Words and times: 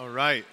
All 0.00 0.08
right. 0.08 0.46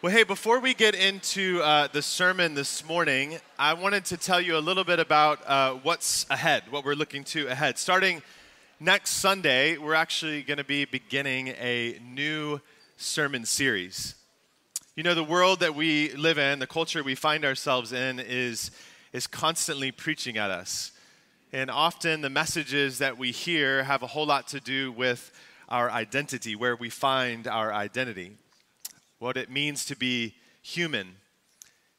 Well, 0.00 0.12
hey, 0.12 0.22
before 0.22 0.60
we 0.60 0.72
get 0.72 0.94
into 0.94 1.60
uh, 1.60 1.88
the 1.88 2.02
sermon 2.02 2.54
this 2.54 2.84
morning, 2.84 3.40
I 3.58 3.74
wanted 3.74 4.04
to 4.04 4.16
tell 4.16 4.40
you 4.40 4.56
a 4.56 4.60
little 4.60 4.84
bit 4.84 5.00
about 5.00 5.44
uh, 5.44 5.72
what's 5.82 6.24
ahead, 6.30 6.62
what 6.70 6.84
we're 6.84 6.94
looking 6.94 7.24
to 7.24 7.48
ahead. 7.48 7.78
Starting 7.78 8.22
next 8.78 9.14
Sunday, 9.14 9.76
we're 9.76 9.94
actually 9.94 10.42
going 10.44 10.58
to 10.58 10.64
be 10.64 10.84
beginning 10.84 11.48
a 11.48 11.98
new 12.00 12.60
sermon 12.96 13.44
series. 13.44 14.14
You 14.94 15.02
know, 15.02 15.16
the 15.16 15.24
world 15.24 15.58
that 15.58 15.74
we 15.74 16.12
live 16.12 16.38
in, 16.38 16.60
the 16.60 16.68
culture 16.68 17.02
we 17.02 17.16
find 17.16 17.44
ourselves 17.44 17.92
in, 17.92 18.20
is, 18.20 18.70
is 19.12 19.26
constantly 19.26 19.90
preaching 19.90 20.36
at 20.36 20.52
us. 20.52 20.92
And 21.52 21.72
often 21.72 22.20
the 22.20 22.30
messages 22.30 22.98
that 22.98 23.18
we 23.18 23.32
hear 23.32 23.82
have 23.82 24.04
a 24.04 24.06
whole 24.06 24.26
lot 24.26 24.46
to 24.48 24.60
do 24.60 24.92
with 24.92 25.32
our 25.68 25.90
identity, 25.90 26.56
where 26.56 26.76
we 26.76 26.90
find 26.90 27.46
our 27.46 27.72
identity, 27.72 28.32
what 29.18 29.36
it 29.36 29.50
means 29.50 29.84
to 29.86 29.96
be 29.96 30.34
human. 30.62 31.16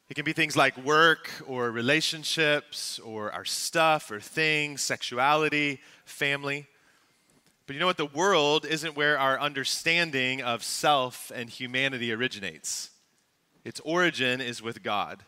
It 0.09 0.15
can 0.15 0.25
be 0.25 0.33
things 0.33 0.57
like 0.57 0.75
work 0.77 1.29
or 1.45 1.69
relationships 1.69 2.97
or 2.99 3.31
our 3.31 3.45
stuff 3.45 4.09
or 4.09 4.19
things, 4.19 4.81
sexuality, 4.81 5.79
family. 6.03 6.67
But 7.67 7.75
you 7.75 7.79
know 7.79 7.85
what? 7.85 7.97
The 7.97 8.05
world 8.07 8.65
isn't 8.65 8.95
where 8.95 9.19
our 9.19 9.39
understanding 9.39 10.41
of 10.41 10.63
self 10.63 11.31
and 11.35 11.47
humanity 11.47 12.11
originates. 12.11 12.89
Its 13.63 13.79
origin 13.81 14.41
is 14.41 14.63
with 14.63 14.81
God. 14.81 15.23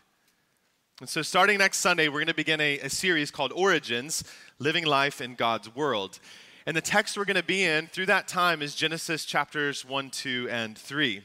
And 0.98 1.08
so, 1.08 1.22
starting 1.22 1.58
next 1.58 1.78
Sunday, 1.78 2.08
we're 2.08 2.18
going 2.18 2.26
to 2.26 2.34
begin 2.34 2.60
a, 2.60 2.80
a 2.80 2.90
series 2.90 3.30
called 3.30 3.52
Origins 3.54 4.24
Living 4.58 4.84
Life 4.84 5.20
in 5.20 5.36
God's 5.36 5.72
World. 5.74 6.18
And 6.64 6.76
the 6.76 6.80
text 6.80 7.16
we're 7.16 7.24
going 7.24 7.34
to 7.34 7.42
be 7.42 7.64
in 7.64 7.88
through 7.88 8.06
that 8.06 8.28
time 8.28 8.62
is 8.62 8.76
Genesis 8.76 9.24
chapters 9.24 9.84
1, 9.84 10.10
2, 10.10 10.46
and 10.48 10.78
3. 10.78 11.20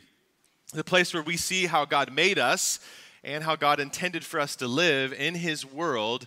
The 0.73 0.83
place 0.83 1.13
where 1.13 1.21
we 1.21 1.37
see 1.37 1.67
how 1.67 1.85
God 1.85 2.11
made 2.11 2.39
us 2.39 2.79
and 3.23 3.43
how 3.43 3.55
God 3.55 3.79
intended 3.79 4.25
for 4.25 4.39
us 4.39 4.55
to 4.55 4.67
live 4.67 5.13
in 5.13 5.35
His 5.35 5.63
world, 5.63 6.25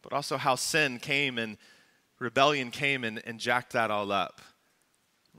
but 0.00 0.14
also 0.14 0.38
how 0.38 0.54
sin 0.54 0.98
came 0.98 1.36
and 1.36 1.58
rebellion 2.18 2.70
came 2.70 3.04
and, 3.04 3.20
and 3.26 3.38
jacked 3.38 3.74
that 3.74 3.90
all 3.90 4.10
up. 4.10 4.40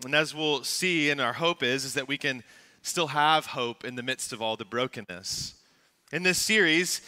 And 0.06 0.14
as 0.14 0.36
we'll 0.36 0.64
see, 0.64 1.10
and 1.10 1.20
our 1.20 1.34
hope 1.34 1.64
is, 1.64 1.86
is 1.86 1.96
that 1.96 2.08
we 2.08 2.20
can 2.20 2.44
still 2.84 3.08
have 3.08 3.48
hope 3.48 3.84
in 3.84 3.96
the 3.96 4.04
midst 4.04 4.32
of 4.32 4.44
all 4.44 4.58
the 4.58 4.64
brokenness. 4.64 5.56
In 6.12 6.22
this 6.22 6.38
series, 6.38 7.02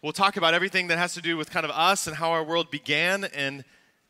we'll 0.00 0.12
talk 0.12 0.36
about 0.36 0.54
everything 0.54 0.86
that 0.86 0.98
has 0.98 1.14
to 1.14 1.20
do 1.20 1.36
with 1.36 1.50
kind 1.50 1.64
of 1.64 1.72
us 1.72 2.06
and 2.06 2.14
how 2.14 2.30
our 2.30 2.44
world 2.44 2.70
began 2.70 3.24
and 3.24 3.64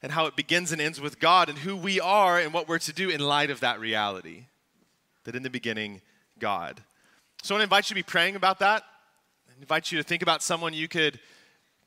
and 0.07 0.13
how 0.13 0.27
it 0.27 0.37
begins 0.37 0.71
and 0.71 0.81
ends 0.81 1.01
with 1.01 1.19
God 1.19 1.49
and 1.49 1.59
who 1.59 1.77
we 1.77 1.99
are 1.99 2.39
and 2.39 2.53
what 2.53 2.69
we're 2.69 2.79
to 2.79 2.93
do 2.93 3.11
in 3.11 3.19
light 3.19 3.51
of 3.51 3.59
that 3.59 3.81
reality. 3.81 4.45
That 5.25 5.35
in 5.35 5.43
the 5.43 5.51
beginning, 5.51 6.01
God. 6.39 6.81
So 7.43 7.53
I 7.53 7.59
want 7.59 7.63
to 7.63 7.65
invite 7.65 7.87
you 7.87 7.89
to 7.89 7.95
be 7.97 8.03
praying 8.05 8.37
about 8.37 8.61
that. 8.61 8.85
I 9.49 9.61
invite 9.61 9.91
you 9.91 9.99
to 9.99 10.05
think 10.05 10.23
about 10.23 10.45
someone 10.45 10.75
you 10.75 10.87
could 10.87 11.19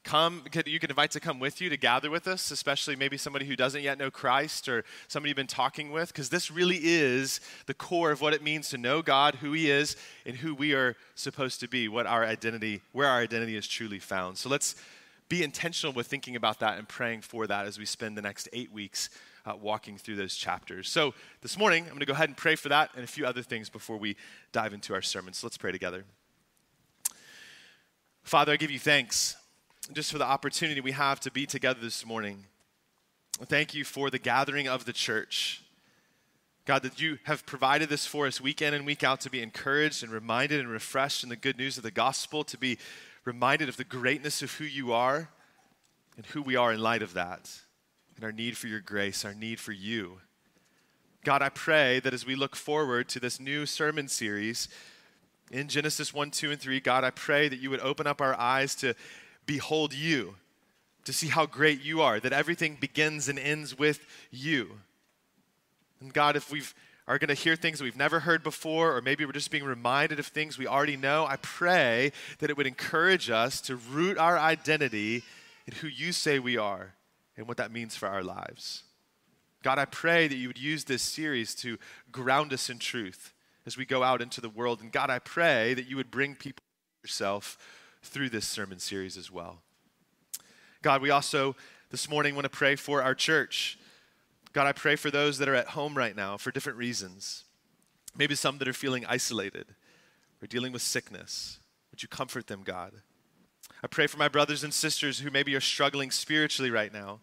come, 0.03 0.43
you 0.65 0.81
could 0.81 0.89
invite 0.89 1.11
to 1.11 1.21
come 1.21 1.39
with 1.39 1.61
you 1.61 1.69
to 1.69 1.77
gather 1.77 2.09
with 2.09 2.27
us, 2.27 2.51
especially 2.51 2.97
maybe 2.97 3.15
somebody 3.15 3.45
who 3.45 3.55
doesn't 3.55 3.83
yet 3.83 3.97
know 3.97 4.11
Christ 4.11 4.67
or 4.67 4.83
somebody 5.07 5.29
you've 5.29 5.37
been 5.37 5.47
talking 5.47 5.89
with, 5.89 6.09
because 6.09 6.27
this 6.27 6.51
really 6.51 6.79
is 6.83 7.39
the 7.67 7.73
core 7.73 8.11
of 8.11 8.19
what 8.19 8.33
it 8.33 8.43
means 8.43 8.67
to 8.71 8.77
know 8.77 9.01
God, 9.01 9.35
who 9.35 9.53
He 9.53 9.71
is, 9.71 9.95
and 10.25 10.35
who 10.35 10.53
we 10.53 10.73
are 10.73 10.97
supposed 11.15 11.61
to 11.61 11.69
be, 11.69 11.87
what 11.87 12.05
our 12.05 12.25
identity, 12.25 12.81
where 12.91 13.07
our 13.07 13.21
identity 13.21 13.55
is 13.55 13.65
truly 13.65 13.99
found. 13.99 14.37
So 14.37 14.49
let's 14.49 14.75
be 15.29 15.43
intentional 15.43 15.93
with 15.93 16.07
thinking 16.07 16.35
about 16.35 16.59
that 16.59 16.77
and 16.77 16.87
praying 16.87 17.21
for 17.21 17.45
that 17.47 17.67
as 17.67 17.77
we 17.77 17.85
spend 17.85 18.17
the 18.17 18.21
next 18.21 18.49
eight 18.51 18.71
weeks 18.71 19.09
uh, 19.45 19.55
walking 19.55 19.97
through 19.97 20.15
those 20.15 20.35
chapters. 20.35 20.89
So 20.89 21.13
this 21.41 21.57
morning, 21.57 21.83
I'm 21.83 21.89
going 21.89 21.99
to 21.99 22.05
go 22.05 22.13
ahead 22.13 22.29
and 22.29 22.37
pray 22.37 22.55
for 22.55 22.69
that 22.69 22.89
and 22.95 23.03
a 23.03 23.07
few 23.07 23.25
other 23.25 23.43
things 23.43 23.69
before 23.69 23.97
we 23.97 24.17
dive 24.51 24.73
into 24.73 24.93
our 24.93 25.03
sermon. 25.03 25.33
So 25.33 25.47
let's 25.47 25.57
pray 25.57 25.71
together. 25.71 26.03
Father, 28.23 28.53
I 28.53 28.57
give 28.57 28.71
you 28.71 28.79
thanks 28.79 29.37
just 29.93 30.11
for 30.11 30.17
the 30.17 30.25
opportunity 30.25 30.81
we 30.81 30.91
have 30.91 31.19
to 31.21 31.31
be 31.31 31.45
together 31.45 31.79
this 31.79 32.05
morning. 32.05 32.45
Thank 33.45 33.73
you 33.73 33.85
for 33.85 34.09
the 34.09 34.19
gathering 34.19 34.67
of 34.67 34.85
the 34.85 34.93
church. 34.93 35.61
God, 36.65 36.83
that 36.83 37.01
you 37.01 37.17
have 37.23 37.45
provided 37.45 37.89
this 37.89 38.05
for 38.05 38.27
us 38.27 38.39
week 38.39 38.61
in 38.61 38.73
and 38.73 38.85
week 38.85 39.03
out 39.03 39.21
to 39.21 39.29
be 39.29 39.41
encouraged 39.41 40.03
and 40.03 40.11
reminded 40.11 40.59
and 40.59 40.69
refreshed 40.69 41.23
in 41.23 41.29
the 41.29 41.35
good 41.35 41.57
news 41.57 41.77
of 41.77 41.83
the 41.83 41.89
gospel, 41.89 42.43
to 42.43 42.57
be 42.57 42.77
reminded 43.29 43.69
of 43.69 43.77
the 43.77 43.83
greatness 43.83 44.41
of 44.41 44.51
who 44.53 44.63
you 44.63 44.91
are 44.91 45.29
and 46.17 46.25
who 46.25 46.41
we 46.41 46.55
are 46.55 46.73
in 46.73 46.81
light 46.81 47.03
of 47.03 47.13
that, 47.13 47.47
and 48.15 48.25
our 48.25 48.31
need 48.31 48.57
for 48.57 48.65
your 48.65 48.79
grace, 48.79 49.23
our 49.23 49.35
need 49.35 49.59
for 49.59 49.71
you. 49.71 50.17
God, 51.23 51.43
I 51.43 51.49
pray 51.49 51.99
that 51.99 52.11
as 52.11 52.25
we 52.25 52.35
look 52.35 52.55
forward 52.55 53.07
to 53.09 53.19
this 53.19 53.39
new 53.39 53.67
sermon 53.67 54.07
series 54.07 54.67
in 55.51 55.67
Genesis 55.67 56.11
1, 56.11 56.31
2, 56.31 56.49
and 56.49 56.59
3, 56.59 56.79
God, 56.79 57.03
I 57.03 57.11
pray 57.11 57.47
that 57.47 57.59
you 57.59 57.69
would 57.69 57.81
open 57.81 58.07
up 58.07 58.19
our 58.19 58.33
eyes 58.33 58.73
to 58.77 58.95
behold 59.45 59.93
you, 59.93 60.33
to 61.05 61.13
see 61.13 61.27
how 61.27 61.45
great 61.45 61.83
you 61.83 62.01
are, 62.01 62.19
that 62.19 62.33
everything 62.33 62.77
begins 62.79 63.29
and 63.29 63.37
ends 63.37 63.77
with 63.77 64.03
you. 64.31 64.71
And 66.01 66.11
God, 66.11 66.35
if 66.35 66.51
we've 66.51 66.73
are 67.09 67.17
going 67.17 67.29
to 67.29 67.33
hear 67.33 67.55
things 67.55 67.81
we've 67.81 67.97
never 67.97 68.19
heard 68.19 68.43
before, 68.43 68.95
or 68.95 69.01
maybe 69.01 69.25
we're 69.25 69.31
just 69.31 69.49
being 69.49 69.63
reminded 69.63 70.19
of 70.19 70.27
things 70.27 70.59
we 70.59 70.67
already 70.67 70.95
know, 70.95 71.25
I 71.25 71.37
pray 71.37 72.11
that 72.37 72.51
it 72.51 72.55
would 72.55 72.67
encourage 72.67 73.31
us 73.31 73.59
to 73.61 73.75
root 73.75 74.19
our 74.19 74.37
identity 74.37 75.23
in 75.65 75.73
who 75.73 75.87
you 75.87 76.11
say 76.11 76.37
we 76.37 76.55
are 76.55 76.93
and 77.35 77.47
what 77.47 77.57
that 77.57 77.71
means 77.71 77.95
for 77.95 78.07
our 78.07 78.21
lives. 78.21 78.83
God, 79.63 79.79
I 79.79 79.85
pray 79.85 80.27
that 80.27 80.35
you 80.35 80.47
would 80.49 80.59
use 80.59 80.83
this 80.83 81.01
series 81.01 81.55
to 81.55 81.79
ground 82.11 82.53
us 82.53 82.69
in 82.69 82.77
truth 82.77 83.33
as 83.65 83.75
we 83.75 83.85
go 83.85 84.03
out 84.03 84.21
into 84.21 84.39
the 84.39 84.47
world. 84.47 84.79
And 84.79 84.91
God, 84.91 85.09
I 85.09 85.17
pray 85.17 85.73
that 85.73 85.87
you 85.87 85.95
would 85.95 86.11
bring 86.11 86.35
people 86.35 86.61
to 86.61 87.07
yourself 87.07 87.57
through 88.03 88.29
this 88.29 88.47
sermon 88.47 88.77
series 88.77 89.17
as 89.17 89.31
well. 89.31 89.57
God, 90.83 91.01
we 91.01 91.09
also 91.09 91.55
this 91.89 92.07
morning 92.07 92.35
want 92.35 92.45
to 92.45 92.49
pray 92.49 92.75
for 92.75 93.01
our 93.01 93.15
church. 93.15 93.79
God, 94.53 94.67
I 94.67 94.71
pray 94.71 94.95
for 94.95 95.11
those 95.11 95.37
that 95.37 95.47
are 95.47 95.55
at 95.55 95.69
home 95.69 95.95
right 95.95 96.15
now 96.15 96.37
for 96.37 96.51
different 96.51 96.77
reasons. 96.77 97.43
Maybe 98.17 98.35
some 98.35 98.57
that 98.57 98.67
are 98.67 98.73
feeling 98.73 99.05
isolated 99.07 99.67
or 100.41 100.47
dealing 100.47 100.71
with 100.71 100.81
sickness. 100.81 101.59
Would 101.91 102.01
you 102.01 102.09
comfort 102.09 102.47
them, 102.47 102.63
God? 102.63 102.93
I 103.83 103.87
pray 103.87 104.07
for 104.07 104.17
my 104.17 104.27
brothers 104.27 104.63
and 104.63 104.73
sisters 104.73 105.19
who 105.19 105.31
maybe 105.31 105.55
are 105.55 105.61
struggling 105.61 106.11
spiritually 106.11 106.71
right 106.71 106.91
now, 106.91 107.19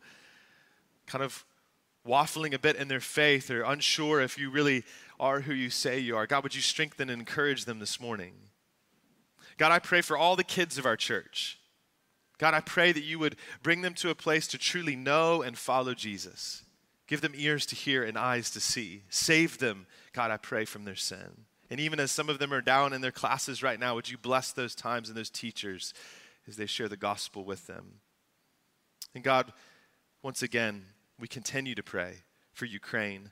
kind 1.06 1.24
of 1.24 1.44
waffling 2.06 2.54
a 2.54 2.58
bit 2.58 2.76
in 2.76 2.88
their 2.88 3.00
faith 3.00 3.50
or 3.50 3.62
unsure 3.62 4.20
if 4.20 4.38
you 4.38 4.50
really 4.50 4.84
are 5.18 5.40
who 5.40 5.52
you 5.52 5.70
say 5.70 5.98
you 5.98 6.16
are. 6.16 6.26
God, 6.26 6.44
would 6.44 6.54
you 6.54 6.62
strengthen 6.62 7.10
and 7.10 7.20
encourage 7.20 7.64
them 7.64 7.78
this 7.78 8.00
morning? 8.00 8.34
God, 9.58 9.72
I 9.72 9.78
pray 9.78 10.00
for 10.02 10.16
all 10.16 10.36
the 10.36 10.44
kids 10.44 10.78
of 10.78 10.86
our 10.86 10.96
church. 10.96 11.58
God, 12.38 12.54
I 12.54 12.60
pray 12.60 12.92
that 12.92 13.02
you 13.02 13.18
would 13.18 13.36
bring 13.62 13.82
them 13.82 13.94
to 13.94 14.10
a 14.10 14.14
place 14.14 14.46
to 14.48 14.58
truly 14.58 14.94
know 14.94 15.42
and 15.42 15.56
follow 15.56 15.94
Jesus. 15.94 16.62
Give 17.06 17.20
them 17.20 17.34
ears 17.36 17.66
to 17.66 17.76
hear 17.76 18.02
and 18.02 18.18
eyes 18.18 18.50
to 18.50 18.60
see. 18.60 19.02
Save 19.10 19.58
them, 19.58 19.86
God, 20.12 20.30
I 20.30 20.36
pray, 20.36 20.64
from 20.64 20.84
their 20.84 20.96
sin. 20.96 21.44
And 21.70 21.80
even 21.80 22.00
as 22.00 22.10
some 22.10 22.28
of 22.28 22.38
them 22.38 22.52
are 22.52 22.60
down 22.60 22.92
in 22.92 23.00
their 23.00 23.12
classes 23.12 23.62
right 23.62 23.78
now, 23.78 23.94
would 23.94 24.10
you 24.10 24.18
bless 24.18 24.52
those 24.52 24.74
times 24.74 25.08
and 25.08 25.16
those 25.16 25.30
teachers 25.30 25.94
as 26.48 26.56
they 26.56 26.66
share 26.66 26.88
the 26.88 26.96
gospel 26.96 27.44
with 27.44 27.66
them? 27.66 28.00
And 29.14 29.24
God, 29.24 29.52
once 30.22 30.42
again, 30.42 30.84
we 31.18 31.28
continue 31.28 31.74
to 31.74 31.82
pray 31.82 32.18
for 32.52 32.66
Ukraine. 32.66 33.30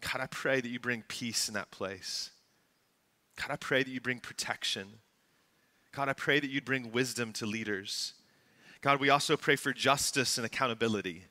God, 0.00 0.20
I 0.20 0.26
pray 0.26 0.60
that 0.60 0.68
you 0.68 0.80
bring 0.80 1.02
peace 1.06 1.48
in 1.48 1.54
that 1.54 1.70
place. 1.70 2.30
God, 3.36 3.50
I 3.50 3.56
pray 3.56 3.82
that 3.82 3.90
you 3.90 4.00
bring 4.00 4.20
protection. 4.20 4.88
God, 5.92 6.08
I 6.08 6.12
pray 6.12 6.40
that 6.40 6.50
you'd 6.50 6.64
bring 6.64 6.92
wisdom 6.92 7.32
to 7.34 7.46
leaders. 7.46 8.14
God, 8.80 9.00
we 9.00 9.10
also 9.10 9.36
pray 9.36 9.56
for 9.56 9.72
justice 9.72 10.38
and 10.38 10.46
accountability. 10.46 11.24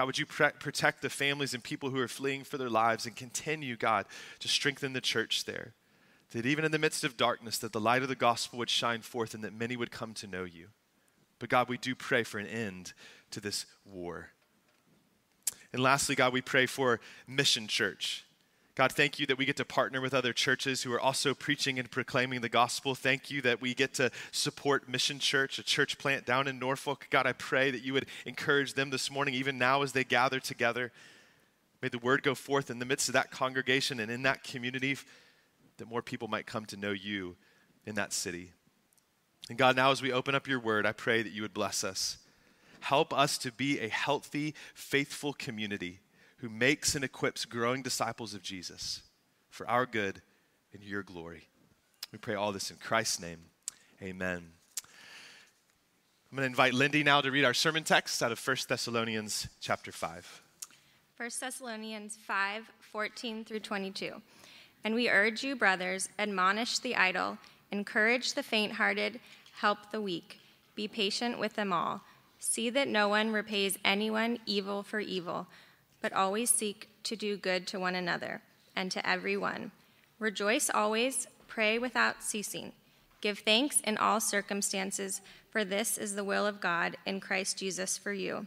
God, 0.00 0.06
would 0.06 0.18
you 0.18 0.24
pre- 0.24 0.48
protect 0.58 1.02
the 1.02 1.10
families 1.10 1.52
and 1.52 1.62
people 1.62 1.90
who 1.90 2.00
are 2.00 2.08
fleeing 2.08 2.42
for 2.42 2.56
their 2.56 2.70
lives 2.70 3.04
and 3.04 3.14
continue, 3.14 3.76
God, 3.76 4.06
to 4.38 4.48
strengthen 4.48 4.94
the 4.94 5.00
church 5.02 5.44
there. 5.44 5.74
That 6.30 6.46
even 6.46 6.64
in 6.64 6.72
the 6.72 6.78
midst 6.78 7.04
of 7.04 7.18
darkness, 7.18 7.58
that 7.58 7.74
the 7.74 7.82
light 7.82 8.00
of 8.00 8.08
the 8.08 8.14
gospel 8.14 8.58
would 8.60 8.70
shine 8.70 9.02
forth 9.02 9.34
and 9.34 9.44
that 9.44 9.52
many 9.52 9.76
would 9.76 9.90
come 9.90 10.14
to 10.14 10.26
know 10.26 10.44
you. 10.44 10.68
But 11.38 11.50
God, 11.50 11.68
we 11.68 11.76
do 11.76 11.94
pray 11.94 12.22
for 12.22 12.38
an 12.38 12.46
end 12.46 12.94
to 13.30 13.42
this 13.42 13.66
war. 13.84 14.30
And 15.70 15.82
lastly, 15.82 16.14
God, 16.14 16.32
we 16.32 16.40
pray 16.40 16.64
for 16.64 16.98
Mission 17.26 17.66
Church. 17.66 18.24
God, 18.76 18.92
thank 18.92 19.18
you 19.18 19.26
that 19.26 19.36
we 19.36 19.44
get 19.44 19.56
to 19.56 19.64
partner 19.64 20.00
with 20.00 20.14
other 20.14 20.32
churches 20.32 20.82
who 20.82 20.92
are 20.92 21.00
also 21.00 21.34
preaching 21.34 21.78
and 21.78 21.90
proclaiming 21.90 22.40
the 22.40 22.48
gospel. 22.48 22.94
Thank 22.94 23.30
you 23.30 23.42
that 23.42 23.60
we 23.60 23.74
get 23.74 23.94
to 23.94 24.10
support 24.30 24.88
Mission 24.88 25.18
Church, 25.18 25.58
a 25.58 25.62
church 25.62 25.98
plant 25.98 26.24
down 26.24 26.46
in 26.46 26.58
Norfolk. 26.58 27.08
God, 27.10 27.26
I 27.26 27.32
pray 27.32 27.70
that 27.72 27.82
you 27.82 27.92
would 27.92 28.06
encourage 28.26 28.74
them 28.74 28.90
this 28.90 29.10
morning, 29.10 29.34
even 29.34 29.58
now 29.58 29.82
as 29.82 29.92
they 29.92 30.04
gather 30.04 30.38
together. 30.38 30.92
May 31.82 31.88
the 31.88 31.98
word 31.98 32.22
go 32.22 32.34
forth 32.34 32.70
in 32.70 32.78
the 32.78 32.84
midst 32.84 33.08
of 33.08 33.14
that 33.14 33.30
congregation 33.30 33.98
and 33.98 34.10
in 34.10 34.22
that 34.22 34.44
community 34.44 34.96
that 35.78 35.88
more 35.88 36.02
people 36.02 36.28
might 36.28 36.46
come 36.46 36.64
to 36.66 36.76
know 36.76 36.92
you 36.92 37.36
in 37.86 37.96
that 37.96 38.12
city. 38.12 38.52
And 39.48 39.58
God, 39.58 39.74
now 39.74 39.90
as 39.90 40.00
we 40.00 40.12
open 40.12 40.34
up 40.34 40.46
your 40.46 40.60
word, 40.60 40.86
I 40.86 40.92
pray 40.92 41.22
that 41.22 41.32
you 41.32 41.42
would 41.42 41.54
bless 41.54 41.82
us. 41.82 42.18
Help 42.80 43.12
us 43.12 43.36
to 43.38 43.50
be 43.50 43.80
a 43.80 43.88
healthy, 43.88 44.54
faithful 44.74 45.32
community 45.32 46.00
who 46.40 46.48
makes 46.48 46.94
and 46.94 47.04
equips 47.04 47.44
growing 47.44 47.82
disciples 47.82 48.34
of 48.34 48.42
Jesus. 48.42 49.02
for 49.50 49.68
our 49.68 49.84
good 49.84 50.22
and 50.72 50.82
your 50.82 51.02
glory. 51.02 51.48
We 52.12 52.18
pray 52.18 52.36
all 52.36 52.52
this 52.52 52.70
in 52.70 52.76
Christ's 52.76 53.20
name. 53.20 53.40
Amen. 54.00 54.52
I'm 56.30 56.36
going 56.36 56.42
to 56.42 56.46
invite 56.46 56.72
Lindy 56.72 57.02
now 57.02 57.20
to 57.20 57.32
read 57.32 57.44
our 57.44 57.52
sermon 57.52 57.82
text 57.82 58.22
out 58.22 58.30
of 58.30 58.46
1 58.46 58.56
Thessalonians 58.68 59.48
chapter 59.60 59.90
5. 59.90 60.42
1 61.16 61.30
Thessalonians 61.40 62.16
5 62.16 62.70
14 62.92 63.44
through 63.44 63.60
22. 63.60 64.22
And 64.84 64.94
we 64.94 65.10
urge 65.10 65.42
you, 65.42 65.56
brothers, 65.56 66.08
admonish 66.18 66.78
the 66.78 66.94
idle, 66.94 67.38
encourage 67.72 68.34
the 68.34 68.42
faint 68.42 68.72
hearted, 68.72 69.20
help 69.52 69.90
the 69.90 70.00
weak, 70.00 70.38
be 70.76 70.88
patient 70.88 71.38
with 71.38 71.54
them 71.54 71.72
all. 71.72 72.02
See 72.38 72.70
that 72.70 72.88
no 72.88 73.08
one 73.08 73.32
repays 73.32 73.78
anyone 73.84 74.38
evil 74.46 74.82
for 74.82 75.00
evil, 75.00 75.46
but 76.00 76.12
always 76.12 76.50
seek 76.50 76.88
to 77.04 77.16
do 77.16 77.36
good 77.36 77.66
to 77.68 77.80
one 77.80 77.94
another 77.94 78.42
and 78.76 78.90
to 78.92 79.08
everyone. 79.08 79.72
Rejoice 80.18 80.70
always, 80.72 81.26
pray 81.48 81.78
without 81.78 82.22
ceasing. 82.22 82.72
Give 83.20 83.38
thanks 83.38 83.80
in 83.80 83.98
all 83.98 84.20
circumstances, 84.20 85.20
for 85.50 85.64
this 85.64 85.98
is 85.98 86.14
the 86.14 86.24
will 86.24 86.46
of 86.46 86.60
God 86.60 86.96
in 87.04 87.20
Christ 87.20 87.58
Jesus 87.58 87.98
for 87.98 88.12
you. 88.12 88.46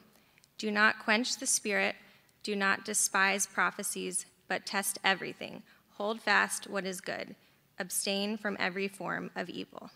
Do 0.58 0.72
not 0.72 1.00
quench 1.00 1.38
the 1.38 1.46
spirit, 1.46 1.96
do 2.42 2.56
not 2.56 2.86
despise 2.86 3.46
prophecies, 3.46 4.26
but 4.48 4.66
test 4.66 5.00
everything. 5.04 5.64
Hold 5.98 6.22
fast 6.22 6.70
what 6.70 6.86
is 6.86 7.02
good. 7.02 7.36
Abstain 7.80 8.38
from 8.38 8.58
every 8.60 8.88
form 8.88 9.32
of 9.36 9.50
evil. 9.50 9.92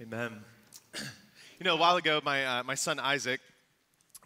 Amen. 0.00 0.40
You 1.58 1.68
know, 1.68 1.76
a 1.76 1.78
while 1.78 1.94
ago, 1.94 2.20
my, 2.24 2.44
uh, 2.44 2.62
my 2.64 2.74
son 2.74 2.98
Isaac 2.98 3.40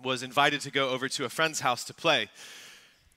was 0.03 0.23
invited 0.23 0.61
to 0.63 0.71
go 0.71 0.91
over 0.91 1.09
to 1.09 1.25
a 1.25 1.29
friend's 1.29 1.61
house 1.61 1.85
to 1.85 1.95
play. 1.95 2.29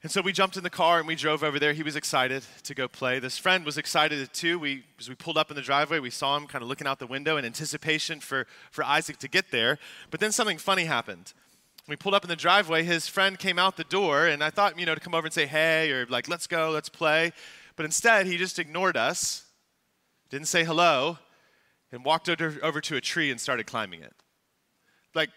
And 0.02 0.10
so 0.10 0.22
we 0.22 0.32
jumped 0.32 0.56
in 0.56 0.64
the 0.64 0.70
car 0.70 1.00
and 1.00 1.08
we 1.08 1.16
drove 1.16 1.44
over 1.44 1.60
there. 1.60 1.74
He 1.74 1.84
was 1.84 1.98
excited 1.98 2.44
to 2.64 2.74
go 2.74 2.88
play. 2.88 3.20
This 3.20 3.38
friend 3.38 3.66
was 3.66 3.78
excited 3.78 4.34
too. 4.34 4.58
We, 4.58 4.86
as 4.98 5.10
we 5.10 5.16
pulled 5.16 5.38
up 5.38 5.50
in 5.50 5.58
the 5.58 5.62
driveway, 5.62 6.00
we 6.00 6.10
saw 6.10 6.38
him 6.38 6.48
kind 6.48 6.62
of 6.62 6.70
looking 6.70 6.88
out 6.88 7.00
the 7.00 7.08
window 7.08 7.36
in 7.36 7.44
anticipation 7.44 8.22
for, 8.22 8.48
for 8.72 8.86
Isaac 8.86 9.18
to 9.18 9.28
get 9.28 9.52
there. 9.52 9.78
But 10.10 10.22
then 10.22 10.32
something 10.32 10.58
funny 10.58 10.86
happened. 10.86 11.34
we 11.86 11.98
pulled 11.98 12.16
up 12.16 12.24
in 12.24 12.30
the 12.30 12.38
driveway, 12.38 12.84
his 12.84 13.10
friend 13.10 13.38
came 13.38 13.60
out 13.60 13.76
the 13.76 13.84
door, 13.84 14.26
and 14.26 14.42
I 14.42 14.52
thought, 14.52 14.80
you 14.80 14.86
know, 14.86 14.96
to 14.96 15.02
come 15.02 15.14
over 15.14 15.28
and 15.28 15.34
say, 15.34 15.46
hey, 15.46 15.92
or 15.92 16.06
like, 16.06 16.30
let's 16.30 16.48
go, 16.48 16.70
let's 16.70 16.88
play. 16.88 17.34
But 17.76 17.86
instead, 17.86 18.26
he 18.26 18.38
just 18.38 18.58
ignored 18.58 18.96
us, 18.96 19.46
didn't 20.30 20.48
say 20.48 20.64
hello, 20.64 21.18
and 21.92 22.06
walked 22.06 22.30
over, 22.30 22.56
over 22.64 22.80
to 22.80 22.96
a 22.96 23.02
tree 23.02 23.32
and 23.32 23.42
started 23.42 23.66
climbing 23.66 24.02
it. 24.02 24.14
Like, 25.14 25.30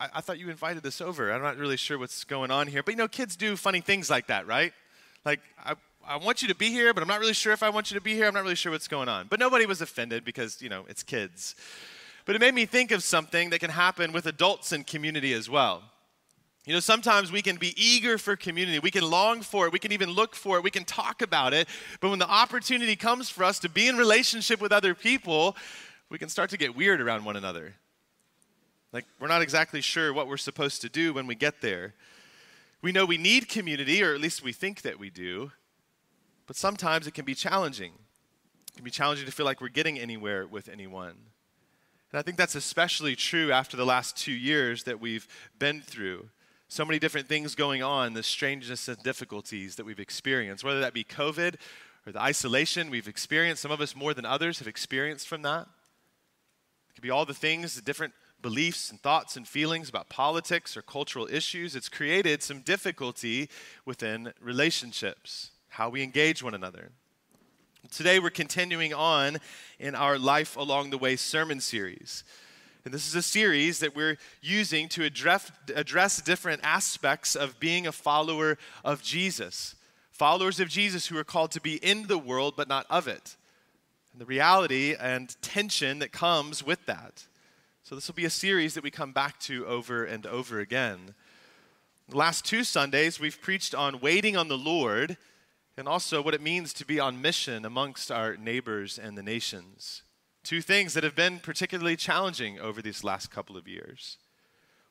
I, 0.00 0.08
I 0.14 0.20
thought 0.20 0.38
you 0.38 0.48
invited 0.50 0.84
us 0.86 1.00
over. 1.00 1.32
I'm 1.32 1.42
not 1.42 1.56
really 1.56 1.76
sure 1.76 1.98
what's 1.98 2.24
going 2.24 2.50
on 2.50 2.66
here. 2.66 2.82
But 2.82 2.92
you 2.92 2.98
know, 2.98 3.08
kids 3.08 3.36
do 3.36 3.56
funny 3.56 3.80
things 3.80 4.10
like 4.10 4.28
that, 4.28 4.46
right? 4.46 4.72
Like, 5.24 5.40
I, 5.64 5.74
I 6.06 6.16
want 6.16 6.42
you 6.42 6.48
to 6.48 6.54
be 6.54 6.70
here, 6.70 6.94
but 6.94 7.02
I'm 7.02 7.08
not 7.08 7.20
really 7.20 7.34
sure 7.34 7.52
if 7.52 7.62
I 7.62 7.68
want 7.68 7.90
you 7.90 7.96
to 7.96 8.00
be 8.00 8.14
here. 8.14 8.26
I'm 8.26 8.34
not 8.34 8.42
really 8.42 8.54
sure 8.54 8.72
what's 8.72 8.88
going 8.88 9.08
on. 9.08 9.26
But 9.28 9.40
nobody 9.40 9.66
was 9.66 9.82
offended 9.82 10.24
because, 10.24 10.62
you 10.62 10.68
know, 10.68 10.84
it's 10.88 11.02
kids. 11.02 11.54
But 12.24 12.34
it 12.34 12.40
made 12.40 12.54
me 12.54 12.66
think 12.66 12.90
of 12.90 13.02
something 13.02 13.50
that 13.50 13.58
can 13.58 13.70
happen 13.70 14.12
with 14.12 14.26
adults 14.26 14.72
in 14.72 14.84
community 14.84 15.34
as 15.34 15.50
well. 15.50 15.82
You 16.64 16.74
know, 16.74 16.80
sometimes 16.80 17.32
we 17.32 17.40
can 17.40 17.56
be 17.56 17.72
eager 17.82 18.18
for 18.18 18.36
community. 18.36 18.78
We 18.78 18.90
can 18.90 19.08
long 19.08 19.40
for 19.40 19.66
it. 19.66 19.72
We 19.72 19.78
can 19.78 19.92
even 19.92 20.10
look 20.10 20.34
for 20.34 20.58
it. 20.58 20.62
We 20.62 20.70
can 20.70 20.84
talk 20.84 21.22
about 21.22 21.54
it. 21.54 21.66
But 22.00 22.10
when 22.10 22.18
the 22.18 22.28
opportunity 22.28 22.94
comes 22.94 23.30
for 23.30 23.44
us 23.44 23.58
to 23.60 23.70
be 23.70 23.88
in 23.88 23.96
relationship 23.96 24.60
with 24.60 24.72
other 24.72 24.94
people, 24.94 25.56
we 26.10 26.18
can 26.18 26.28
start 26.28 26.50
to 26.50 26.58
get 26.58 26.76
weird 26.76 27.00
around 27.00 27.24
one 27.24 27.36
another. 27.36 27.74
Like, 28.92 29.06
we're 29.20 29.28
not 29.28 29.42
exactly 29.42 29.80
sure 29.80 30.12
what 30.12 30.28
we're 30.28 30.36
supposed 30.36 30.80
to 30.82 30.88
do 30.88 31.12
when 31.12 31.26
we 31.26 31.34
get 31.34 31.60
there. 31.60 31.94
We 32.80 32.92
know 32.92 33.04
we 33.04 33.18
need 33.18 33.48
community, 33.48 34.02
or 34.02 34.14
at 34.14 34.20
least 34.20 34.42
we 34.42 34.52
think 34.52 34.82
that 34.82 34.98
we 34.98 35.10
do, 35.10 35.52
but 36.46 36.56
sometimes 36.56 37.06
it 37.06 37.14
can 37.14 37.24
be 37.24 37.34
challenging. 37.34 37.92
It 38.68 38.76
can 38.76 38.84
be 38.84 38.90
challenging 38.90 39.26
to 39.26 39.32
feel 39.32 39.46
like 39.46 39.60
we're 39.60 39.68
getting 39.68 39.98
anywhere 39.98 40.46
with 40.46 40.68
anyone. 40.68 41.16
And 42.10 42.18
I 42.18 42.22
think 42.22 42.38
that's 42.38 42.54
especially 42.54 43.16
true 43.16 43.52
after 43.52 43.76
the 43.76 43.84
last 43.84 44.16
two 44.16 44.32
years 44.32 44.84
that 44.84 45.00
we've 45.00 45.28
been 45.58 45.82
through 45.82 46.30
so 46.68 46.84
many 46.84 46.98
different 46.98 47.26
things 47.26 47.54
going 47.54 47.82
on, 47.82 48.12
the 48.12 48.22
strangeness 48.22 48.88
and 48.88 49.02
difficulties 49.02 49.76
that 49.76 49.86
we've 49.86 49.98
experienced, 49.98 50.62
whether 50.62 50.80
that 50.80 50.92
be 50.92 51.02
COVID 51.02 51.54
or 52.06 52.12
the 52.12 52.20
isolation 52.20 52.90
we've 52.90 53.08
experienced. 53.08 53.62
Some 53.62 53.70
of 53.70 53.80
us 53.80 53.96
more 53.96 54.12
than 54.12 54.26
others 54.26 54.58
have 54.58 54.68
experienced 54.68 55.26
from 55.26 55.42
that. 55.42 55.62
It 55.62 56.94
could 56.94 57.02
be 57.02 57.10
all 57.10 57.24
the 57.24 57.34
things, 57.34 57.74
the 57.74 57.82
different 57.82 58.12
beliefs 58.42 58.90
and 58.90 59.00
thoughts 59.00 59.36
and 59.36 59.46
feelings 59.46 59.88
about 59.88 60.08
politics 60.08 60.76
or 60.76 60.82
cultural 60.82 61.28
issues. 61.30 61.74
It's 61.74 61.88
created 61.88 62.42
some 62.42 62.60
difficulty 62.60 63.48
within 63.84 64.32
relationships, 64.40 65.50
how 65.68 65.88
we 65.88 66.02
engage 66.02 66.42
one 66.42 66.54
another. 66.54 66.90
Today, 67.90 68.18
we're 68.18 68.30
continuing 68.30 68.92
on 68.92 69.38
in 69.78 69.94
our 69.94 70.18
Life 70.18 70.56
Along 70.56 70.90
the 70.90 70.98
Way 70.98 71.16
sermon 71.16 71.60
series. 71.60 72.24
And 72.84 72.92
this 72.92 73.06
is 73.06 73.14
a 73.14 73.22
series 73.22 73.80
that 73.80 73.96
we're 73.96 74.18
using 74.40 74.88
to 74.90 75.04
address, 75.04 75.50
address 75.74 76.20
different 76.20 76.60
aspects 76.64 77.34
of 77.34 77.58
being 77.60 77.86
a 77.86 77.92
follower 77.92 78.58
of 78.84 79.02
Jesus. 79.02 79.74
Followers 80.10 80.60
of 80.60 80.68
Jesus 80.68 81.06
who 81.06 81.16
are 81.18 81.24
called 81.24 81.50
to 81.52 81.60
be 81.60 81.76
in 81.76 82.06
the 82.06 82.18
world 82.18 82.54
but 82.56 82.68
not 82.68 82.86
of 82.90 83.08
it. 83.08 83.36
And 84.12 84.20
the 84.20 84.26
reality 84.26 84.94
and 84.98 85.34
tension 85.42 85.98
that 86.00 86.12
comes 86.12 86.64
with 86.64 86.84
that. 86.86 87.26
So, 87.88 87.94
this 87.94 88.06
will 88.06 88.16
be 88.16 88.26
a 88.26 88.30
series 88.30 88.74
that 88.74 88.84
we 88.84 88.90
come 88.90 89.12
back 89.12 89.40
to 89.40 89.64
over 89.64 90.04
and 90.04 90.26
over 90.26 90.60
again. 90.60 91.14
The 92.10 92.18
last 92.18 92.44
two 92.44 92.62
Sundays, 92.62 93.18
we've 93.18 93.40
preached 93.40 93.74
on 93.74 94.00
waiting 94.00 94.36
on 94.36 94.48
the 94.48 94.58
Lord 94.58 95.16
and 95.74 95.88
also 95.88 96.20
what 96.20 96.34
it 96.34 96.42
means 96.42 96.74
to 96.74 96.84
be 96.84 97.00
on 97.00 97.22
mission 97.22 97.64
amongst 97.64 98.12
our 98.12 98.36
neighbors 98.36 98.98
and 98.98 99.16
the 99.16 99.22
nations. 99.22 100.02
Two 100.44 100.60
things 100.60 100.92
that 100.92 101.02
have 101.02 101.16
been 101.16 101.38
particularly 101.38 101.96
challenging 101.96 102.60
over 102.60 102.82
these 102.82 103.04
last 103.04 103.30
couple 103.30 103.56
of 103.56 103.66
years. 103.66 104.18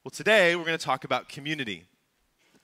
Well, 0.04 0.10
today 0.10 0.56
we're 0.56 0.66
going 0.66 0.76
to 0.76 0.84
talk 0.84 1.04
about 1.04 1.30
community. 1.30 1.84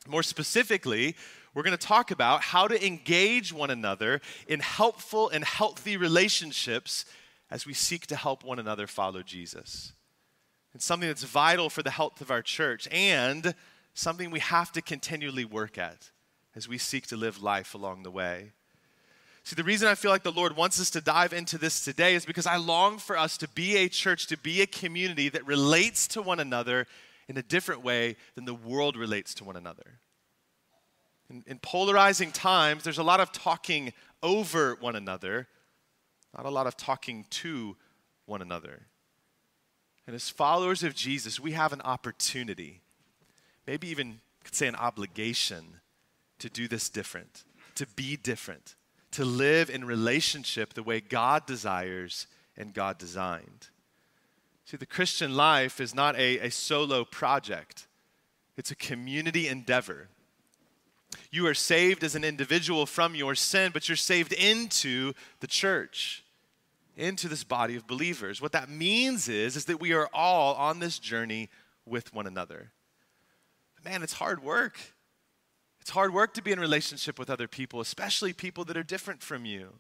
More 0.08 0.24
specifically, 0.24 1.16
we're 1.54 1.62
going 1.62 1.78
to 1.78 1.88
talk 1.88 2.10
about 2.10 2.42
how 2.42 2.68
to 2.68 2.84
engage 2.84 3.54
one 3.54 3.70
another 3.70 4.20
in 4.48 4.62
helpful 4.62 5.30
and 5.30 5.44
healthy 5.44 5.96
relationships 5.96 7.06
as 7.52 7.68
we 7.68 7.76
seek 7.76 8.08
to 8.08 8.16
help 8.16 8.44
one 8.44 8.58
another 8.58 8.88
follow 8.88 9.22
Jesus. 9.22 9.94
It's 10.76 10.86
something 10.86 11.08
that's 11.08 11.24
vital 11.24 11.70
for 11.70 11.84
the 11.84 11.92
health 11.92 12.22
of 12.22 12.32
our 12.32 12.42
church 12.42 12.88
and 12.92 13.54
something 13.94 14.32
we 14.32 14.40
have 14.40 14.72
to 14.72 14.82
continually 14.82 15.46
work 15.46 15.78
at 15.78 16.10
as 16.56 16.68
we 16.68 16.78
seek 16.78 17.08
to 17.08 17.18
live 17.18 17.42
life 17.42 17.76
along 17.76 18.04
the 18.04 18.12
way. 18.12 18.52
See, 19.44 19.56
the 19.56 19.64
reason 19.64 19.90
I 19.90 19.96
feel 19.96 20.10
like 20.10 20.24
the 20.24 20.32
Lord 20.32 20.56
wants 20.56 20.80
us 20.80 20.90
to 20.92 21.02
dive 21.02 21.34
into 21.34 21.58
this 21.58 21.84
today 21.84 22.16
is 22.16 22.26
because 22.26 22.48
I 22.48 22.56
long 22.56 22.98
for 22.98 23.18
us 23.18 23.38
to 23.40 23.48
be 23.50 23.76
a 23.76 23.90
church, 23.90 24.28
to 24.28 24.38
be 24.38 24.62
a 24.62 24.68
community 24.68 25.30
that 25.30 25.46
relates 25.46 26.08
to 26.10 26.22
one 26.22 26.40
another 26.40 26.88
in 27.28 27.38
a 27.38 27.44
different 27.44 27.84
way 27.84 28.16
than 28.36 28.46
the 28.46 28.54
world 28.54 28.96
relates 28.96 29.34
to 29.36 29.44
one 29.44 29.58
another. 29.58 30.00
In, 31.30 31.44
in 31.46 31.60
polarizing 31.60 32.32
times, 32.32 32.84
there's 32.84 32.98
a 32.98 33.04
lot 33.04 33.20
of 33.20 33.32
talking 33.32 33.94
over 34.22 34.78
one 34.80 34.96
another, 34.96 35.48
not 36.36 36.46
a 36.46 36.50
lot 36.50 36.66
of 36.66 36.78
talking 36.78 37.26
to 37.30 37.76
one 38.26 38.42
another. 38.42 38.88
And 40.06 40.16
as 40.16 40.30
followers 40.30 40.84
of 40.84 40.96
Jesus, 40.96 41.40
we 41.40 41.54
have 41.54 41.74
an 41.74 41.82
opportunity, 41.82 42.82
maybe 43.66 43.88
even 43.88 44.20
could 44.44 44.56
say 44.56 44.68
an 44.68 44.76
obligation, 44.76 45.80
to 46.40 46.50
do 46.50 46.68
this 46.68 46.90
different, 46.90 47.46
to 47.76 47.88
be 47.96 48.18
different 48.18 48.76
to 49.14 49.24
live 49.24 49.70
in 49.70 49.86
relationship 49.86 50.74
the 50.74 50.84
way 50.84 51.00
God 51.00 51.46
desires 51.46 52.28
and 52.58 52.74
God 52.74 52.98
designed. 52.98 53.70
See, 54.66 54.78
the 54.78 54.86
Christian 54.86 55.36
life 55.36 55.80
is 55.80 55.94
not 55.94 56.16
a, 56.16 56.40
a 56.40 56.50
solo 56.50 57.06
project, 57.06 57.88
it's 58.58 58.72
a 58.72 58.76
community 58.76 59.48
endeavor. 59.48 60.10
You 61.30 61.46
are 61.46 61.54
saved 61.54 62.04
as 62.04 62.16
an 62.16 62.24
individual 62.24 62.88
from 62.88 63.14
your 63.14 63.36
sin, 63.36 63.72
but 63.72 63.88
you're 63.88 63.96
saved 63.96 64.34
into 64.34 65.14
the 65.42 65.48
church, 65.48 66.23
into 66.96 67.28
this 67.28 67.44
body 67.44 67.76
of 67.76 67.88
believers. 67.88 68.42
What 68.42 68.52
that 68.52 68.70
means 68.70 69.28
is, 69.28 69.56
is 69.56 69.66
that 69.66 69.82
we 69.82 69.94
are 69.94 70.10
all 70.14 70.56
on 70.56 70.80
this 70.80 71.00
journey 71.00 71.50
with 71.86 72.14
one 72.14 72.28
another. 72.28 72.72
But 73.76 73.92
Man, 73.92 74.04
it's 74.04 74.14
hard 74.14 74.44
work. 74.44 74.80
It's 75.82 75.90
hard 75.90 76.14
work 76.14 76.34
to 76.36 76.42
be 76.42 76.52
in 76.52 76.60
relationship 76.60 77.20
with 77.20 77.30
other 77.30 77.48
people, 77.48 77.82
especially 77.82 78.32
people 78.32 78.64
that 78.66 78.78
are 78.78 78.84
different 78.84 79.22
from 79.22 79.46
you. 79.46 79.74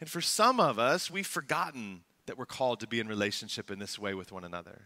And 0.00 0.10
for 0.10 0.20
some 0.20 0.60
of 0.60 0.78
us, 0.78 1.10
we've 1.10 1.26
forgotten 1.26 2.02
that 2.26 2.36
we're 2.36 2.46
called 2.46 2.80
to 2.80 2.86
be 2.86 3.00
in 3.00 3.08
relationship 3.08 3.70
in 3.70 3.78
this 3.78 3.98
way 3.98 4.14
with 4.14 4.32
one 4.32 4.44
another. 4.44 4.82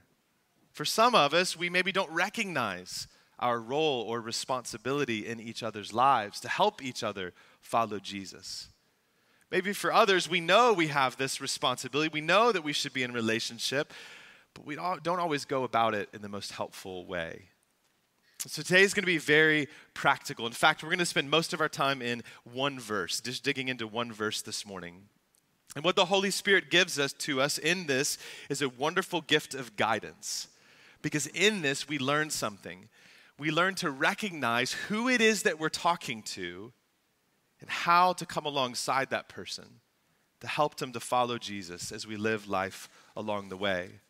For 0.72 0.84
some 0.84 1.14
of 1.14 1.34
us, 1.34 1.56
we 1.56 1.68
maybe 1.68 1.92
don't 1.92 2.10
recognize 2.10 3.08
our 3.38 3.60
role 3.60 4.02
or 4.02 4.20
responsibility 4.20 5.26
in 5.26 5.40
each 5.40 5.62
other's 5.62 5.92
lives 5.92 6.40
to 6.40 6.48
help 6.48 6.82
each 6.82 7.02
other 7.02 7.32
follow 7.60 7.98
Jesus. 7.98 8.68
Maybe 9.52 9.74
for 9.74 9.92
others, 9.92 10.30
we 10.30 10.40
know 10.40 10.72
we 10.72 10.86
have 10.86 11.18
this 11.18 11.38
responsibility. 11.38 12.08
We 12.10 12.22
know 12.22 12.52
that 12.52 12.64
we 12.64 12.72
should 12.72 12.94
be 12.94 13.02
in 13.02 13.12
relationship, 13.12 13.92
but 14.54 14.64
we 14.64 14.76
don't 14.76 15.20
always 15.20 15.44
go 15.44 15.64
about 15.64 15.92
it 15.92 16.08
in 16.14 16.22
the 16.22 16.28
most 16.30 16.52
helpful 16.52 17.04
way. 17.04 17.50
So 18.46 18.62
today 18.62 18.80
is 18.80 18.94
going 18.94 19.02
to 19.02 19.06
be 19.06 19.18
very 19.18 19.68
practical. 19.92 20.46
In 20.46 20.52
fact, 20.52 20.82
we're 20.82 20.88
going 20.88 21.00
to 21.00 21.04
spend 21.04 21.28
most 21.28 21.52
of 21.52 21.60
our 21.60 21.68
time 21.68 22.00
in 22.00 22.22
one 22.50 22.80
verse, 22.80 23.20
just 23.20 23.44
digging 23.44 23.68
into 23.68 23.86
one 23.86 24.10
verse 24.10 24.40
this 24.40 24.64
morning. 24.64 25.02
And 25.76 25.84
what 25.84 25.96
the 25.96 26.06
Holy 26.06 26.30
Spirit 26.30 26.70
gives 26.70 26.98
us 26.98 27.12
to 27.12 27.42
us 27.42 27.58
in 27.58 27.86
this 27.86 28.16
is 28.48 28.62
a 28.62 28.70
wonderful 28.70 29.20
gift 29.20 29.52
of 29.52 29.76
guidance. 29.76 30.48
Because 31.02 31.26
in 31.26 31.60
this 31.60 31.86
we 31.86 31.98
learn 31.98 32.30
something. 32.30 32.88
We 33.38 33.50
learn 33.50 33.74
to 33.76 33.90
recognize 33.90 34.72
who 34.72 35.10
it 35.10 35.20
is 35.20 35.42
that 35.42 35.60
we're 35.60 35.68
talking 35.68 36.22
to 36.22 36.72
and 37.62 37.70
how 37.70 38.12
to 38.12 38.26
come 38.26 38.44
alongside 38.44 39.08
that 39.10 39.28
person 39.28 39.80
to 40.40 40.48
help 40.48 40.76
them 40.76 40.92
to 40.92 41.00
follow 41.00 41.38
Jesus 41.38 41.92
as 41.92 42.06
we 42.06 42.16
live 42.16 42.48
life 42.48 42.88
along 43.16 43.48
the 43.48 43.56
way. 43.56 44.00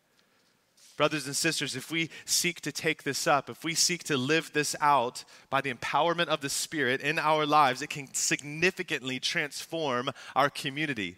Brothers 0.97 1.27
and 1.27 1.35
sisters, 1.35 1.75
if 1.75 1.91
we 1.91 2.09
seek 2.25 2.61
to 2.61 2.71
take 2.71 3.03
this 3.03 3.25
up, 3.27 3.49
if 3.49 3.63
we 3.63 3.75
seek 3.75 4.03
to 4.05 4.17
live 4.17 4.51
this 4.53 4.75
out 4.81 5.23
by 5.49 5.61
the 5.61 5.73
empowerment 5.73 6.27
of 6.27 6.41
the 6.41 6.49
Spirit 6.49 7.01
in 7.01 7.17
our 7.17 7.45
lives, 7.45 7.81
it 7.81 7.89
can 7.89 8.13
significantly 8.13 9.19
transform 9.19 10.09
our 10.35 10.49
community 10.49 11.15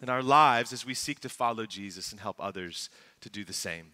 and 0.00 0.08
our 0.08 0.22
lives 0.22 0.72
as 0.72 0.86
we 0.86 0.94
seek 0.94 1.20
to 1.20 1.28
follow 1.28 1.66
Jesus 1.66 2.12
and 2.12 2.20
help 2.20 2.36
others 2.38 2.88
to 3.22 3.30
do 3.30 3.44
the 3.44 3.52
same. 3.52 3.92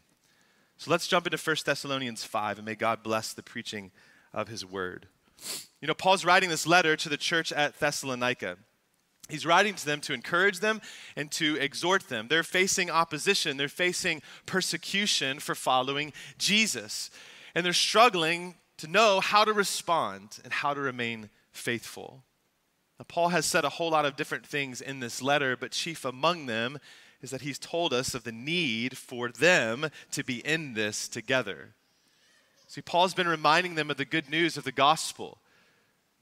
So 0.76 0.90
let's 0.90 1.09
jump 1.09 1.26
into 1.26 1.38
1 1.38 1.57
Thessalonians 1.64 2.23
5 2.23 2.59
and 2.59 2.66
may 2.66 2.75
God 2.75 3.02
bless 3.02 3.33
the 3.33 3.43
preaching 3.43 3.90
of 4.33 4.49
his 4.49 4.64
word. 4.64 5.07
You 5.81 5.88
know, 5.88 5.95
Paul's 5.95 6.25
writing 6.25 6.50
this 6.50 6.66
letter 6.66 6.97
to 6.97 7.09
the 7.09 7.16
church 7.16 7.52
at 7.52 7.78
Thessalonica. 7.78 8.57
He's 9.28 9.47
writing 9.47 9.75
to 9.75 9.85
them 9.85 10.00
to 10.02 10.14
encourage 10.14 10.61
them 10.61 10.81
and 11.16 11.31
to 11.33 11.57
exhort 11.57 12.09
them. 12.09 12.28
They're 12.28 12.43
facing 12.43 12.90
opposition, 12.90 13.57
they're 13.57 13.69
facing 13.69 14.23
persecution 14.47 15.40
for 15.40 15.55
following 15.55 16.12
Jesus. 16.38 17.11
And 17.55 17.64
they're 17.64 17.73
struggling 17.73 18.55
to 18.78 18.87
know 18.87 19.21
how 19.21 19.45
to 19.45 19.52
respond 19.52 20.38
and 20.45 20.52
how 20.52 20.75
to 20.75 20.81
remain 20.81 21.31
faithful. 21.50 22.23
Now, 22.99 23.07
Paul 23.09 23.31
has 23.31 23.47
said 23.47 23.64
a 23.64 23.71
whole 23.71 23.90
lot 23.90 24.05
of 24.05 24.16
different 24.16 24.47
things 24.47 24.81
in 24.81 25.00
this 25.00 25.21
letter, 25.21 25.57
but 25.57 25.73
chief 25.73 26.05
among 26.05 26.47
them 26.47 26.78
is 27.21 27.31
that 27.31 27.40
he's 27.40 27.59
told 27.59 27.93
us 27.93 28.14
of 28.14 28.25
the 28.25 28.33
need 28.33 28.97
for 28.97 29.31
them 29.31 29.90
to 30.12 30.23
be 30.23 30.47
in 30.47 30.75
this 30.75 31.09
together. 31.09 31.75
See, 32.66 32.82
Paul's 32.82 33.14
been 33.14 33.28
reminding 33.28 33.75
them 33.75 33.90
of 33.90 33.96
the 33.96 34.04
good 34.04 34.28
news 34.28 34.56
of 34.56 34.64
the 34.64 34.73
gospel, 34.73 35.38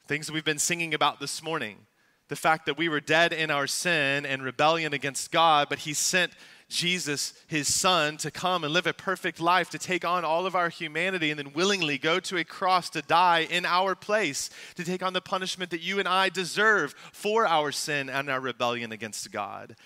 things 0.06 0.26
that 0.26 0.32
we've 0.32 0.44
been 0.44 0.58
singing 0.58 0.94
about 0.94 1.20
this 1.20 1.42
morning 1.42 1.86
the 2.28 2.36
fact 2.36 2.66
that 2.66 2.78
we 2.78 2.88
were 2.88 3.00
dead 3.00 3.32
in 3.32 3.50
our 3.50 3.66
sin 3.66 4.24
and 4.24 4.42
rebellion 4.42 4.92
against 4.92 5.30
God, 5.30 5.68
but 5.68 5.80
He 5.80 5.92
sent 5.92 6.32
Jesus, 6.68 7.34
His 7.46 7.72
Son, 7.72 8.16
to 8.18 8.30
come 8.30 8.64
and 8.64 8.72
live 8.72 8.86
a 8.86 8.94
perfect 8.94 9.40
life, 9.40 9.68
to 9.70 9.78
take 9.78 10.04
on 10.04 10.24
all 10.24 10.46
of 10.46 10.56
our 10.56 10.70
humanity, 10.70 11.30
and 11.30 11.38
then 11.38 11.52
willingly 11.52 11.98
go 11.98 12.18
to 12.20 12.38
a 12.38 12.44
cross 12.44 12.88
to 12.90 13.02
die 13.02 13.46
in 13.50 13.66
our 13.66 13.94
place, 13.94 14.48
to 14.76 14.84
take 14.84 15.02
on 15.02 15.12
the 15.12 15.20
punishment 15.20 15.70
that 15.70 15.82
you 15.82 15.98
and 15.98 16.08
I 16.08 16.30
deserve 16.30 16.94
for 17.12 17.46
our 17.46 17.70
sin 17.70 18.08
and 18.08 18.30
our 18.30 18.40
rebellion 18.40 18.90
against 18.90 19.30
God. 19.30 19.76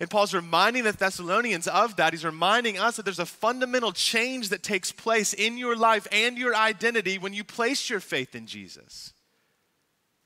And 0.00 0.08
Paul's 0.08 0.32
reminding 0.32 0.84
the 0.84 0.92
Thessalonians 0.92 1.68
of 1.68 1.96
that. 1.96 2.14
He's 2.14 2.24
reminding 2.24 2.78
us 2.78 2.96
that 2.96 3.04
there's 3.04 3.18
a 3.18 3.26
fundamental 3.26 3.92
change 3.92 4.48
that 4.48 4.62
takes 4.62 4.90
place 4.90 5.34
in 5.34 5.58
your 5.58 5.76
life 5.76 6.08
and 6.10 6.38
your 6.38 6.56
identity 6.56 7.18
when 7.18 7.34
you 7.34 7.44
place 7.44 7.90
your 7.90 8.00
faith 8.00 8.34
in 8.34 8.46
Jesus 8.46 9.12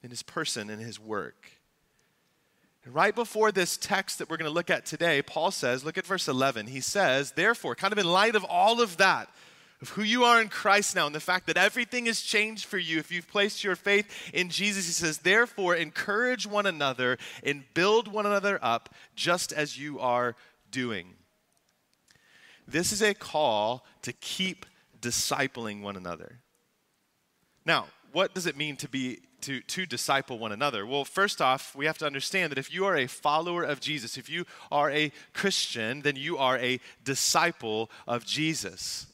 in 0.05 0.11
his 0.11 0.23
person 0.23 0.71
in 0.71 0.79
his 0.79 1.01
work. 1.01 1.51
And 2.85 2.95
right 2.95 3.15
before 3.15 3.51
this 3.51 3.79
text 3.79 4.19
that 4.19 4.29
we're 4.29 4.37
going 4.37 4.51
to 4.51 4.55
look 4.55 4.69
at 4.69 4.85
today, 4.85 5.23
Paul 5.23 5.51
says, 5.51 5.85
look 5.85 5.97
at 5.97 6.07
verse 6.07 6.29
11. 6.29 6.67
He 6.67 6.81
says, 6.81 7.33
therefore, 7.33 7.75
kind 7.75 7.93
of 7.93 7.99
in 7.99 8.07
light 8.07 8.37
of 8.37 8.45
all 8.45 8.83
of 8.83 8.99
that, 8.99 9.31
of 9.85 9.91
who 9.91 10.03
you 10.03 10.25
are 10.25 10.41
in 10.41 10.49
Christ 10.49 10.97
now 10.97 11.05
and 11.05 11.15
the 11.15 11.21
fact 11.21 11.47
that 11.47 11.59
everything 11.59 12.07
has 12.07 12.23
changed 12.23 12.65
for 12.65 12.79
you 12.79 12.99
if 12.99 13.13
you've 13.13 13.29
placed 13.29 13.63
your 13.63 13.77
faith 13.77 14.11
in 14.33 14.49
Jesus, 14.49 14.87
he 14.87 14.93
says, 14.93 15.19
therefore, 15.19 15.75
encourage 15.75 16.47
one 16.47 16.65
another 16.65 17.19
and 17.43 17.65
build 17.75 18.09
one 18.09 18.25
another 18.25 18.59
up 18.63 18.95
just 19.15 19.53
as 19.53 19.79
you 19.79 20.01
are 20.01 20.37
doing. 20.71 21.09
This 22.67 22.93
is 22.93 23.03
a 23.03 23.13
call 23.13 23.85
to 24.01 24.15
keep 24.15 24.65
discipling 25.03 25.83
one 25.83 25.99
another. 25.99 26.39
Now, 27.67 27.89
what 28.11 28.33
does 28.33 28.47
it 28.47 28.57
mean 28.57 28.77
to 28.77 28.89
be 28.89 29.19
to, 29.43 29.61
to 29.61 29.85
disciple 29.85 30.39
one 30.39 30.53
another? 30.53 30.87
Well, 30.87 31.05
first 31.05 31.43
off, 31.43 31.77
we 31.77 31.85
have 31.85 31.99
to 31.99 32.07
understand 32.07 32.53
that 32.53 32.59
if 32.59 32.73
you 32.73 32.87
are 32.87 32.97
a 32.97 33.07
follower 33.07 33.63
of 33.63 33.81
Jesus, 33.81 34.17
if 34.17 34.31
you 34.31 34.47
are 34.73 34.91
a 34.91 35.13
Christian, 35.35 36.01
then 36.01 36.17
you 36.17 36.39
are 36.39 36.57
a 36.57 36.81
disciple 37.05 37.91
of 38.07 38.25
Jesus. 38.25 39.09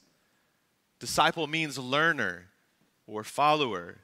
Disciple 1.00 1.46
means 1.46 1.78
learner 1.78 2.48
or 3.06 3.24
follower. 3.24 3.98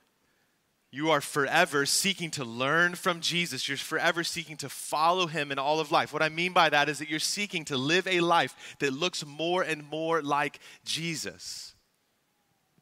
You 0.90 1.10
are 1.10 1.20
forever 1.20 1.84
seeking 1.84 2.30
to 2.32 2.44
learn 2.44 2.94
from 2.94 3.20
Jesus. 3.20 3.68
You're 3.68 3.76
forever 3.76 4.24
seeking 4.24 4.56
to 4.58 4.68
follow 4.68 5.26
him 5.26 5.52
in 5.52 5.58
all 5.58 5.78
of 5.78 5.92
life. 5.92 6.12
What 6.12 6.22
I 6.22 6.30
mean 6.30 6.52
by 6.52 6.70
that 6.70 6.88
is 6.88 6.98
that 6.98 7.10
you're 7.10 7.18
seeking 7.18 7.66
to 7.66 7.76
live 7.76 8.06
a 8.06 8.20
life 8.20 8.76
that 8.80 8.92
looks 8.92 9.24
more 9.24 9.62
and 9.62 9.86
more 9.88 10.22
like 10.22 10.58
Jesus 10.84 11.74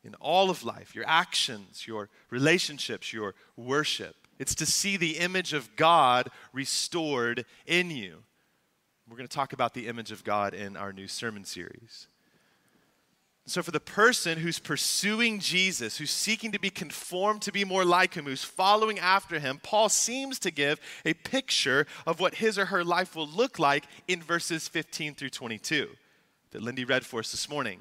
in 0.04 0.14
all 0.16 0.50
of 0.50 0.64
life 0.64 0.94
your 0.94 1.06
actions, 1.08 1.86
your 1.86 2.08
relationships, 2.30 3.12
your 3.12 3.34
worship. 3.56 4.14
It's 4.38 4.54
to 4.56 4.66
see 4.66 4.96
the 4.96 5.18
image 5.18 5.52
of 5.52 5.74
God 5.74 6.30
restored 6.52 7.44
in 7.66 7.90
you. 7.90 8.22
We're 9.08 9.16
going 9.16 9.28
to 9.28 9.34
talk 9.34 9.52
about 9.52 9.74
the 9.74 9.88
image 9.88 10.12
of 10.12 10.24
God 10.24 10.54
in 10.54 10.76
our 10.76 10.92
new 10.92 11.08
sermon 11.08 11.44
series. 11.44 12.06
So, 13.46 13.62
for 13.62 13.72
the 13.72 13.80
person 13.80 14.38
who's 14.38 14.58
pursuing 14.58 15.38
Jesus, 15.38 15.98
who's 15.98 16.10
seeking 16.10 16.52
to 16.52 16.58
be 16.58 16.70
conformed 16.70 17.42
to 17.42 17.52
be 17.52 17.62
more 17.62 17.84
like 17.84 18.14
him, 18.14 18.24
who's 18.24 18.42
following 18.42 18.98
after 18.98 19.38
him, 19.38 19.60
Paul 19.62 19.90
seems 19.90 20.38
to 20.40 20.50
give 20.50 20.80
a 21.04 21.12
picture 21.12 21.86
of 22.06 22.20
what 22.20 22.36
his 22.36 22.58
or 22.58 22.66
her 22.66 22.82
life 22.82 23.14
will 23.14 23.28
look 23.28 23.58
like 23.58 23.84
in 24.08 24.22
verses 24.22 24.66
15 24.66 25.14
through 25.14 25.28
22 25.28 25.90
that 26.52 26.62
Lindy 26.62 26.86
read 26.86 27.04
for 27.04 27.20
us 27.20 27.32
this 27.32 27.48
morning 27.48 27.80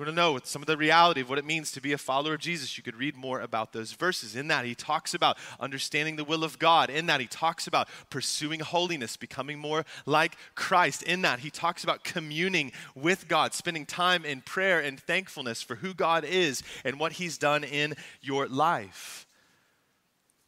you 0.00 0.06
want 0.06 0.16
to 0.16 0.22
know 0.22 0.40
some 0.44 0.62
of 0.62 0.66
the 0.66 0.78
reality 0.78 1.20
of 1.20 1.28
what 1.28 1.38
it 1.38 1.44
means 1.44 1.70
to 1.72 1.80
be 1.80 1.92
a 1.92 1.98
follower 1.98 2.32
of 2.32 2.40
Jesus, 2.40 2.78
you 2.78 2.82
could 2.82 2.96
read 2.96 3.16
more 3.16 3.40
about 3.42 3.74
those 3.74 3.92
verses. 3.92 4.34
In 4.34 4.48
that, 4.48 4.64
he 4.64 4.74
talks 4.74 5.12
about 5.12 5.36
understanding 5.58 6.16
the 6.16 6.24
will 6.24 6.42
of 6.42 6.58
God. 6.58 6.88
In 6.88 7.04
that, 7.06 7.20
he 7.20 7.26
talks 7.26 7.66
about 7.66 7.86
pursuing 8.08 8.60
holiness, 8.60 9.18
becoming 9.18 9.58
more 9.58 9.84
like 10.06 10.36
Christ. 10.54 11.02
In 11.02 11.20
that, 11.22 11.40
he 11.40 11.50
talks 11.50 11.84
about 11.84 12.02
communing 12.02 12.72
with 12.94 13.28
God, 13.28 13.52
spending 13.52 13.84
time 13.84 14.24
in 14.24 14.40
prayer 14.40 14.80
and 14.80 14.98
thankfulness 14.98 15.60
for 15.60 15.76
who 15.76 15.92
God 15.92 16.24
is 16.24 16.62
and 16.82 16.98
what 16.98 17.12
he's 17.12 17.36
done 17.36 17.62
in 17.62 17.94
your 18.22 18.48
life. 18.48 19.26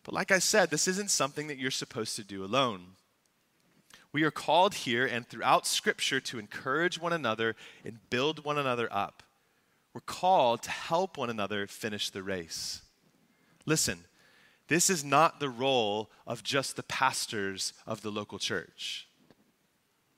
But 0.02 0.14
like 0.14 0.32
I 0.32 0.38
said, 0.38 0.71
this 0.71 0.88
isn't 0.88 1.11
something 1.11 1.49
that 1.49 1.59
you're 1.59 1.71
supposed 1.71 2.16
to 2.16 2.25
do 2.25 2.42
alone. 2.42 2.97
We 4.14 4.23
are 4.23 4.30
called 4.30 4.73
here 4.73 5.04
and 5.04 5.28
throughout 5.28 5.66
Scripture 5.66 6.21
to 6.21 6.38
encourage 6.38 6.99
one 6.99 7.12
another 7.12 7.54
and 7.85 7.99
build 8.09 8.47
one 8.47 8.56
another 8.56 8.88
up. 8.90 9.23
We're 9.95 10.01
called 10.01 10.63
to 10.63 10.71
help 10.71 11.19
one 11.19 11.31
another 11.31 11.67
finish 11.67 12.11
the 12.11 12.23
race. 12.23 12.83
Listen, 13.67 14.05
this 14.69 14.89
is 14.89 15.05
not 15.05 15.39
the 15.39 15.51
role 15.51 16.11
of 16.27 16.43
just 16.43 16.77
the 16.77 16.83
pastors 16.83 17.75
of 17.87 18.03
the 18.03 18.11
local 18.11 18.39
church. 18.39 19.07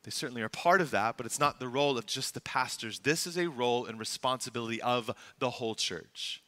They 0.04 0.10
certainly 0.10 0.42
are 0.42 0.50
part 0.50 0.80
of 0.80 0.90
that, 0.92 1.16
but 1.16 1.26
it's 1.26 1.40
not 1.40 1.58
the 1.58 1.68
role 1.68 1.98
of 1.98 2.06
just 2.06 2.34
the 2.34 2.40
pastors. 2.40 3.00
This 3.00 3.26
is 3.26 3.36
a 3.36 3.48
role 3.48 3.86
and 3.86 3.98
responsibility 3.98 4.80
of 4.82 5.10
the 5.38 5.50
whole 5.50 5.74
church. 5.74 6.42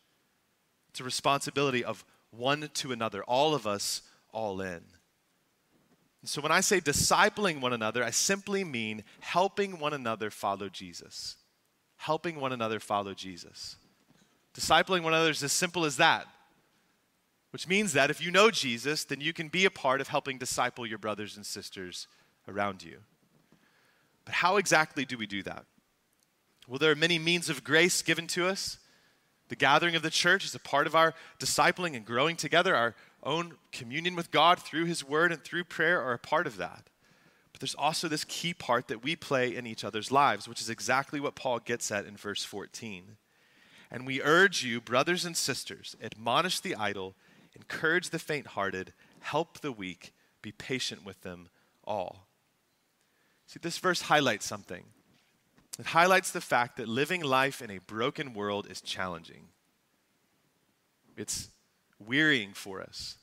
It's 0.90 1.00
a 1.00 1.04
responsibility 1.04 1.82
of 1.82 2.04
one 2.30 2.70
to 2.74 2.92
another, 2.92 3.24
all 3.24 3.54
of 3.54 3.66
us 3.66 4.02
all 4.30 4.60
in. 4.60 4.82
And 6.20 6.30
so 6.30 6.42
when 6.42 6.52
I 6.52 6.60
say 6.60 6.80
discipling 6.80 7.60
one 7.60 7.72
another, 7.72 8.04
I 8.04 8.10
simply 8.10 8.62
mean 8.62 9.04
helping 9.20 9.78
one 9.78 9.94
another 9.94 10.30
follow 10.30 10.68
Jesus 10.68 11.36
helping 11.96 12.40
one 12.40 12.52
another 12.52 12.80
follow 12.80 13.14
Jesus. 13.14 13.76
Discipling 14.54 15.02
one 15.02 15.12
another 15.12 15.30
is 15.30 15.42
as 15.42 15.52
simple 15.52 15.84
as 15.84 15.96
that, 15.96 16.26
which 17.50 17.68
means 17.68 17.92
that 17.92 18.10
if 18.10 18.22
you 18.22 18.30
know 18.30 18.50
Jesus, 18.50 19.04
then 19.04 19.20
you 19.20 19.32
can 19.32 19.48
be 19.48 19.64
a 19.64 19.70
part 19.70 20.00
of 20.00 20.08
helping 20.08 20.38
disciple 20.38 20.86
your 20.86 20.98
brothers 20.98 21.36
and 21.36 21.44
sisters 21.44 22.06
around 22.48 22.82
you. 22.82 22.98
But 24.24 24.34
how 24.34 24.56
exactly 24.56 25.04
do 25.04 25.16
we 25.16 25.26
do 25.26 25.42
that? 25.42 25.64
Well, 26.68 26.78
there 26.78 26.90
are 26.90 26.96
many 26.96 27.18
means 27.18 27.48
of 27.48 27.64
grace 27.64 28.02
given 28.02 28.26
to 28.28 28.46
us. 28.46 28.78
The 29.48 29.56
gathering 29.56 29.94
of 29.94 30.02
the 30.02 30.10
church 30.10 30.44
is 30.44 30.54
a 30.54 30.58
part 30.58 30.86
of 30.86 30.96
our 30.96 31.14
discipling 31.38 31.94
and 31.94 32.04
growing 32.04 32.36
together. 32.36 32.74
Our 32.74 32.94
own 33.22 33.54
communion 33.70 34.16
with 34.16 34.30
God 34.30 34.58
through 34.58 34.86
His 34.86 35.04
Word 35.04 35.30
and 35.30 35.42
through 35.42 35.64
prayer 35.64 36.00
are 36.02 36.14
a 36.14 36.18
part 36.18 36.46
of 36.46 36.56
that. 36.56 36.90
But 37.56 37.62
there's 37.62 37.74
also 37.74 38.06
this 38.06 38.24
key 38.24 38.52
part 38.52 38.88
that 38.88 39.02
we 39.02 39.16
play 39.16 39.56
in 39.56 39.66
each 39.66 39.82
other's 39.82 40.12
lives, 40.12 40.46
which 40.46 40.60
is 40.60 40.68
exactly 40.68 41.20
what 41.20 41.36
Paul 41.36 41.58
gets 41.58 41.90
at 41.90 42.04
in 42.04 42.14
verse 42.14 42.44
14. 42.44 43.16
And 43.90 44.06
we 44.06 44.20
urge 44.20 44.62
you, 44.62 44.78
brothers 44.78 45.24
and 45.24 45.34
sisters, 45.34 45.96
admonish 46.02 46.60
the 46.60 46.74
idle, 46.74 47.14
encourage 47.54 48.10
the 48.10 48.18
faint 48.18 48.48
hearted, 48.48 48.92
help 49.20 49.62
the 49.62 49.72
weak, 49.72 50.12
be 50.42 50.52
patient 50.52 51.02
with 51.02 51.22
them 51.22 51.48
all. 51.82 52.26
See, 53.46 53.58
this 53.62 53.78
verse 53.78 54.02
highlights 54.02 54.44
something. 54.44 54.84
It 55.78 55.86
highlights 55.86 56.32
the 56.32 56.42
fact 56.42 56.76
that 56.76 56.88
living 56.88 57.22
life 57.22 57.62
in 57.62 57.70
a 57.70 57.78
broken 57.78 58.34
world 58.34 58.66
is 58.68 58.82
challenging. 58.82 59.46
it's 61.16 61.48
wearying 61.98 62.52
for 62.52 62.82
us. 62.82 63.16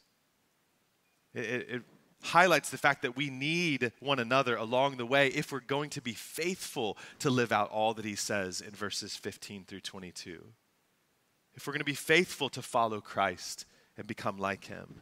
It, 1.36 1.44
it, 1.70 1.82
highlights 2.24 2.70
the 2.70 2.78
fact 2.78 3.02
that 3.02 3.16
we 3.16 3.30
need 3.30 3.92
one 4.00 4.20
another 4.20 4.56
along 4.56 4.98
the 4.98 5.06
way 5.06 5.28
if 5.28 5.52
we're 5.52 5.60
going 5.60 5.90
to 5.92 6.02
be 6.02 6.14
faithful 6.14 6.98
to 7.20 7.30
live 7.30 7.52
out 7.52 7.70
all 7.70 7.94
that 7.94 8.06
he 8.06 8.16
says 8.16 8.62
in 8.62 8.72
verses 8.72 9.16
15 9.16 9.66
through 9.66 9.82
22. 9.82 10.44
If 11.56 11.68
we're 11.68 11.74
going 11.74 11.80
to 11.80 11.86
be 11.86 11.94
faithful 11.94 12.50
to 12.50 12.62
follow 12.62 13.02
Christ 13.02 13.66
and 13.98 14.08
become 14.08 14.38
like 14.38 14.66
him. 14.66 15.02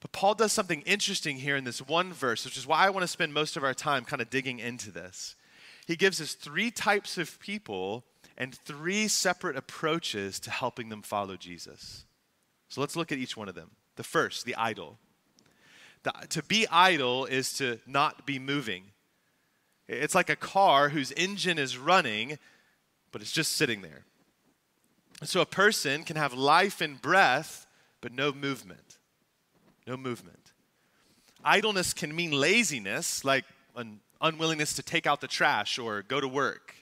But 0.00 0.12
Paul 0.12 0.34
does 0.34 0.52
something 0.52 0.82
interesting 0.82 1.36
here 1.36 1.56
in 1.56 1.64
this 1.64 1.80
one 1.80 2.12
verse, 2.12 2.44
which 2.44 2.56
is 2.56 2.66
why 2.66 2.86
I 2.86 2.90
want 2.90 3.02
to 3.02 3.08
spend 3.08 3.34
most 3.34 3.56
of 3.56 3.64
our 3.64 3.74
time 3.74 4.04
kind 4.04 4.22
of 4.22 4.30
digging 4.30 4.58
into 4.58 4.90
this. 4.90 5.36
He 5.86 5.96
gives 5.96 6.20
us 6.20 6.34
three 6.34 6.70
types 6.70 7.18
of 7.18 7.40
people 7.40 8.04
and 8.36 8.54
three 8.54 9.08
separate 9.08 9.56
approaches 9.56 10.38
to 10.40 10.50
helping 10.50 10.88
them 10.88 11.02
follow 11.02 11.36
Jesus. 11.36 12.04
So 12.68 12.80
let's 12.80 12.96
look 12.96 13.10
at 13.10 13.18
each 13.18 13.36
one 13.36 13.48
of 13.48 13.54
them. 13.54 13.72
The 13.96 14.04
first, 14.04 14.44
the 14.44 14.54
idle. 14.54 14.98
To 16.30 16.42
be 16.42 16.66
idle 16.68 17.26
is 17.26 17.52
to 17.54 17.78
not 17.86 18.26
be 18.26 18.38
moving. 18.38 18.84
It's 19.88 20.14
like 20.14 20.30
a 20.30 20.36
car 20.36 20.88
whose 20.88 21.12
engine 21.12 21.58
is 21.58 21.76
running, 21.76 22.38
but 23.12 23.20
it's 23.20 23.32
just 23.32 23.52
sitting 23.52 23.82
there. 23.82 24.04
So 25.24 25.40
a 25.40 25.46
person 25.46 26.04
can 26.04 26.16
have 26.16 26.32
life 26.32 26.80
and 26.80 27.00
breath, 27.00 27.66
but 28.00 28.12
no 28.12 28.32
movement. 28.32 28.98
No 29.86 29.96
movement. 29.96 30.52
Idleness 31.44 31.92
can 31.92 32.14
mean 32.14 32.32
laziness, 32.32 33.24
like 33.24 33.44
an 33.76 34.00
unwillingness 34.20 34.74
to 34.74 34.82
take 34.82 35.06
out 35.06 35.20
the 35.20 35.28
trash 35.28 35.78
or 35.78 36.02
go 36.02 36.20
to 36.20 36.28
work. 36.28 36.74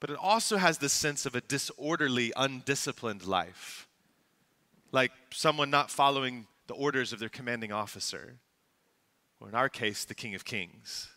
But 0.00 0.10
it 0.10 0.16
also 0.16 0.56
has 0.56 0.78
the 0.78 0.88
sense 0.88 1.26
of 1.26 1.34
a 1.34 1.40
disorderly, 1.40 2.32
undisciplined 2.36 3.24
life, 3.24 3.86
like 4.90 5.12
someone 5.30 5.70
not 5.70 5.90
following 5.90 6.46
the 6.66 6.74
orders 6.74 7.12
of 7.12 7.18
their 7.18 7.28
commanding 7.28 7.72
officer, 7.72 8.38
or 9.40 9.48
in 9.48 9.54
our 9.54 9.68
case, 9.68 10.04
the 10.04 10.14
King 10.14 10.34
of 10.34 10.44
Kings. 10.44 11.08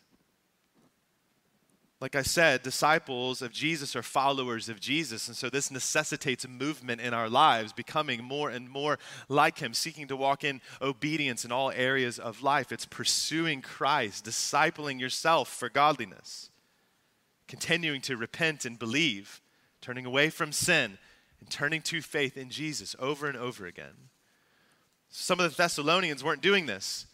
Like 2.01 2.15
I 2.15 2.23
said, 2.23 2.61
disciples 2.61 3.41
of 3.41 3.53
Jesus 3.53 3.95
are 3.95 4.03
followers 4.03 4.67
of 4.67 4.81
Jesus. 4.81 5.27
And 5.27 5.35
so 5.35 5.49
this 5.49 5.71
necessitates 5.71 6.43
a 6.43 6.49
movement 6.49 6.99
in 6.99 7.13
our 7.13 7.29
lives, 7.29 7.71
becoming 7.71 8.21
more 8.23 8.49
and 8.49 8.69
more 8.69 8.99
like 9.29 9.59
Him, 9.59 9.73
seeking 9.73 10.07
to 10.09 10.15
walk 10.17 10.43
in 10.43 10.61
obedience 10.81 11.45
in 11.45 11.53
all 11.53 11.71
areas 11.71 12.19
of 12.19 12.43
life. 12.43 12.71
It's 12.71 12.85
pursuing 12.85 13.61
Christ, 13.61 14.25
discipling 14.25 14.99
yourself 14.99 15.47
for 15.47 15.69
godliness, 15.69 16.51
continuing 17.47 18.01
to 18.01 18.17
repent 18.17 18.65
and 18.65 18.77
believe, 18.77 19.41
turning 19.79 20.05
away 20.05 20.29
from 20.29 20.51
sin, 20.51 20.97
and 21.39 21.49
turning 21.49 21.81
to 21.83 22.01
faith 22.01 22.35
in 22.35 22.49
Jesus 22.49 22.95
over 22.99 23.27
and 23.27 23.37
over 23.37 23.65
again. 23.65 24.09
Some 25.17 25.39
of 25.39 25.49
the 25.49 25.55
Thessalonians 25.55 26.23
weren't 26.23 26.41
doing 26.41 26.65
this, 26.65 27.05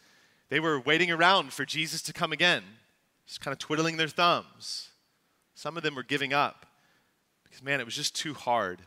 they 0.49 0.59
were 0.59 0.79
waiting 0.79 1.11
around 1.11 1.53
for 1.53 1.65
Jesus 1.65 2.01
to 2.03 2.13
come 2.13 2.33
again 2.33 2.63
just 3.27 3.39
kind 3.39 3.53
of 3.53 3.59
twiddling 3.59 3.95
their 3.95 4.09
thumbs. 4.09 4.89
Some 5.55 5.77
of 5.77 5.83
them 5.83 5.95
were 5.95 6.03
giving 6.03 6.33
up 6.33 6.65
because, 7.43 7.63
man, 7.63 7.79
it 7.79 7.85
was 7.85 7.95
just 7.95 8.13
too 8.13 8.33
hard, 8.33 8.81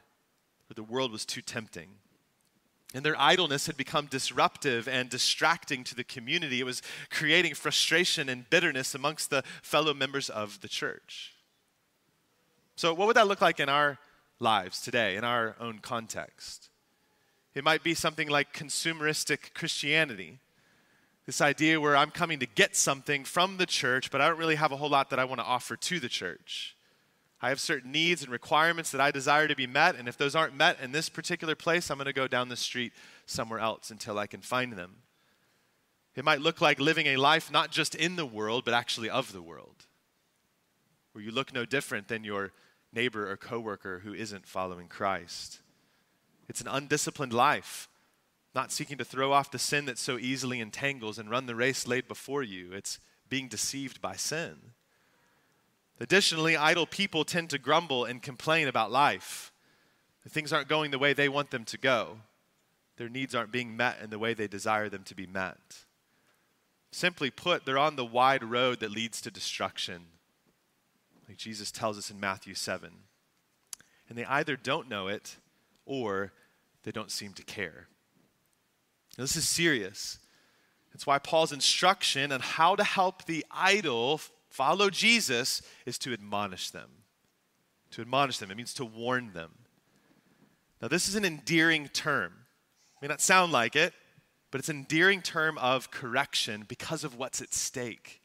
or 0.71 0.75
the 0.75 0.83
world 0.83 1.12
was 1.12 1.25
too 1.25 1.40
tempting. 1.40 1.88
And 2.92 3.02
their 3.04 3.18
idleness 3.18 3.66
had 3.66 3.78
become 3.78 4.04
disruptive 4.04 4.87
and 4.87 5.09
distracting 5.09 5.83
to 5.85 5.94
the 5.94 6.04
community. 6.04 6.61
It 6.61 6.64
was 6.64 6.83
creating 7.09 7.54
frustration 7.54 8.28
and 8.28 8.50
bitterness 8.50 8.94
amongst 8.94 9.30
the 9.30 9.42
fellow 9.62 9.94
members 9.94 10.28
of 10.28 10.61
the 10.61 10.68
church. 10.68 11.33
So, 12.76 12.92
what 12.92 13.06
would 13.06 13.16
that 13.16 13.28
look 13.28 13.40
like 13.40 13.61
in 13.61 13.71
our 13.71 13.99
lives 14.40 14.83
today, 14.83 15.16
in 15.16 15.25
our 15.25 15.56
own 15.59 15.78
context? 15.78 16.68
It 17.54 17.64
might 17.64 17.84
be 17.84 17.94
something 17.94 18.28
like 18.28 18.52
consumeristic 18.52 19.54
Christianity, 19.54 20.40
this 21.26 21.40
idea 21.40 21.80
where 21.80 21.96
I'm 21.96 22.11
coming 22.11 22.38
to 22.40 22.46
get 22.46 22.76
something 22.76 23.25
from 23.25 23.56
the 23.56 23.66
church, 23.66 24.10
but 24.10 24.21
I 24.21 24.28
don't 24.28 24.38
really 24.38 24.56
have 24.56 24.73
a 24.73 24.76
whole 24.76 24.90
lot 24.90 25.10
that 25.10 25.19
I 25.19 25.25
want 25.25 25.40
to 25.40 25.47
offer 25.47 25.76
to 25.76 26.00
the 26.00 26.08
church. 26.08 26.76
I 27.40 27.49
have 27.49 27.60
certain 27.60 27.93
needs 27.93 28.23
and 28.23 28.30
requirements 28.30 28.90
that 28.90 29.00
I 29.00 29.10
desire 29.10 29.49
to 29.49 29.56
be 29.56 29.67
met, 29.67 29.97
and 29.97 30.08
if 30.08 30.19
those 30.19 30.34
aren't 30.34 30.56
met 30.56 30.80
in 30.80 30.93
this 30.93 31.08
particular 31.08 31.54
place, 31.54 31.90
I'm 31.90 31.99
going 31.99 32.06
to 32.06 32.12
go 32.12 32.26
down 32.26 32.49
the 32.49 32.56
street 32.56 32.93
somewhere 33.26 33.58
else 33.58 33.90
until 33.90 34.19
I 34.19 34.26
can 34.26 34.40
find 34.40 34.73
them. 34.73 34.97
It 36.14 36.25
might 36.25 36.40
look 36.40 36.60
like 36.60 36.78
living 36.80 37.06
a 37.06 37.17
life 37.17 37.50
not 37.50 37.71
just 37.71 37.95
in 37.95 38.17
the 38.17 38.26
world, 38.26 38.64
but 38.64 38.75
actually 38.75 39.10
of 39.10 39.32
the 39.32 39.43
world, 39.43 39.86
where 41.12 41.25
you 41.25 41.30
look 41.30 41.52
no 41.52 41.64
different 41.64 42.08
than 42.08 42.25
your 42.25 42.52
neighbor 42.93 43.30
or 43.30 43.36
coworker 43.36 44.00
who 44.00 44.14
isn't 44.14 44.47
following 44.47 44.88
Christ. 44.88 45.60
It's 46.49 46.61
an 46.61 46.69
undisciplined 46.69 47.33
life 47.33 47.89
not 48.54 48.71
seeking 48.71 48.99
to 48.99 49.04
throw 49.04 49.33
off 49.33 49.50
the 49.50 49.59
sin 49.59 49.87
that 49.87 49.99
so 49.99 50.17
easily 50.17 50.61
entangles 50.61 51.19
and 51.19 51.28
run 51.28 51.47
the 51.47 51.57
race 51.57 51.89
laid 51.89 52.07
before 52.07 52.43
you. 52.43 52.73
It's 52.73 53.00
being 53.28 53.49
deceived 53.49 54.00
by 54.00 54.15
sin. 54.15 54.57
Additionally, 56.00 56.57
idle 56.57 56.87
people 56.87 57.25
tend 57.25 57.50
to 57.50 57.59
grumble 57.59 58.04
and 58.04 58.23
complain 58.23 58.69
about 58.69 58.93
life. 58.93 59.52
things 60.28 60.52
aren't 60.52 60.69
going 60.69 60.91
the 60.91 60.99
way 60.99 61.13
they 61.13 61.28
want 61.28 61.50
them 61.50 61.65
to 61.65 61.78
go. 61.78 62.19
Their 62.97 63.09
needs 63.09 63.35
aren't 63.35 63.52
being 63.52 63.76
met 63.76 63.99
in 64.02 64.11
the 64.11 64.19
way 64.19 64.35
they 64.35 64.47
desire 64.47 64.89
them 64.89 65.02
to 65.04 65.15
be 65.15 65.26
met. 65.26 65.85
Simply 66.93 67.30
put, 67.30 67.67
they're 67.67 67.76
on 67.76 67.97
the 67.97 68.04
wide 68.04 68.45
road 68.45 68.80
that 68.80 68.93
leads 68.93 69.21
to 69.23 69.30
destruction, 69.30 70.07
like 71.28 71.37
Jesus 71.37 71.73
tells 71.73 71.99
us 71.99 72.11
in 72.11 72.21
Matthew 72.21 72.54
7. 72.54 72.91
And 74.09 74.17
they 74.17 74.25
either 74.26 74.57
don't 74.57 74.89
know 74.89 75.09
it 75.09 75.39
or 75.86 76.32
they 76.82 76.90
don't 76.90 77.10
seem 77.10 77.32
to 77.34 77.42
care. 77.42 77.88
Now, 79.16 79.25
this 79.25 79.36
is 79.36 79.49
serious. 79.49 80.18
That's 80.92 81.06
why 81.06 81.18
Paul's 81.18 81.52
instruction 81.52 82.32
on 82.32 82.40
how 82.40 82.76
to 82.76 82.84
help 82.84 83.25
the 83.25 83.44
idle 83.50 84.20
follow 84.49 84.90
Jesus 84.90 85.62
is 85.86 85.99
to 85.99 86.12
admonish 86.12 86.70
them. 86.70 86.90
To 87.92 88.00
admonish 88.00 88.38
them, 88.38 88.50
it 88.50 88.56
means 88.56 88.75
to 88.75 88.84
warn 88.84 89.32
them. 89.32 89.50
Now, 90.80 90.88
this 90.88 91.08
is 91.08 91.14
an 91.14 91.25
endearing 91.25 91.88
term. 91.88 92.32
It 92.97 93.02
may 93.02 93.08
not 93.08 93.20
sound 93.20 93.52
like 93.52 93.75
it, 93.76 93.92
but 94.50 94.60
it's 94.60 94.68
an 94.68 94.76
endearing 94.76 95.23
term 95.23 95.58
of 95.58 95.90
correction 95.90 96.64
because 96.68 97.02
of 97.02 97.16
what's 97.16 97.40
at 97.40 97.52
stake. 97.52 98.20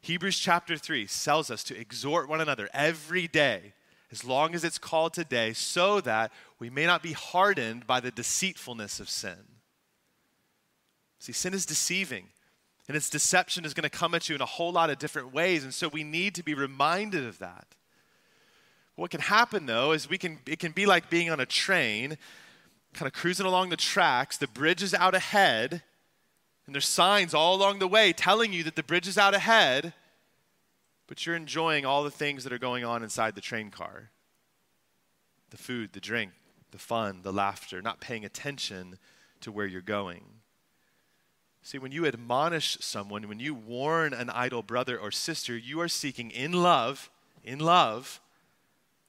Hebrews 0.00 0.38
chapter 0.38 0.76
3 0.76 1.06
tells 1.06 1.50
us 1.50 1.64
to 1.64 1.76
exhort 1.76 2.28
one 2.28 2.40
another 2.40 2.68
every 2.72 3.26
day, 3.26 3.74
as 4.10 4.24
long 4.24 4.54
as 4.54 4.64
it's 4.64 4.78
called 4.78 5.12
today, 5.12 5.52
so 5.52 6.00
that 6.00 6.32
we 6.58 6.70
may 6.70 6.86
not 6.86 7.02
be 7.02 7.12
hardened 7.12 7.86
by 7.86 8.00
the 8.00 8.10
deceitfulness 8.10 9.00
of 9.00 9.08
sin. 9.08 9.36
See, 11.18 11.32
sin 11.32 11.52
is 11.52 11.66
deceiving, 11.66 12.28
and 12.86 12.96
its 12.96 13.10
deception 13.10 13.64
is 13.64 13.74
going 13.74 13.88
to 13.88 13.90
come 13.90 14.14
at 14.14 14.28
you 14.28 14.34
in 14.34 14.40
a 14.40 14.46
whole 14.46 14.72
lot 14.72 14.90
of 14.90 14.98
different 14.98 15.32
ways, 15.32 15.64
and 15.64 15.74
so 15.74 15.88
we 15.88 16.04
need 16.04 16.34
to 16.36 16.42
be 16.42 16.54
reminded 16.54 17.26
of 17.26 17.38
that. 17.38 17.66
What 18.94 19.10
can 19.10 19.20
happen 19.20 19.66
though 19.66 19.92
is 19.92 20.10
we 20.10 20.18
can 20.18 20.40
it 20.44 20.58
can 20.58 20.72
be 20.72 20.84
like 20.84 21.08
being 21.08 21.30
on 21.30 21.38
a 21.38 21.46
train, 21.46 22.18
kind 22.94 23.06
of 23.06 23.12
cruising 23.12 23.46
along 23.46 23.68
the 23.68 23.76
tracks, 23.76 24.36
the 24.36 24.48
bridge 24.48 24.82
is 24.82 24.94
out 24.94 25.14
ahead, 25.14 25.82
and 26.66 26.74
there's 26.74 26.88
signs 26.88 27.32
all 27.32 27.54
along 27.54 27.78
the 27.78 27.86
way 27.86 28.12
telling 28.12 28.52
you 28.52 28.64
that 28.64 28.74
the 28.74 28.82
bridge 28.82 29.06
is 29.06 29.16
out 29.16 29.34
ahead, 29.34 29.92
but 31.08 31.26
you're 31.26 31.34
enjoying 31.34 31.84
all 31.84 32.04
the 32.04 32.10
things 32.10 32.44
that 32.44 32.52
are 32.52 32.58
going 32.58 32.84
on 32.84 33.02
inside 33.02 33.34
the 33.34 33.40
train 33.40 33.70
car. 33.70 34.10
The 35.50 35.56
food, 35.56 35.94
the 35.94 36.00
drink, 36.00 36.32
the 36.70 36.78
fun, 36.78 37.22
the 37.22 37.32
laughter, 37.32 37.82
not 37.82 38.00
paying 38.00 38.24
attention 38.24 38.98
to 39.40 39.50
where 39.50 39.66
you're 39.66 39.80
going. 39.80 40.24
See, 41.62 41.78
when 41.78 41.92
you 41.92 42.06
admonish 42.06 42.78
someone, 42.80 43.26
when 43.26 43.40
you 43.40 43.54
warn 43.54 44.12
an 44.12 44.30
idle 44.30 44.62
brother 44.62 44.98
or 44.98 45.10
sister, 45.10 45.56
you 45.56 45.80
are 45.80 45.88
seeking 45.88 46.30
in 46.30 46.52
love, 46.52 47.10
in 47.42 47.58
love, 47.58 48.20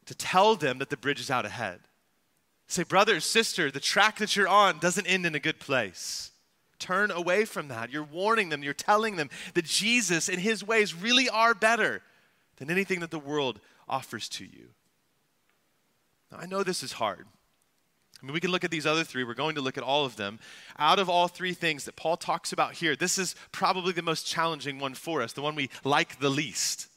to 0.06 0.16
tell 0.16 0.56
them 0.56 0.80
that 0.80 0.90
the 0.90 0.98
bridge 0.98 1.20
is 1.20 1.30
out 1.30 1.46
ahead. 1.46 1.82
Say, 2.68 2.84
brother, 2.84 3.20
sister, 3.20 3.70
the 3.70 3.80
track 3.80 4.18
that 4.18 4.36
you're 4.36 4.48
on 4.48 4.80
doesn't 4.80 5.08
end 5.08 5.26
in 5.26 5.36
a 5.36 5.40
good 5.40 5.60
place. 5.60 6.32
Turn 6.80 7.12
away 7.12 7.46
from 7.46 7.68
that. 7.68 7.92
You're 7.92 8.04
warning 8.04 8.50
them, 8.50 8.64
you're 8.64 8.74
telling 8.74 9.18
them 9.18 9.30
that 9.54 9.66
Jesus 9.66 10.30
and 10.30 10.40
his 10.40 10.64
ways 10.64 10.96
really 10.96 11.30
are 11.30 11.54
better 11.54 12.02
than 12.58 12.72
anything 12.72 13.02
that 13.02 13.12
the 13.12 13.20
world 13.20 13.60
offers 13.88 14.30
to 14.30 14.46
you. 14.46 14.70
Now, 16.32 16.40
I 16.40 16.46
know 16.46 16.64
this 16.64 16.84
is 16.84 16.94
hard. 16.94 17.28
I 18.22 18.26
mean, 18.26 18.34
we 18.34 18.40
can 18.40 18.52
look 18.52 18.64
at 18.64 18.72
these 18.72 18.86
other 18.86 19.04
three. 19.04 19.24
We're 19.24 19.34
going 19.34 19.56
to 19.56 19.62
look 19.62 19.78
at 19.78 19.84
all 19.84 20.06
of 20.06 20.18
them. 20.18 20.40
Out 20.78 21.00
of 21.00 21.10
all 21.10 21.28
three 21.28 21.54
things 21.54 21.86
that 21.86 21.96
Paul 21.96 22.18
talks 22.18 22.52
about 22.52 22.74
here, 22.74 22.96
this 22.96 23.18
is 23.18 23.36
probably 23.52 23.94
the 23.94 24.02
most 24.02 24.28
challenging 24.28 24.80
one 24.80 24.94
for 24.94 25.22
us, 25.22 25.34
the 25.34 25.42
one 25.42 25.56
we 25.56 25.70
like 25.84 26.20
the 26.20 26.30
least. 26.30 26.88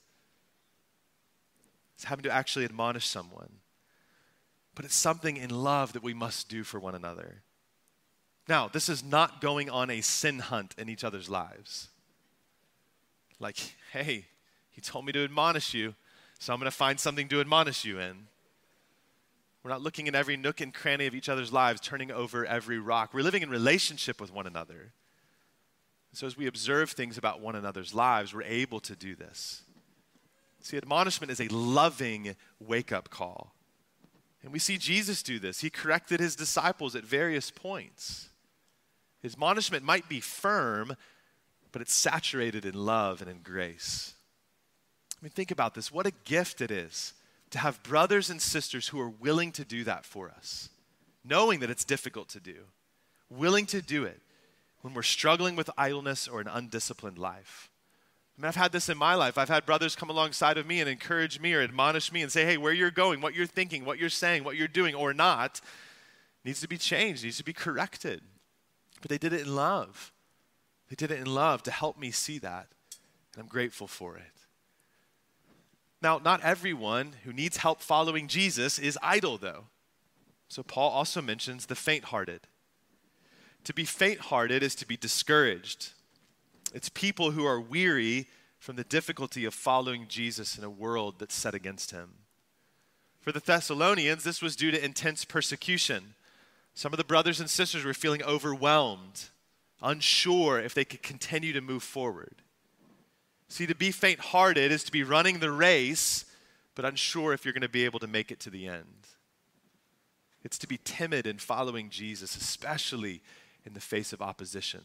It's 1.94 2.04
having 2.04 2.24
to 2.24 2.32
actually 2.32 2.64
admonish 2.64 3.06
someone. 3.06 3.60
But 4.74 4.84
it's 4.84 4.96
something 4.96 5.36
in 5.36 5.50
love 5.50 5.92
that 5.92 6.02
we 6.02 6.14
must 6.14 6.48
do 6.48 6.64
for 6.64 6.80
one 6.80 6.94
another. 6.94 7.42
Now, 8.48 8.68
this 8.68 8.88
is 8.88 9.04
not 9.04 9.40
going 9.40 9.70
on 9.70 9.90
a 9.90 10.00
sin 10.00 10.40
hunt 10.40 10.74
in 10.76 10.88
each 10.88 11.04
other's 11.04 11.28
lives. 11.28 11.88
Like, 13.38 13.56
hey, 13.92 14.26
he 14.70 14.80
told 14.80 15.04
me 15.04 15.12
to 15.12 15.24
admonish 15.24 15.74
you, 15.74 15.94
so 16.38 16.52
I'm 16.52 16.58
going 16.58 16.70
to 16.70 16.76
find 16.76 16.98
something 16.98 17.28
to 17.28 17.40
admonish 17.40 17.84
you 17.84 17.98
in. 17.98 18.26
We're 19.62 19.70
not 19.70 19.82
looking 19.82 20.08
in 20.08 20.14
every 20.14 20.36
nook 20.36 20.60
and 20.60 20.74
cranny 20.74 21.06
of 21.06 21.14
each 21.14 21.28
other's 21.28 21.52
lives, 21.52 21.80
turning 21.80 22.10
over 22.10 22.44
every 22.44 22.78
rock. 22.80 23.14
We're 23.14 23.22
living 23.22 23.42
in 23.42 23.50
relationship 23.50 24.20
with 24.20 24.32
one 24.32 24.46
another. 24.46 24.92
So, 26.12 26.26
as 26.26 26.36
we 26.36 26.46
observe 26.46 26.90
things 26.90 27.16
about 27.16 27.40
one 27.40 27.54
another's 27.54 27.94
lives, 27.94 28.34
we're 28.34 28.42
able 28.42 28.80
to 28.80 28.96
do 28.96 29.14
this. 29.14 29.62
See, 30.60 30.76
admonishment 30.76 31.30
is 31.30 31.40
a 31.40 31.48
loving 31.48 32.36
wake 32.60 32.92
up 32.92 33.08
call. 33.08 33.54
And 34.42 34.52
we 34.52 34.58
see 34.58 34.78
Jesus 34.78 35.22
do 35.22 35.38
this. 35.38 35.60
He 35.60 35.70
corrected 35.70 36.20
his 36.20 36.34
disciples 36.34 36.96
at 36.96 37.04
various 37.04 37.50
points. 37.50 38.30
His 39.22 39.34
admonishment 39.34 39.84
might 39.84 40.08
be 40.08 40.20
firm, 40.20 40.96
but 41.70 41.80
it's 41.80 41.94
saturated 41.94 42.64
in 42.64 42.74
love 42.74 43.22
and 43.22 43.30
in 43.30 43.38
grace. 43.42 44.14
I 45.14 45.24
mean, 45.24 45.30
think 45.30 45.52
about 45.52 45.74
this. 45.74 45.92
What 45.92 46.06
a 46.06 46.12
gift 46.24 46.60
it 46.60 46.72
is 46.72 47.14
to 47.50 47.58
have 47.58 47.82
brothers 47.82 48.28
and 48.30 48.42
sisters 48.42 48.88
who 48.88 49.00
are 49.00 49.08
willing 49.08 49.52
to 49.52 49.64
do 49.64 49.84
that 49.84 50.04
for 50.04 50.28
us, 50.28 50.70
knowing 51.24 51.60
that 51.60 51.70
it's 51.70 51.84
difficult 51.84 52.28
to 52.30 52.40
do, 52.40 52.64
willing 53.30 53.66
to 53.66 53.80
do 53.80 54.04
it 54.04 54.20
when 54.80 54.94
we're 54.94 55.02
struggling 55.02 55.54
with 55.54 55.70
idleness 55.78 56.26
or 56.26 56.40
an 56.40 56.48
undisciplined 56.48 57.18
life. 57.18 57.70
I 58.36 58.42
mean, 58.42 58.48
I've 58.48 58.56
had 58.56 58.72
this 58.72 58.88
in 58.88 58.98
my 58.98 59.14
life. 59.14 59.38
I've 59.38 59.48
had 59.50 59.66
brothers 59.66 59.94
come 59.94 60.10
alongside 60.10 60.58
of 60.58 60.66
me 60.66 60.80
and 60.80 60.88
encourage 60.88 61.38
me 61.38 61.54
or 61.54 61.62
admonish 61.62 62.10
me 62.10 62.22
and 62.22 62.32
say, 62.32 62.44
hey, 62.44 62.56
where 62.56 62.72
you're 62.72 62.90
going, 62.90 63.20
what 63.20 63.34
you're 63.34 63.46
thinking, 63.46 63.84
what 63.84 63.98
you're 63.98 64.08
saying, 64.08 64.42
what 64.42 64.56
you're 64.56 64.66
doing 64.66 64.94
or 64.94 65.14
not 65.14 65.60
needs 66.44 66.60
to 66.62 66.68
be 66.68 66.78
changed, 66.78 67.22
needs 67.22 67.36
to 67.36 67.44
be 67.44 67.52
corrected. 67.52 68.22
But 69.02 69.10
they 69.10 69.18
did 69.18 69.34
it 69.34 69.42
in 69.42 69.54
love. 69.54 70.12
They 70.88 70.96
did 70.96 71.10
it 71.10 71.20
in 71.20 71.26
love 71.26 71.62
to 71.64 71.70
help 71.70 71.98
me 71.98 72.10
see 72.10 72.38
that. 72.38 72.68
And 73.34 73.42
I'm 73.42 73.48
grateful 73.48 73.86
for 73.86 74.16
it. 74.16 74.22
Now, 76.00 76.18
not 76.18 76.42
everyone 76.42 77.12
who 77.24 77.32
needs 77.32 77.58
help 77.58 77.82
following 77.82 78.26
Jesus 78.26 78.78
is 78.78 78.98
idle, 79.02 79.36
though. 79.36 79.66
So, 80.48 80.62
Paul 80.62 80.90
also 80.90 81.20
mentions 81.20 81.66
the 81.66 81.74
faint 81.74 82.04
hearted. 82.04 82.40
To 83.64 83.74
be 83.74 83.84
faint 83.84 84.20
hearted 84.20 84.62
is 84.62 84.74
to 84.76 84.86
be 84.86 84.96
discouraged. 84.96 85.90
It's 86.74 86.88
people 86.88 87.30
who 87.30 87.44
are 87.44 87.60
weary 87.60 88.28
from 88.58 88.76
the 88.76 88.84
difficulty 88.84 89.44
of 89.44 89.54
following 89.54 90.06
Jesus 90.08 90.58
in 90.58 90.64
a 90.64 90.70
world 90.70 91.16
that's 91.18 91.34
set 91.34 91.54
against 91.54 91.90
him. 91.90 92.14
For 93.20 93.30
the 93.30 93.40
Thessalonians, 93.40 94.24
this 94.24 94.42
was 94.42 94.56
due 94.56 94.72
to 94.72 94.84
intense 94.84 95.24
persecution. 95.24 96.14
Some 96.74 96.92
of 96.92 96.96
the 96.96 97.04
brothers 97.04 97.40
and 97.40 97.50
sisters 97.50 97.84
were 97.84 97.94
feeling 97.94 98.22
overwhelmed, 98.22 99.28
unsure 99.82 100.58
if 100.58 100.74
they 100.74 100.84
could 100.84 101.02
continue 101.02 101.52
to 101.52 101.60
move 101.60 101.82
forward. 101.82 102.42
See, 103.48 103.66
to 103.66 103.74
be 103.74 103.90
faint 103.90 104.20
hearted 104.20 104.72
is 104.72 104.82
to 104.84 104.92
be 104.92 105.02
running 105.02 105.38
the 105.38 105.50
race, 105.50 106.24
but 106.74 106.86
unsure 106.86 107.34
if 107.34 107.44
you're 107.44 107.52
going 107.52 107.60
to 107.62 107.68
be 107.68 107.84
able 107.84 108.00
to 108.00 108.06
make 108.06 108.30
it 108.30 108.40
to 108.40 108.50
the 108.50 108.66
end. 108.66 109.06
It's 110.42 110.58
to 110.58 110.66
be 110.66 110.80
timid 110.82 111.26
in 111.26 111.38
following 111.38 111.90
Jesus, 111.90 112.34
especially 112.34 113.20
in 113.64 113.74
the 113.74 113.80
face 113.80 114.12
of 114.12 114.22
opposition. 114.22 114.80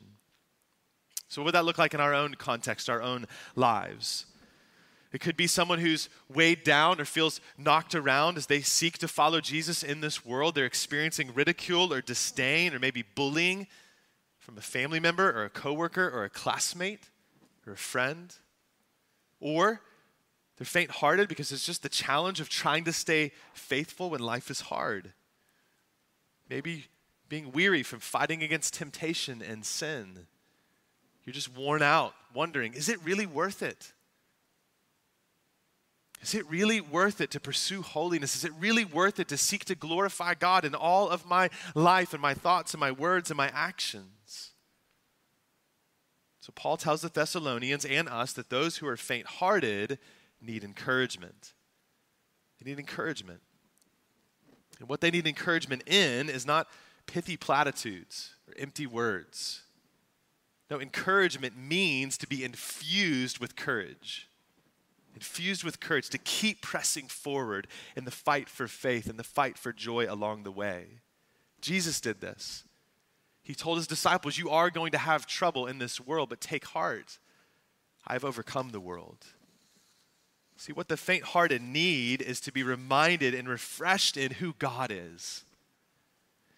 So, 1.30 1.42
what 1.42 1.48
would 1.48 1.56
that 1.56 1.66
look 1.66 1.78
like 1.78 1.94
in 1.94 2.00
our 2.00 2.14
own 2.14 2.36
context, 2.36 2.90
our 2.90 3.02
own 3.02 3.26
lives? 3.56 4.26
It 5.18 5.22
could 5.22 5.36
be 5.36 5.48
someone 5.48 5.80
who's 5.80 6.10
weighed 6.32 6.64
down 6.64 7.02
or 7.02 7.06
feels 7.06 7.42
knocked 7.58 7.96
around 7.96 8.38
as 8.38 8.46
they 8.46 8.62
seek 8.62 9.00
to 9.00 9.08
follow 9.08 9.42
Jesus 9.42 9.82
in 9.82 10.00
this 10.00 10.24
world. 10.24 10.54
They're 10.54 10.66
experiencing 10.66 11.34
ridicule 11.34 11.92
or 11.92 12.02
disdain 12.02 12.72
or 12.76 12.78
maybe 12.78 13.02
bullying 13.16 13.66
from 14.38 14.60
a 14.60 14.62
family 14.62 15.00
member 15.00 15.28
or 15.28 15.46
a 15.46 15.50
coworker 15.50 16.08
or 16.08 16.24
a 16.24 16.30
classmate 16.30 17.10
or 17.66 17.74
a 17.74 17.78
friend. 17.78 18.32
Or 19.40 19.82
they're 20.60 20.66
faint 20.66 20.92
hearted 20.92 21.30
because 21.30 21.52
it's 21.52 21.66
just 21.66 21.82
the 21.82 21.90
challenge 21.90 22.40
of 22.40 22.48
trying 22.48 22.84
to 22.84 22.94
stay 22.94 23.32
faithful 23.54 24.12
when 24.12 24.22
life 24.22 24.52
is 24.52 24.62
hard. 24.62 25.14
Maybe 26.48 26.90
being 27.28 27.52
weary 27.52 27.82
from 27.82 28.02
fighting 28.02 28.44
against 28.44 28.76
temptation 28.76 29.42
and 29.42 29.66
sin. 29.66 30.28
You're 31.26 31.34
just 31.34 31.58
worn 31.58 31.82
out, 31.82 32.14
wondering, 32.36 32.76
is 32.76 32.88
it 32.88 33.04
really 33.04 33.26
worth 33.26 33.64
it? 33.64 33.94
Is 36.22 36.34
it 36.34 36.50
really 36.50 36.82
worth 36.82 37.22
it 37.22 37.32
to 37.32 37.40
pursue 37.40 37.82
holiness? 37.82 38.36
Is 38.36 38.44
it 38.44 38.52
really 38.60 38.84
worth 38.84 39.20
it 39.20 39.28
to 39.30 39.38
seek 39.38 39.66
to 39.66 39.76
glorify 39.76 40.34
God 40.34 40.66
in 40.66 40.74
all 40.74 41.10
of 41.10 41.26
my 41.26 41.50
life 41.76 42.14
and 42.14 42.22
my 42.22 42.34
thoughts 42.34 42.74
and 42.74 42.80
my 42.80 42.92
words 42.92 43.30
and 43.30 43.38
my 43.38 43.50
actions? 43.54 44.52
So, 46.40 46.52
Paul 46.56 46.78
tells 46.78 47.02
the 47.02 47.10
Thessalonians 47.10 47.86
and 47.86 48.08
us 48.08 48.34
that 48.34 48.50
those 48.50 48.78
who 48.78 48.88
are 48.88 48.98
faint 48.98 49.28
hearted 49.28 50.00
need 50.42 50.64
encouragement. 50.64 51.54
They 52.60 52.70
need 52.70 52.80
encouragement. 52.80 53.42
And 54.80 54.88
what 54.88 55.02
they 55.02 55.12
need 55.12 55.28
encouragement 55.28 55.84
in 55.88 56.30
is 56.30 56.46
not 56.46 56.68
pithy 57.06 57.38
platitudes 57.38 58.36
or 58.48 58.54
empty 58.58 58.86
words. 58.86 59.64
No, 60.70 60.80
encouragement 60.80 61.58
means 61.58 62.18
to 62.18 62.28
be 62.28 62.44
infused 62.44 63.40
with 63.40 63.56
courage. 63.56 64.27
Infused 65.18 65.64
with 65.64 65.80
courage 65.80 66.10
to 66.10 66.20
keep 66.20 66.62
pressing 66.62 67.08
forward 67.08 67.66
in 67.96 68.06
the 68.06 68.12
fight 68.12 68.48
for 68.48 68.68
faith 68.68 69.10
and 69.10 69.18
the 69.18 69.24
fight 69.24 69.58
for 69.58 69.74
joy 69.74 70.06
along 70.08 70.44
the 70.44 70.52
way. 70.52 71.00
Jesus 71.60 72.00
did 72.00 72.22
this. 72.22 72.66
He 73.42 73.56
told 73.56 73.78
his 73.78 73.88
disciples, 73.88 74.38
You 74.38 74.52
are 74.52 74.70
going 74.70 74.92
to 74.92 75.00
have 75.00 75.26
trouble 75.26 75.66
in 75.66 75.80
this 75.80 76.00
world, 76.00 76.30
but 76.30 76.40
take 76.40 76.66
heart. 76.66 77.18
I 78.06 78.14
have 78.14 78.24
overcome 78.24 78.70
the 78.70 78.80
world. 78.80 79.26
See, 80.56 80.72
what 80.72 80.88
the 80.88 80.98
faint 80.98 81.24
hearted 81.24 81.64
need 81.64 82.22
is 82.22 82.40
to 82.42 82.52
be 82.52 82.62
reminded 82.62 83.34
and 83.34 83.50
refreshed 83.50 84.18
in 84.18 84.34
who 84.34 84.54
God 84.60 84.92
is. 84.92 85.46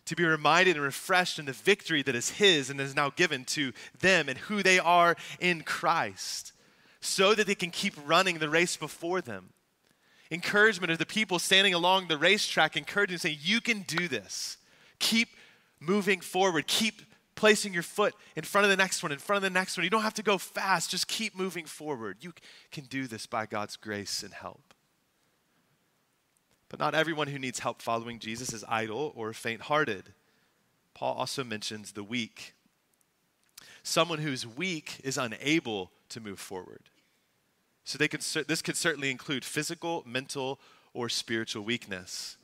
To 0.03 0.17
be 0.17 0.25
reminded 0.25 0.75
and 0.75 0.83
refreshed 0.83 1.39
in 1.39 1.45
the 1.45 1.53
victory 1.53 2.03
that 2.03 2.15
is 2.15 2.31
His 2.31 2.69
and 2.69 2.81
is 2.81 2.93
now 2.93 3.09
given 3.09 3.45
to 3.45 3.71
them 4.01 4.27
and 4.27 4.37
who 4.37 4.61
they 4.61 4.79
are 4.79 5.15
in 5.39 5.61
Christ, 5.61 6.51
so 7.01 7.33
that 7.33 7.47
they 7.47 7.55
can 7.55 7.71
keep 7.71 7.93
running 8.05 8.39
the 8.39 8.49
race 8.49 8.75
before 8.75 9.21
them. 9.21 9.53
Encouragement 10.31 10.91
of 10.91 10.97
the 10.97 11.05
people 11.05 11.39
standing 11.39 11.73
along 11.73 12.07
the 12.07 12.17
racetrack, 12.17 12.77
encouraging, 12.77 13.17
saying, 13.17 13.37
You 13.41 13.61
can 13.61 13.81
do 13.81 14.07
this. 14.07 14.57
Keep 14.99 15.29
moving 15.79 16.19
forward. 16.19 16.67
Keep 16.67 17.01
placing 17.39 17.73
your 17.73 17.83
foot 17.83 18.13
in 18.35 18.43
front 18.43 18.65
of 18.65 18.69
the 18.69 18.75
next 18.75 19.01
one, 19.01 19.13
in 19.13 19.17
front 19.17 19.37
of 19.37 19.43
the 19.43 19.49
next 19.49 19.77
one. 19.77 19.85
You 19.85 19.89
don't 19.89 20.01
have 20.01 20.13
to 20.15 20.23
go 20.23 20.37
fast, 20.37 20.91
just 20.91 21.07
keep 21.07 21.37
moving 21.37 21.65
forward. 21.65 22.17
You 22.19 22.33
can 22.69 22.83
do 22.83 23.07
this 23.07 23.25
by 23.25 23.45
God's 23.45 23.77
grace 23.77 24.23
and 24.23 24.33
help. 24.33 24.73
But 26.67 26.79
not 26.79 26.93
everyone 26.93 27.27
who 27.27 27.39
needs 27.39 27.59
help 27.59 27.81
following 27.81 28.19
Jesus 28.19 28.53
is 28.53 28.65
idle 28.67 29.13
or 29.15 29.31
faint 29.31 29.61
hearted. 29.61 30.13
Paul 30.93 31.15
also 31.15 31.45
mentions 31.45 31.93
the 31.93 32.03
weak. 32.03 32.55
Someone 33.83 34.19
who's 34.19 34.45
weak 34.45 34.99
is 35.03 35.17
unable 35.17 35.91
to 36.09 36.19
move 36.19 36.39
forward. 36.39 36.88
So 37.83 37.97
they 37.97 38.07
could, 38.07 38.21
this 38.21 38.61
could 38.61 38.77
certainly 38.77 39.11
include 39.11 39.43
physical, 39.43 40.03
mental, 40.05 40.59
or 40.93 41.09
spiritual 41.09 41.63
weakness. 41.63 42.37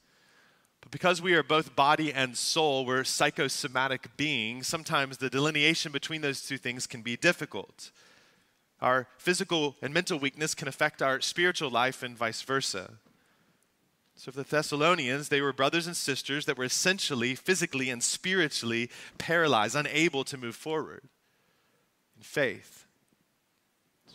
But 0.82 0.92
because 0.92 1.22
we 1.22 1.34
are 1.34 1.44
both 1.44 1.76
body 1.76 2.14
and 2.14 2.38
soul, 2.38 2.86
we're 2.86 3.04
psychosomatic 3.04 4.16
beings, 4.18 4.68
sometimes 4.68 5.18
the 5.18 5.30
delineation 5.30 5.92
between 5.92 6.22
those 6.22 6.46
two 6.46 6.58
things 6.58 6.86
can 6.86 7.02
be 7.02 7.18
difficult. 7.18 7.92
Our 8.82 9.08
physical 9.18 9.76
and 9.82 9.94
mental 9.94 10.20
weakness 10.20 10.54
can 10.54 10.68
affect 10.68 11.02
our 11.02 11.22
spiritual 11.22 11.72
life 11.72 12.04
and 12.04 12.16
vice 12.16 12.42
versa. 12.42 12.92
So, 14.16 14.32
for 14.32 14.38
the 14.38 14.50
Thessalonians, 14.50 15.30
they 15.30 15.42
were 15.42 15.52
brothers 15.52 15.88
and 15.88 15.98
sisters 15.98 16.46
that 16.46 16.58
were 16.58 16.66
essentially 16.66 17.36
physically 17.36 17.90
and 17.90 18.04
spiritually 18.04 18.90
paralyzed, 19.18 19.76
unable 19.76 20.24
to 20.26 20.38
move 20.38 20.56
forward 20.56 21.02
in 22.16 22.22
faith. 22.22 22.75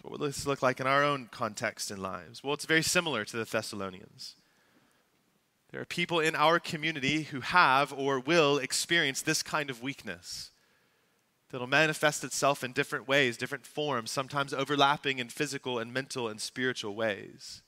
What 0.02 0.18
would 0.18 0.28
this 0.28 0.46
look 0.46 0.62
like 0.62 0.80
in 0.80 0.86
our 0.86 1.04
own 1.04 1.28
context 1.30 1.90
and 1.90 2.00
lives? 2.00 2.42
Well, 2.42 2.54
it's 2.54 2.64
very 2.64 2.82
similar 2.82 3.24
to 3.24 3.36
the 3.36 3.44
Thessalonians. 3.44 4.36
There 5.70 5.80
are 5.80 5.86
people 5.86 6.20
in 6.20 6.34
our 6.34 6.58
community 6.58 7.24
who 7.24 7.40
have 7.40 7.92
or 7.92 8.18
will 8.18 8.58
experience 8.58 9.22
this 9.22 9.42
kind 9.42 9.70
of 9.70 9.82
weakness 9.82 10.50
that'll 11.50 11.66
manifest 11.66 12.24
itself 12.24 12.64
in 12.64 12.72
different 12.72 13.06
ways, 13.06 13.36
different 13.36 13.66
forms, 13.66 14.10
sometimes 14.10 14.54
overlapping 14.54 15.18
in 15.18 15.28
physical 15.28 15.78
and 15.78 15.92
mental 15.92 16.28
and 16.28 16.40
spiritual 16.40 16.94
ways. 16.94 17.62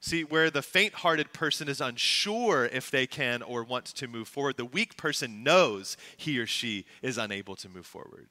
See, 0.00 0.24
where 0.24 0.50
the 0.50 0.62
faint 0.62 0.94
hearted 0.94 1.32
person 1.32 1.68
is 1.68 1.80
unsure 1.80 2.66
if 2.66 2.90
they 2.90 3.06
can 3.06 3.42
or 3.42 3.64
want 3.64 3.86
to 3.86 4.06
move 4.06 4.28
forward, 4.28 4.56
the 4.56 4.64
weak 4.64 4.96
person 4.96 5.42
knows 5.42 5.96
he 6.16 6.38
or 6.38 6.46
she 6.46 6.84
is 7.02 7.18
unable 7.18 7.56
to 7.56 7.68
move 7.68 7.86
forward. 7.86 8.28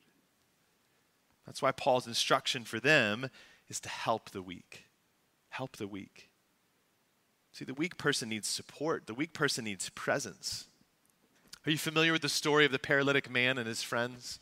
That's 1.46 1.62
why 1.62 1.72
Paul's 1.72 2.08
instruction 2.08 2.64
for 2.64 2.80
them 2.80 3.30
is 3.68 3.80
to 3.82 3.90
help 3.90 4.32
the 4.32 4.42
weak. 4.42 4.86
Help 5.50 5.78
the 5.78 5.88
weak. 5.88 6.30
See, 7.52 7.66
the 7.66 7.74
weak 7.74 7.98
person 7.98 8.30
needs 8.30 8.48
support, 8.48 9.08
the 9.08 9.14
weak 9.14 9.34
person 9.34 9.64
needs 9.64 9.90
presence. 9.90 10.68
Are 11.66 11.72
you 11.72 11.78
familiar 11.78 12.12
with 12.12 12.22
the 12.22 12.30
story 12.30 12.66
of 12.66 12.72
the 12.72 12.80
paralytic 12.80 13.30
man 13.30 13.58
and 13.58 13.68
his 13.68 13.82
friends? 13.82 14.40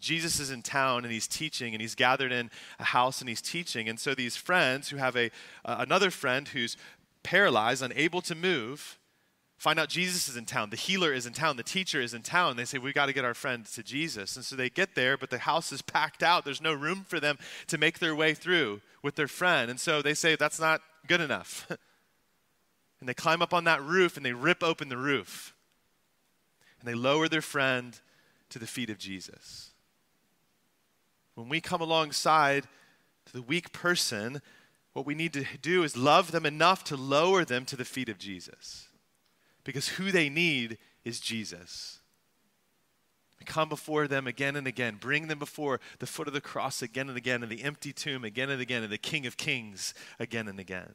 Jesus 0.00 0.40
is 0.40 0.50
in 0.50 0.62
town 0.62 1.04
and 1.04 1.12
he's 1.12 1.28
teaching 1.28 1.74
and 1.74 1.80
he's 1.80 1.94
gathered 1.94 2.32
in 2.32 2.50
a 2.78 2.84
house 2.84 3.20
and 3.20 3.28
he's 3.28 3.42
teaching. 3.42 3.88
And 3.88 4.00
so 4.00 4.14
these 4.14 4.34
friends 4.34 4.88
who 4.88 4.96
have 4.96 5.14
a 5.14 5.30
uh, 5.64 5.76
another 5.78 6.10
friend 6.10 6.48
who's 6.48 6.76
paralyzed, 7.22 7.82
unable 7.82 8.22
to 8.22 8.34
move, 8.34 8.98
find 9.60 9.78
out 9.78 9.90
Jesus 9.90 10.26
is 10.26 10.38
in 10.38 10.46
town, 10.46 10.70
the 10.70 10.76
healer 10.76 11.12
is 11.12 11.26
in 11.26 11.34
town, 11.34 11.58
the 11.58 11.62
teacher 11.62 12.00
is 12.00 12.14
in 12.14 12.22
town. 12.22 12.56
They 12.56 12.64
say, 12.64 12.78
We 12.78 12.94
got 12.94 13.06
to 13.06 13.12
get 13.12 13.26
our 13.26 13.34
friend 13.34 13.66
to 13.66 13.82
Jesus. 13.82 14.34
And 14.34 14.44
so 14.44 14.56
they 14.56 14.70
get 14.70 14.94
there, 14.94 15.18
but 15.18 15.28
the 15.28 15.38
house 15.38 15.70
is 15.70 15.82
packed 15.82 16.22
out. 16.22 16.46
There's 16.46 16.62
no 16.62 16.72
room 16.72 17.04
for 17.06 17.20
them 17.20 17.38
to 17.66 17.76
make 17.76 17.98
their 17.98 18.14
way 18.14 18.32
through 18.32 18.80
with 19.02 19.16
their 19.16 19.28
friend. 19.28 19.70
And 19.70 19.78
so 19.78 20.00
they 20.00 20.14
say, 20.14 20.34
That's 20.34 20.58
not 20.58 20.80
good 21.06 21.20
enough. 21.20 21.66
and 23.00 23.08
they 23.08 23.12
climb 23.12 23.42
up 23.42 23.52
on 23.52 23.64
that 23.64 23.82
roof 23.82 24.16
and 24.16 24.24
they 24.24 24.32
rip 24.32 24.62
open 24.62 24.88
the 24.88 24.96
roof. 24.96 25.54
And 26.80 26.88
they 26.88 26.94
lower 26.94 27.28
their 27.28 27.42
friend 27.42 28.00
to 28.48 28.58
the 28.58 28.66
feet 28.66 28.88
of 28.88 28.96
Jesus. 28.96 29.72
When 31.34 31.50
we 31.50 31.60
come 31.60 31.82
alongside 31.82 32.64
to 33.26 33.32
the 33.34 33.42
weak 33.42 33.72
person, 33.72 34.40
what 34.94 35.04
we 35.04 35.14
need 35.14 35.34
to 35.34 35.44
do 35.60 35.82
is 35.82 35.98
love 35.98 36.32
them 36.32 36.46
enough 36.46 36.82
to 36.84 36.96
lower 36.96 37.44
them 37.44 37.66
to 37.66 37.76
the 37.76 37.84
feet 37.84 38.08
of 38.08 38.16
Jesus 38.16 38.86
because 39.64 39.88
who 39.88 40.10
they 40.10 40.28
need 40.28 40.78
is 41.04 41.20
Jesus. 41.20 42.00
Come 43.46 43.68
before 43.68 44.06
them 44.06 44.26
again 44.26 44.54
and 44.54 44.66
again, 44.66 44.98
bring 45.00 45.28
them 45.28 45.38
before 45.38 45.80
the 45.98 46.06
foot 46.06 46.28
of 46.28 46.34
the 46.34 46.40
cross 46.40 46.82
again 46.82 47.08
and 47.08 47.16
again, 47.16 47.42
and 47.42 47.50
the 47.50 47.62
empty 47.62 47.92
tomb 47.92 48.24
again 48.24 48.50
and 48.50 48.60
again, 48.60 48.82
and 48.82 48.92
the 48.92 48.98
King 48.98 49.26
of 49.26 49.36
Kings 49.36 49.94
again 50.18 50.46
and 50.46 50.60
again. 50.60 50.92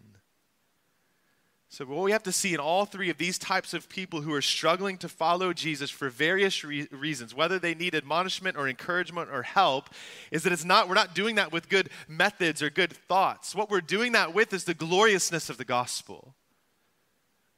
So, 1.70 1.84
what 1.86 2.04
we 2.04 2.12
have 2.12 2.24
to 2.24 2.32
see 2.32 2.54
in 2.54 2.60
all 2.60 2.86
three 2.86 3.10
of 3.10 3.18
these 3.18 3.40
types 3.40 3.74
of 3.74 3.90
people 3.90 4.22
who 4.22 4.34
are 4.34 4.42
struggling 4.42 4.98
to 5.00 5.10
follow 5.10 5.52
Jesus 5.52 5.90
for 5.90 6.10
various 6.10 6.64
re- 6.64 6.88
reasons, 6.92 7.34
whether 7.34 7.58
they 7.58 7.74
need 7.74 7.96
admonishment 7.96 8.56
or 8.56 8.70
encouragement 8.70 9.30
or 9.32 9.42
help, 9.42 9.90
is 10.32 10.44
that 10.44 10.54
it's 10.54 10.64
not, 10.64 10.88
we're 10.88 10.94
not 10.94 11.16
doing 11.16 11.36
that 11.36 11.52
with 11.52 11.68
good 11.68 11.90
methods 12.08 12.62
or 12.62 12.70
good 12.70 12.94
thoughts. 12.94 13.56
What 13.56 13.70
we're 13.70 13.82
doing 13.82 14.12
that 14.12 14.34
with 14.34 14.54
is 14.54 14.64
the 14.64 14.76
gloriousness 14.76 15.50
of 15.50 15.58
the 15.58 15.66
gospel. 15.66 16.36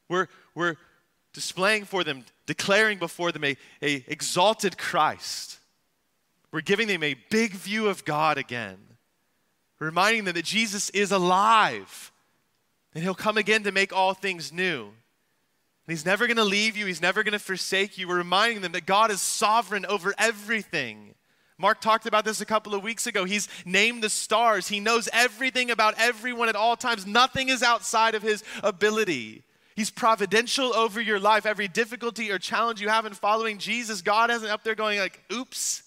We're, 0.09 0.27
we're, 0.55 0.77
displaying 1.37 1.85
for 1.85 2.03
them, 2.03 2.25
declaring 2.47 2.97
before 2.97 3.31
them 3.31 3.43
a, 3.43 3.55
a 3.79 4.03
exalted 4.07 4.75
Christ. 4.75 5.59
We're 6.51 6.61
giving 6.61 6.87
them 6.87 7.03
a 7.03 7.13
big 7.29 7.51
view 7.51 7.89
of 7.89 8.05
God 8.05 8.39
again, 8.39 8.79
reminding 9.77 10.23
them 10.23 10.33
that 10.33 10.45
Jesus 10.45 10.89
is 10.89 11.11
alive 11.11 12.11
and 12.95 13.03
he'll 13.03 13.13
come 13.13 13.37
again 13.37 13.61
to 13.65 13.71
make 13.71 13.93
all 13.93 14.15
things 14.15 14.51
new. 14.51 14.85
And 14.85 14.93
he's 15.85 16.07
never 16.07 16.25
going 16.25 16.37
to 16.37 16.43
leave 16.43 16.75
you, 16.75 16.87
he's 16.87 17.03
never 17.03 17.21
going 17.21 17.33
to 17.33 17.39
forsake 17.39 17.99
you. 17.99 18.07
We're 18.07 18.17
reminding 18.17 18.61
them 18.61 18.71
that 18.71 18.87
God 18.87 19.11
is 19.11 19.21
sovereign 19.21 19.85
over 19.85 20.15
everything. 20.17 21.13
Mark 21.59 21.81
talked 21.81 22.07
about 22.07 22.25
this 22.25 22.41
a 22.41 22.45
couple 22.45 22.73
of 22.73 22.81
weeks 22.81 23.05
ago. 23.05 23.25
He's 23.25 23.47
named 23.63 24.01
the 24.01 24.09
stars. 24.09 24.67
He 24.67 24.79
knows 24.79 25.07
everything 25.13 25.69
about 25.69 25.93
everyone 25.99 26.49
at 26.49 26.55
all 26.55 26.75
times. 26.75 27.05
Nothing 27.05 27.49
is 27.49 27.61
outside 27.61 28.15
of 28.15 28.23
his 28.23 28.43
ability. 28.63 29.43
He's 29.77 29.91
providential 29.91 30.73
over 30.73 30.99
your 30.99 31.19
life. 31.19 31.45
Every 31.45 31.67
difficulty 31.67 32.31
or 32.31 32.39
challenge 32.39 32.81
you 32.81 32.89
have 32.89 33.05
in 33.05 33.13
following 33.13 33.59
Jesus, 33.59 34.01
God 34.01 34.31
isn't 34.31 34.49
up 34.49 34.63
there 34.63 34.73
going 34.73 34.97
like, 34.97 35.21
oops. 35.31 35.83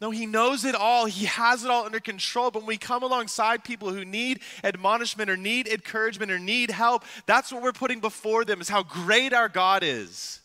No, 0.00 0.10
he 0.10 0.26
knows 0.26 0.64
it 0.64 0.74
all. 0.74 1.06
He 1.06 1.26
has 1.26 1.64
it 1.64 1.70
all 1.70 1.84
under 1.84 2.00
control. 2.00 2.50
But 2.50 2.62
when 2.62 2.66
we 2.66 2.78
come 2.78 3.04
alongside 3.04 3.62
people 3.62 3.92
who 3.92 4.04
need 4.04 4.40
admonishment 4.64 5.30
or 5.30 5.36
need 5.36 5.68
encouragement 5.68 6.32
or 6.32 6.40
need 6.40 6.72
help, 6.72 7.04
that's 7.26 7.52
what 7.52 7.62
we're 7.62 7.70
putting 7.70 8.00
before 8.00 8.44
them 8.44 8.60
is 8.60 8.68
how 8.68 8.82
great 8.82 9.32
our 9.32 9.48
God 9.48 9.84
is. 9.84 10.40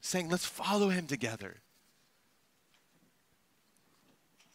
Saying, 0.00 0.30
let's 0.30 0.46
follow 0.46 0.88
him 0.88 1.06
together. 1.06 1.58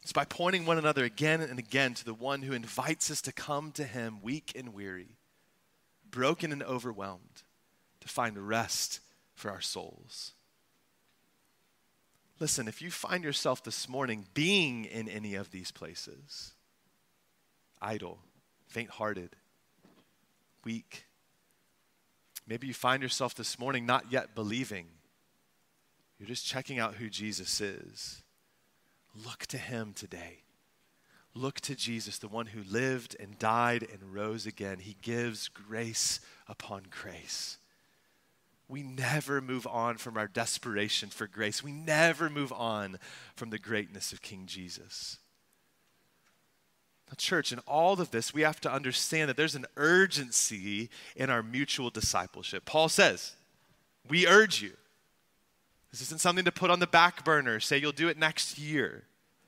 It's 0.03 0.11
by 0.11 0.25
pointing 0.25 0.65
one 0.65 0.77
another 0.77 1.05
again 1.05 1.39
and 1.39 1.57
again 1.57 1.93
to 1.93 2.03
the 2.03 2.13
one 2.13 2.41
who 2.41 2.51
invites 2.51 3.09
us 3.09 3.21
to 3.21 3.31
come 3.31 3.71
to 3.71 3.85
him 3.85 4.19
weak 4.21 4.51
and 4.53 4.73
weary, 4.73 5.15
broken 6.11 6.51
and 6.51 6.61
overwhelmed, 6.61 7.43
to 8.01 8.09
find 8.09 8.37
rest 8.37 8.99
for 9.33 9.49
our 9.49 9.61
souls. 9.61 10.33
Listen, 12.41 12.67
if 12.67 12.81
you 12.81 12.91
find 12.91 13.23
yourself 13.23 13.63
this 13.63 13.87
morning 13.87 14.25
being 14.33 14.83
in 14.83 15.07
any 15.07 15.35
of 15.35 15.51
these 15.51 15.71
places, 15.71 16.51
idle, 17.81 18.19
faint 18.67 18.89
hearted, 18.89 19.29
weak, 20.65 21.05
maybe 22.45 22.67
you 22.67 22.73
find 22.73 23.01
yourself 23.01 23.35
this 23.35 23.57
morning 23.57 23.85
not 23.85 24.11
yet 24.11 24.35
believing, 24.35 24.87
you're 26.19 26.27
just 26.27 26.45
checking 26.45 26.77
out 26.77 26.95
who 26.95 27.09
Jesus 27.09 27.61
is 27.61 28.22
Look 29.15 29.45
to 29.47 29.57
him 29.57 29.93
today. 29.93 30.39
Look 31.35 31.59
to 31.61 31.75
Jesus, 31.75 32.19
the 32.19 32.27
one 32.27 32.47
who 32.47 32.63
lived 32.63 33.15
and 33.19 33.39
died 33.39 33.87
and 33.91 34.13
rose 34.13 34.45
again. 34.45 34.79
He 34.79 34.97
gives 35.01 35.47
grace 35.47 36.19
upon 36.47 36.83
grace. 36.89 37.57
We 38.67 38.83
never 38.83 39.41
move 39.41 39.67
on 39.67 39.97
from 39.97 40.17
our 40.17 40.27
desperation 40.27 41.09
for 41.09 41.27
grace. 41.27 41.63
We 41.63 41.71
never 41.71 42.29
move 42.29 42.53
on 42.53 42.97
from 43.35 43.49
the 43.49 43.59
greatness 43.59 44.13
of 44.13 44.21
King 44.21 44.43
Jesus. 44.45 45.17
Now, 47.07 47.15
church, 47.17 47.51
in 47.51 47.59
all 47.67 47.99
of 47.99 48.11
this, 48.11 48.33
we 48.33 48.41
have 48.41 48.61
to 48.61 48.71
understand 48.71 49.29
that 49.29 49.37
there's 49.37 49.55
an 49.55 49.65
urgency 49.75 50.89
in 51.15 51.29
our 51.29 51.43
mutual 51.43 51.89
discipleship. 51.89 52.65
Paul 52.65 52.89
says, 52.89 53.35
We 54.07 54.27
urge 54.27 54.61
you. 54.61 54.73
This 55.93 56.01
isn't 56.01 56.21
something 56.21 56.45
to 56.45 56.51
put 56.51 56.71
on 56.71 56.79
the 56.79 56.87
back 56.87 57.23
burner, 57.23 57.59
say 57.59 57.77
you'll 57.77 57.91
do 57.91 58.07
it 58.07 58.17
next 58.17 58.57
year. 58.57 59.03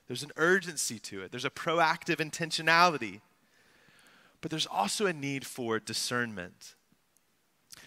There's 0.05 0.21
an 0.21 0.31
urgency 0.37 0.99
to 0.99 1.23
it, 1.23 1.31
there's 1.31 1.43
a 1.43 1.49
proactive 1.49 2.17
intentionality. 2.17 3.21
But 4.41 4.51
there's 4.51 4.67
also 4.67 5.07
a 5.07 5.13
need 5.13 5.43
for 5.43 5.79
discernment. 5.79 6.75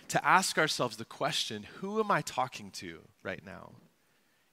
To 0.08 0.26
ask 0.26 0.58
ourselves 0.58 0.96
the 0.96 1.04
question 1.04 1.66
who 1.76 2.00
am 2.00 2.10
I 2.10 2.20
talking 2.20 2.72
to 2.72 3.02
right 3.22 3.44
now? 3.46 3.74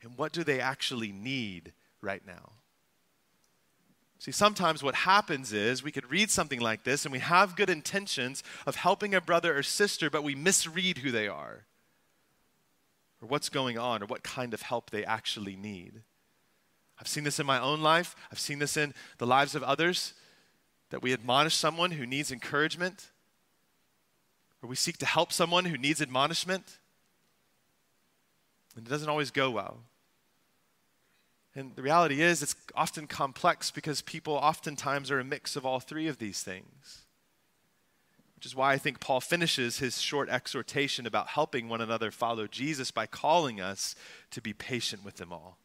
And 0.04 0.16
what 0.20 0.32
do 0.32 0.44
they 0.44 0.60
actually 0.60 1.12
need 1.12 1.74
right 2.00 2.22
now? 2.28 2.52
See, 4.20 4.32
sometimes 4.32 4.84
what 4.84 4.94
happens 4.94 5.52
is 5.52 5.82
we 5.82 5.92
could 5.92 6.12
read 6.12 6.30
something 6.30 6.60
like 6.60 6.84
this 6.84 7.06
and 7.06 7.12
we 7.12 7.20
have 7.20 7.56
good 7.56 7.72
intentions 7.72 8.44
of 8.68 8.76
helping 8.76 9.16
a 9.16 9.22
brother 9.22 9.58
or 9.58 9.64
sister, 9.64 10.12
but 10.12 10.24
we 10.24 10.36
misread 10.36 11.00
who 11.00 11.10
they 11.10 11.28
are 11.28 11.66
or 13.22 13.28
what's 13.28 13.50
going 13.50 13.78
on 13.78 14.04
or 14.04 14.06
what 14.06 14.24
kind 14.24 14.54
of 14.54 14.62
help 14.62 14.90
they 14.90 15.06
actually 15.06 15.56
need. 15.56 16.02
I've 17.00 17.08
seen 17.08 17.24
this 17.24 17.40
in 17.40 17.46
my 17.46 17.60
own 17.60 17.82
life, 17.82 18.16
I've 18.32 18.40
seen 18.40 18.60
this 18.60 18.78
in 18.78 18.94
the 19.18 19.28
lives 19.28 19.56
of 19.56 19.64
others 19.64 20.14
that 20.92 21.02
we 21.02 21.14
admonish 21.14 21.56
someone 21.56 21.92
who 21.92 22.06
needs 22.06 22.32
encouragement, 22.32 23.12
or 24.62 24.70
we 24.70 24.76
seek 24.76 24.98
to 25.00 25.06
help 25.06 25.34
someone 25.34 25.66
who 25.66 25.78
needs 25.78 26.02
admonishment, 26.02 26.80
and 28.76 28.88
it 28.88 28.90
doesn't 28.90 29.10
always 29.10 29.32
go 29.32 29.52
well. 29.52 29.80
And 31.56 31.76
the 31.76 31.82
reality 31.82 32.22
is, 32.22 32.44
it's 32.44 32.56
often 32.76 33.08
complex 33.08 33.72
because 33.72 34.02
people 34.02 34.34
oftentimes 34.34 35.10
are 35.10 35.20
a 35.20 35.24
mix 35.24 35.56
of 35.56 35.66
all 35.66 35.80
three 35.80 36.08
of 36.08 36.18
these 36.18 36.44
things. 36.44 37.05
Which 38.46 38.52
is 38.52 38.56
why 38.56 38.74
I 38.74 38.78
think 38.78 39.00
Paul 39.00 39.22
finishes 39.22 39.80
his 39.80 40.00
short 40.00 40.30
exhortation 40.30 41.08
about 41.08 41.30
helping 41.30 41.68
one 41.68 41.82
another 41.82 42.12
follow 42.12 42.46
Jesus 42.46 42.92
by 42.92 43.08
calling 43.08 43.60
us 43.60 43.96
to 44.30 44.40
be 44.40 44.54
patient 44.54 45.04
with 45.04 45.16
them 45.16 45.34
all. 45.34 45.58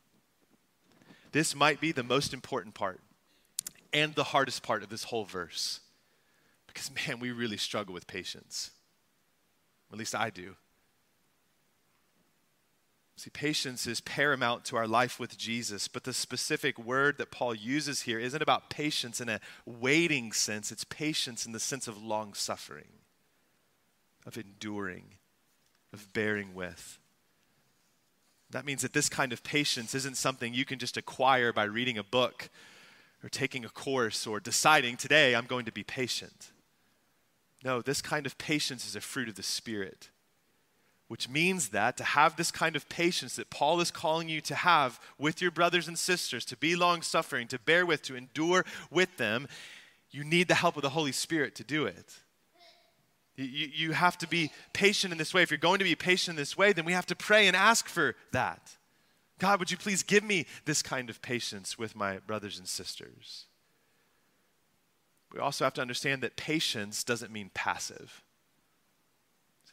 This 1.32 1.54
might 1.54 1.78
be 1.78 1.92
the 1.92 2.02
most 2.02 2.32
important 2.32 2.74
part 2.74 3.02
and 3.92 4.14
the 4.14 4.24
hardest 4.24 4.62
part 4.62 4.82
of 4.82 4.88
this 4.88 5.04
whole 5.04 5.26
verse. 5.26 5.80
Because, 6.66 6.90
man, 7.06 7.20
we 7.20 7.32
really 7.32 7.58
struggle 7.58 7.92
with 7.92 8.06
patience. 8.06 8.70
At 9.92 9.98
least 9.98 10.14
I 10.14 10.30
do. 10.30 10.56
See, 13.20 13.28
patience 13.28 13.86
is 13.86 14.00
paramount 14.00 14.64
to 14.64 14.78
our 14.78 14.86
life 14.86 15.20
with 15.20 15.36
Jesus, 15.36 15.88
but 15.88 16.04
the 16.04 16.14
specific 16.14 16.78
word 16.78 17.18
that 17.18 17.30
Paul 17.30 17.54
uses 17.54 18.00
here 18.00 18.18
isn't 18.18 18.40
about 18.40 18.70
patience 18.70 19.20
in 19.20 19.28
a 19.28 19.40
waiting 19.66 20.32
sense, 20.32 20.72
it's 20.72 20.84
patience 20.84 21.44
in 21.44 21.52
the 21.52 21.60
sense 21.60 21.86
of 21.86 22.02
long 22.02 22.32
suffering, 22.32 22.88
of 24.24 24.38
enduring, 24.38 25.16
of 25.92 26.10
bearing 26.14 26.54
with. 26.54 26.98
That 28.48 28.64
means 28.64 28.80
that 28.80 28.94
this 28.94 29.10
kind 29.10 29.34
of 29.34 29.44
patience 29.44 29.94
isn't 29.94 30.16
something 30.16 30.54
you 30.54 30.64
can 30.64 30.78
just 30.78 30.96
acquire 30.96 31.52
by 31.52 31.64
reading 31.64 31.98
a 31.98 32.02
book 32.02 32.48
or 33.22 33.28
taking 33.28 33.66
a 33.66 33.68
course 33.68 34.26
or 34.26 34.40
deciding 34.40 34.96
today 34.96 35.36
I'm 35.36 35.44
going 35.44 35.66
to 35.66 35.72
be 35.72 35.84
patient. 35.84 36.52
No, 37.62 37.82
this 37.82 38.00
kind 38.00 38.24
of 38.24 38.38
patience 38.38 38.86
is 38.86 38.96
a 38.96 39.00
fruit 39.02 39.28
of 39.28 39.34
the 39.34 39.42
Spirit 39.42 40.08
which 41.10 41.28
means 41.28 41.70
that 41.70 41.96
to 41.96 42.04
have 42.04 42.36
this 42.36 42.52
kind 42.52 42.76
of 42.76 42.88
patience 42.88 43.34
that 43.34 43.50
Paul 43.50 43.80
is 43.80 43.90
calling 43.90 44.28
you 44.28 44.40
to 44.42 44.54
have 44.54 45.00
with 45.18 45.42
your 45.42 45.50
brothers 45.50 45.88
and 45.88 45.98
sisters, 45.98 46.44
to 46.44 46.56
be 46.56 46.76
long 46.76 47.02
suffering, 47.02 47.48
to 47.48 47.58
bear 47.58 47.84
with, 47.84 48.02
to 48.02 48.14
endure 48.14 48.64
with 48.92 49.16
them, 49.16 49.48
you 50.12 50.22
need 50.22 50.46
the 50.46 50.54
help 50.54 50.76
of 50.76 50.82
the 50.82 50.90
Holy 50.90 51.10
Spirit 51.10 51.56
to 51.56 51.64
do 51.64 51.84
it. 51.84 52.14
You, 53.34 53.68
you 53.74 53.92
have 53.92 54.18
to 54.18 54.28
be 54.28 54.52
patient 54.72 55.10
in 55.10 55.18
this 55.18 55.34
way. 55.34 55.42
If 55.42 55.50
you're 55.50 55.58
going 55.58 55.80
to 55.80 55.84
be 55.84 55.96
patient 55.96 56.36
in 56.36 56.40
this 56.40 56.56
way, 56.56 56.72
then 56.72 56.84
we 56.84 56.92
have 56.92 57.06
to 57.06 57.16
pray 57.16 57.48
and 57.48 57.56
ask 57.56 57.88
for 57.88 58.14
that. 58.30 58.76
God, 59.40 59.58
would 59.58 59.72
you 59.72 59.78
please 59.78 60.04
give 60.04 60.22
me 60.22 60.46
this 60.64 60.80
kind 60.80 61.10
of 61.10 61.20
patience 61.22 61.76
with 61.76 61.96
my 61.96 62.18
brothers 62.18 62.56
and 62.56 62.68
sisters? 62.68 63.46
we 65.32 65.38
also 65.38 65.64
have 65.64 65.74
to 65.74 65.80
understand 65.80 66.22
that 66.22 66.36
patience 66.36 67.04
doesn't 67.04 67.32
mean 67.32 67.50
passive. 67.54 68.22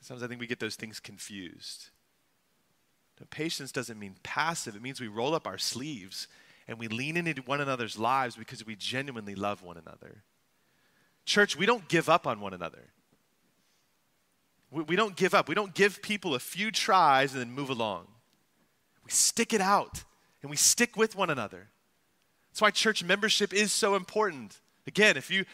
Sometimes 0.02 0.24
I 0.24 0.28
think 0.28 0.40
we 0.40 0.48
get 0.48 0.60
those 0.60 0.76
things 0.76 1.00
confused. 1.00 1.90
Now, 3.20 3.26
patience 3.30 3.72
doesn't 3.72 3.98
mean 3.98 4.16
passive, 4.24 4.76
it 4.76 4.82
means 4.82 5.02
we 5.02 5.08
roll 5.08 5.34
up 5.34 5.48
our 5.48 5.58
sleeves 5.58 6.28
and 6.68 6.78
we 6.78 6.88
lean 6.88 7.16
into 7.18 7.42
one 7.44 7.62
another's 7.62 7.98
lives 7.98 8.36
because 8.36 8.66
we 8.66 8.76
genuinely 8.76 9.36
love 9.36 9.64
one 9.64 9.78
another. 9.78 10.24
Church, 11.26 11.58
we 11.58 11.66
don't 11.66 11.88
give 11.88 12.10
up 12.10 12.28
on 12.28 12.40
one 12.42 12.54
another. 12.54 12.90
We, 14.70 14.84
we 14.84 14.96
don't 14.96 15.16
give 15.16 15.34
up. 15.34 15.48
We 15.48 15.56
don't 15.56 15.74
give 15.74 16.02
people 16.02 16.36
a 16.36 16.40
few 16.40 16.72
tries 16.72 17.34
and 17.34 17.42
then 17.42 17.52
move 17.52 17.70
along. 17.70 18.08
We 19.06 19.12
stick 19.12 19.54
it 19.54 19.62
out 19.62 20.04
and 20.42 20.50
we 20.52 20.58
stick 20.58 20.98
with 20.98 21.16
one 21.16 21.30
another. 21.30 21.70
That's 22.50 22.62
why 22.62 22.72
church 22.72 23.04
membership 23.04 23.54
is 23.54 23.72
so 23.72 23.96
important. 23.96 24.60
Again, 24.86 25.16
if 25.16 25.32
you 25.32 25.46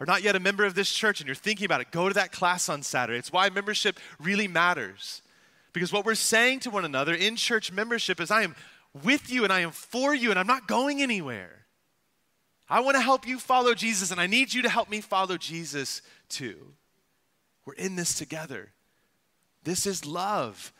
are 0.00 0.06
not 0.06 0.22
yet 0.22 0.36
a 0.36 0.40
member 0.40 0.64
of 0.64 0.74
this 0.74 0.92
church 0.92 1.20
and 1.20 1.26
you're 1.26 1.34
thinking 1.34 1.64
about 1.64 1.80
it, 1.80 1.90
go 1.90 2.08
to 2.08 2.14
that 2.14 2.32
class 2.32 2.68
on 2.68 2.82
Saturday. 2.82 3.18
It's 3.18 3.32
why 3.32 3.48
membership 3.50 3.98
really 4.20 4.48
matters. 4.48 5.22
Because 5.72 5.92
what 5.92 6.04
we're 6.04 6.14
saying 6.14 6.60
to 6.60 6.70
one 6.70 6.84
another 6.84 7.14
in 7.14 7.36
church 7.36 7.72
membership 7.72 8.20
is 8.20 8.30
I 8.30 8.42
am 8.42 8.54
with 9.02 9.30
you 9.30 9.44
and 9.44 9.52
I 9.52 9.60
am 9.60 9.70
for 9.70 10.14
you 10.14 10.30
and 10.30 10.38
I'm 10.38 10.46
not 10.46 10.68
going 10.68 11.02
anywhere. 11.02 11.66
I 12.68 12.80
want 12.80 12.96
to 12.96 13.02
help 13.02 13.26
you 13.26 13.38
follow 13.38 13.74
Jesus 13.74 14.10
and 14.10 14.20
I 14.20 14.26
need 14.26 14.52
you 14.52 14.62
to 14.62 14.68
help 14.68 14.90
me 14.90 15.00
follow 15.00 15.36
Jesus 15.36 16.02
too. 16.28 16.74
We're 17.64 17.74
in 17.74 17.96
this 17.96 18.14
together. 18.14 18.72
This 19.64 19.86
is 19.86 20.06
love. 20.06 20.72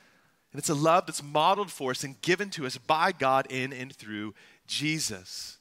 And 0.53 0.59
it's 0.59 0.71
a 0.71 0.75
love 0.75 1.07
that's 1.07 1.23
modeled 1.23 1.71
for 1.71 1.91
us 1.91 2.05
and 2.05 2.21
given 2.23 2.51
to 2.51 2.67
us 2.67 2.79
by 2.79 3.13
God 3.13 3.47
in 3.51 3.73
and 3.73 3.95
through 3.95 4.35
Jesus. 4.67 5.58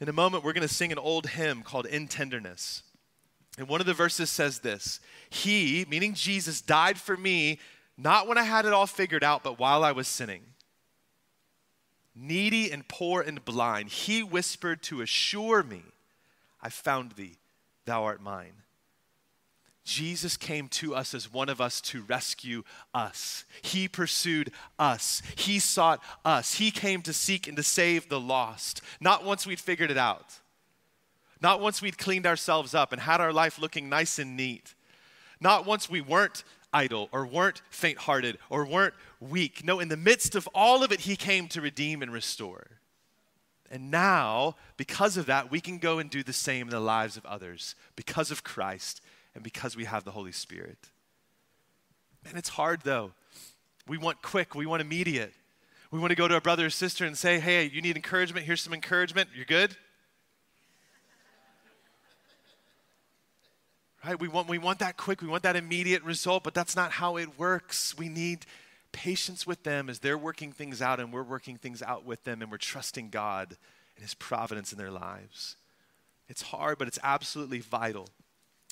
In 0.00 0.08
a 0.08 0.12
moment, 0.12 0.44
we're 0.44 0.52
going 0.52 0.66
to 0.66 0.72
sing 0.72 0.92
an 0.92 0.98
old 0.98 1.28
hymn 1.28 1.62
called 1.62 1.86
In 1.86 2.06
Tenderness. 2.06 2.82
And 3.58 3.68
one 3.68 3.80
of 3.80 3.86
the 3.86 3.94
verses 3.94 4.30
says 4.30 4.60
this 4.60 5.00
He, 5.28 5.84
meaning 5.88 6.14
Jesus, 6.14 6.60
died 6.60 6.98
for 6.98 7.16
me, 7.16 7.58
not 7.96 8.28
when 8.28 8.38
I 8.38 8.44
had 8.44 8.64
it 8.64 8.72
all 8.72 8.86
figured 8.86 9.24
out, 9.24 9.42
but 9.42 9.58
while 9.58 9.82
I 9.82 9.92
was 9.92 10.06
sinning. 10.06 10.42
Needy 12.14 12.70
and 12.70 12.86
poor 12.86 13.22
and 13.22 13.44
blind, 13.44 13.90
He 13.90 14.22
whispered 14.22 14.82
to 14.84 15.00
assure 15.00 15.62
me, 15.62 15.82
I 16.62 16.68
found 16.68 17.12
thee, 17.12 17.38
thou 17.84 18.04
art 18.04 18.20
mine. 18.20 18.62
Jesus 19.88 20.36
came 20.36 20.68
to 20.68 20.94
us 20.94 21.14
as 21.14 21.32
one 21.32 21.48
of 21.48 21.62
us 21.62 21.80
to 21.80 22.02
rescue 22.02 22.62
us. 22.92 23.46
He 23.62 23.88
pursued 23.88 24.52
us. 24.78 25.22
He 25.34 25.58
sought 25.58 26.02
us. 26.26 26.54
He 26.54 26.70
came 26.70 27.00
to 27.02 27.14
seek 27.14 27.48
and 27.48 27.56
to 27.56 27.62
save 27.62 28.10
the 28.10 28.20
lost. 28.20 28.82
Not 29.00 29.24
once 29.24 29.46
we'd 29.46 29.58
figured 29.58 29.90
it 29.90 29.96
out. 29.96 30.40
Not 31.40 31.62
once 31.62 31.80
we'd 31.80 31.96
cleaned 31.96 32.26
ourselves 32.26 32.74
up 32.74 32.92
and 32.92 33.00
had 33.00 33.22
our 33.22 33.32
life 33.32 33.58
looking 33.58 33.88
nice 33.88 34.18
and 34.18 34.36
neat. 34.36 34.74
Not 35.40 35.64
once 35.64 35.88
we 35.88 36.02
weren't 36.02 36.44
idle 36.70 37.08
or 37.10 37.26
weren't 37.26 37.62
faint 37.70 37.96
hearted 37.96 38.36
or 38.50 38.66
weren't 38.66 38.94
weak. 39.20 39.64
No, 39.64 39.80
in 39.80 39.88
the 39.88 39.96
midst 39.96 40.34
of 40.34 40.46
all 40.54 40.84
of 40.84 40.92
it, 40.92 41.00
He 41.00 41.16
came 41.16 41.48
to 41.48 41.62
redeem 41.62 42.02
and 42.02 42.12
restore. 42.12 42.66
And 43.70 43.90
now, 43.90 44.56
because 44.76 45.16
of 45.16 45.24
that, 45.26 45.50
we 45.50 45.62
can 45.62 45.78
go 45.78 45.98
and 45.98 46.10
do 46.10 46.22
the 46.22 46.34
same 46.34 46.66
in 46.66 46.72
the 46.72 46.80
lives 46.80 47.16
of 47.16 47.24
others 47.24 47.74
because 47.96 48.30
of 48.30 48.44
Christ 48.44 49.00
and 49.38 49.44
because 49.44 49.76
we 49.76 49.84
have 49.84 50.02
the 50.02 50.10
Holy 50.10 50.32
Spirit. 50.32 50.78
And 52.28 52.36
it's 52.36 52.48
hard 52.48 52.80
though. 52.82 53.12
We 53.86 53.96
want 53.96 54.20
quick, 54.20 54.56
we 54.56 54.66
want 54.66 54.82
immediate. 54.82 55.32
We 55.92 56.00
want 56.00 56.10
to 56.10 56.16
go 56.16 56.26
to 56.26 56.34
a 56.34 56.40
brother 56.40 56.66
or 56.66 56.70
sister 56.70 57.06
and 57.06 57.16
say, 57.16 57.38
hey, 57.38 57.70
you 57.72 57.80
need 57.80 57.94
encouragement, 57.94 58.44
here's 58.44 58.60
some 58.60 58.74
encouragement, 58.74 59.28
you're 59.36 59.44
good? 59.44 59.76
Right? 64.04 64.18
We 64.18 64.26
want, 64.26 64.48
we 64.48 64.58
want 64.58 64.80
that 64.80 64.96
quick, 64.96 65.22
we 65.22 65.28
want 65.28 65.44
that 65.44 65.54
immediate 65.54 66.02
result, 66.02 66.42
but 66.42 66.52
that's 66.52 66.74
not 66.74 66.90
how 66.90 67.16
it 67.16 67.38
works. 67.38 67.96
We 67.96 68.08
need 68.08 68.44
patience 68.90 69.46
with 69.46 69.62
them 69.62 69.88
as 69.88 70.00
they're 70.00 70.18
working 70.18 70.50
things 70.50 70.82
out 70.82 70.98
and 70.98 71.12
we're 71.12 71.22
working 71.22 71.56
things 71.56 71.80
out 71.80 72.04
with 72.04 72.24
them 72.24 72.42
and 72.42 72.50
we're 72.50 72.58
trusting 72.58 73.10
God 73.10 73.56
and 73.94 74.02
His 74.02 74.14
providence 74.14 74.72
in 74.72 74.78
their 74.78 74.90
lives. 74.90 75.54
It's 76.28 76.42
hard, 76.42 76.76
but 76.76 76.88
it's 76.88 76.98
absolutely 77.04 77.60
vital 77.60 78.08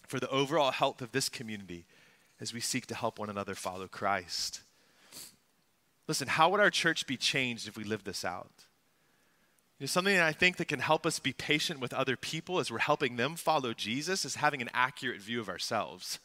for 0.06 0.20
the 0.20 0.28
overall 0.30 0.70
health 0.70 1.02
of 1.02 1.12
this 1.12 1.28
community 1.28 1.84
as 2.40 2.52
we 2.52 2.60
seek 2.60 2.86
to 2.86 2.94
help 2.94 3.18
one 3.18 3.30
another 3.30 3.54
follow 3.54 3.88
Christ. 3.88 4.60
Listen, 6.08 6.28
how 6.28 6.50
would 6.50 6.60
our 6.60 6.70
church 6.70 7.06
be 7.06 7.16
changed 7.16 7.66
if 7.66 7.76
we 7.76 7.84
lived 7.84 8.04
this 8.04 8.24
out? 8.24 8.50
You 9.78 9.84
know, 9.84 9.88
something 9.88 10.14
that 10.14 10.24
I 10.24 10.32
think 10.32 10.56
that 10.56 10.68
can 10.68 10.80
help 10.80 11.04
us 11.04 11.18
be 11.18 11.32
patient 11.32 11.80
with 11.80 11.92
other 11.92 12.16
people 12.16 12.58
as 12.58 12.70
we're 12.70 12.78
helping 12.78 13.16
them 13.16 13.36
follow 13.36 13.74
Jesus 13.74 14.24
is 14.24 14.36
having 14.36 14.62
an 14.62 14.70
accurate 14.72 15.20
view 15.20 15.40
of 15.40 15.48
ourselves. 15.48 16.18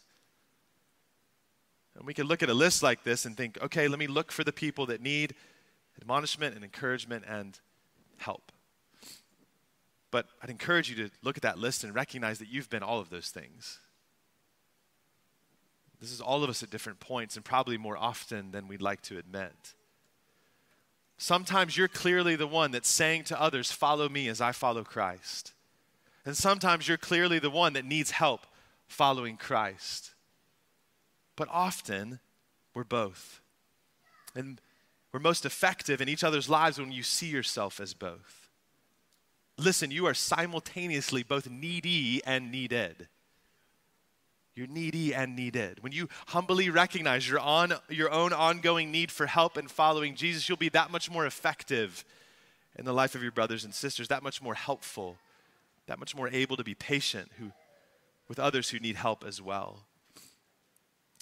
And 1.95 2.05
we 2.05 2.13
can 2.13 2.27
look 2.27 2.41
at 2.41 2.49
a 2.49 2.53
list 2.53 2.81
like 2.81 3.03
this 3.03 3.25
and 3.25 3.35
think, 3.35 3.61
okay, 3.61 3.87
let 3.87 3.99
me 3.99 4.07
look 4.07 4.31
for 4.31 4.43
the 4.43 4.53
people 4.53 4.85
that 4.85 5.01
need 5.01 5.35
admonishment 5.99 6.55
and 6.55 6.63
encouragement 6.63 7.25
and 7.27 7.59
help. 8.19 8.51
But 10.11 10.27
I'd 10.43 10.49
encourage 10.49 10.89
you 10.89 10.95
to 10.97 11.09
look 11.23 11.37
at 11.37 11.43
that 11.43 11.57
list 11.57 11.83
and 11.83 11.95
recognize 11.95 12.39
that 12.39 12.49
you've 12.49 12.69
been 12.69 12.83
all 12.83 12.99
of 12.99 13.09
those 13.09 13.29
things. 13.29 13.79
This 16.01 16.11
is 16.11 16.19
all 16.19 16.43
of 16.43 16.49
us 16.49 16.63
at 16.63 16.69
different 16.69 16.99
points 16.99 17.35
and 17.35 17.45
probably 17.45 17.77
more 17.77 17.97
often 17.97 18.51
than 18.51 18.67
we'd 18.67 18.81
like 18.81 19.01
to 19.03 19.17
admit. 19.17 19.75
Sometimes 21.17 21.77
you're 21.77 21.87
clearly 21.87 22.35
the 22.35 22.47
one 22.47 22.71
that's 22.71 22.89
saying 22.89 23.25
to 23.25 23.39
others, 23.39 23.71
Follow 23.71 24.09
me 24.09 24.27
as 24.27 24.41
I 24.41 24.51
follow 24.51 24.83
Christ. 24.83 25.53
And 26.25 26.35
sometimes 26.35 26.87
you're 26.87 26.97
clearly 26.97 27.39
the 27.39 27.49
one 27.49 27.73
that 27.73 27.85
needs 27.85 28.11
help 28.11 28.41
following 28.87 29.37
Christ. 29.37 30.13
But 31.35 31.47
often, 31.51 32.19
we're 32.73 32.83
both. 32.83 33.39
And 34.35 34.59
we're 35.11 35.19
most 35.19 35.45
effective 35.45 36.01
in 36.01 36.09
each 36.09 36.23
other's 36.23 36.49
lives 36.49 36.79
when 36.79 36.91
you 36.91 37.03
see 37.03 37.27
yourself 37.27 37.79
as 37.79 37.93
both. 37.93 38.40
Listen, 39.57 39.91
you 39.91 40.05
are 40.07 40.13
simultaneously 40.13 41.23
both 41.23 41.49
needy 41.49 42.21
and 42.25 42.51
needed. 42.51 43.07
You're 44.55 44.67
needy 44.67 45.13
and 45.13 45.35
needed. 45.35 45.81
When 45.81 45.93
you 45.93 46.09
humbly 46.27 46.69
recognize 46.69 47.27
your, 47.27 47.39
on, 47.39 47.73
your 47.89 48.11
own 48.11 48.33
ongoing 48.33 48.91
need 48.91 49.11
for 49.11 49.25
help 49.25 49.55
and 49.55 49.71
following 49.71 50.15
Jesus, 50.15 50.49
you'll 50.49 50.57
be 50.57 50.69
that 50.69 50.91
much 50.91 51.09
more 51.09 51.25
effective 51.25 52.03
in 52.77 52.85
the 52.85 52.93
life 52.93 53.15
of 53.15 53.23
your 53.23 53.31
brothers 53.31 53.63
and 53.63 53.73
sisters, 53.73 54.09
that 54.09 54.23
much 54.23 54.41
more 54.41 54.55
helpful, 54.55 55.17
that 55.87 55.99
much 55.99 56.15
more 56.15 56.27
able 56.29 56.57
to 56.57 56.63
be 56.63 56.75
patient 56.75 57.31
who, 57.39 57.51
with 58.27 58.39
others 58.39 58.69
who 58.69 58.79
need 58.79 58.97
help 58.97 59.23
as 59.25 59.41
well. 59.41 59.79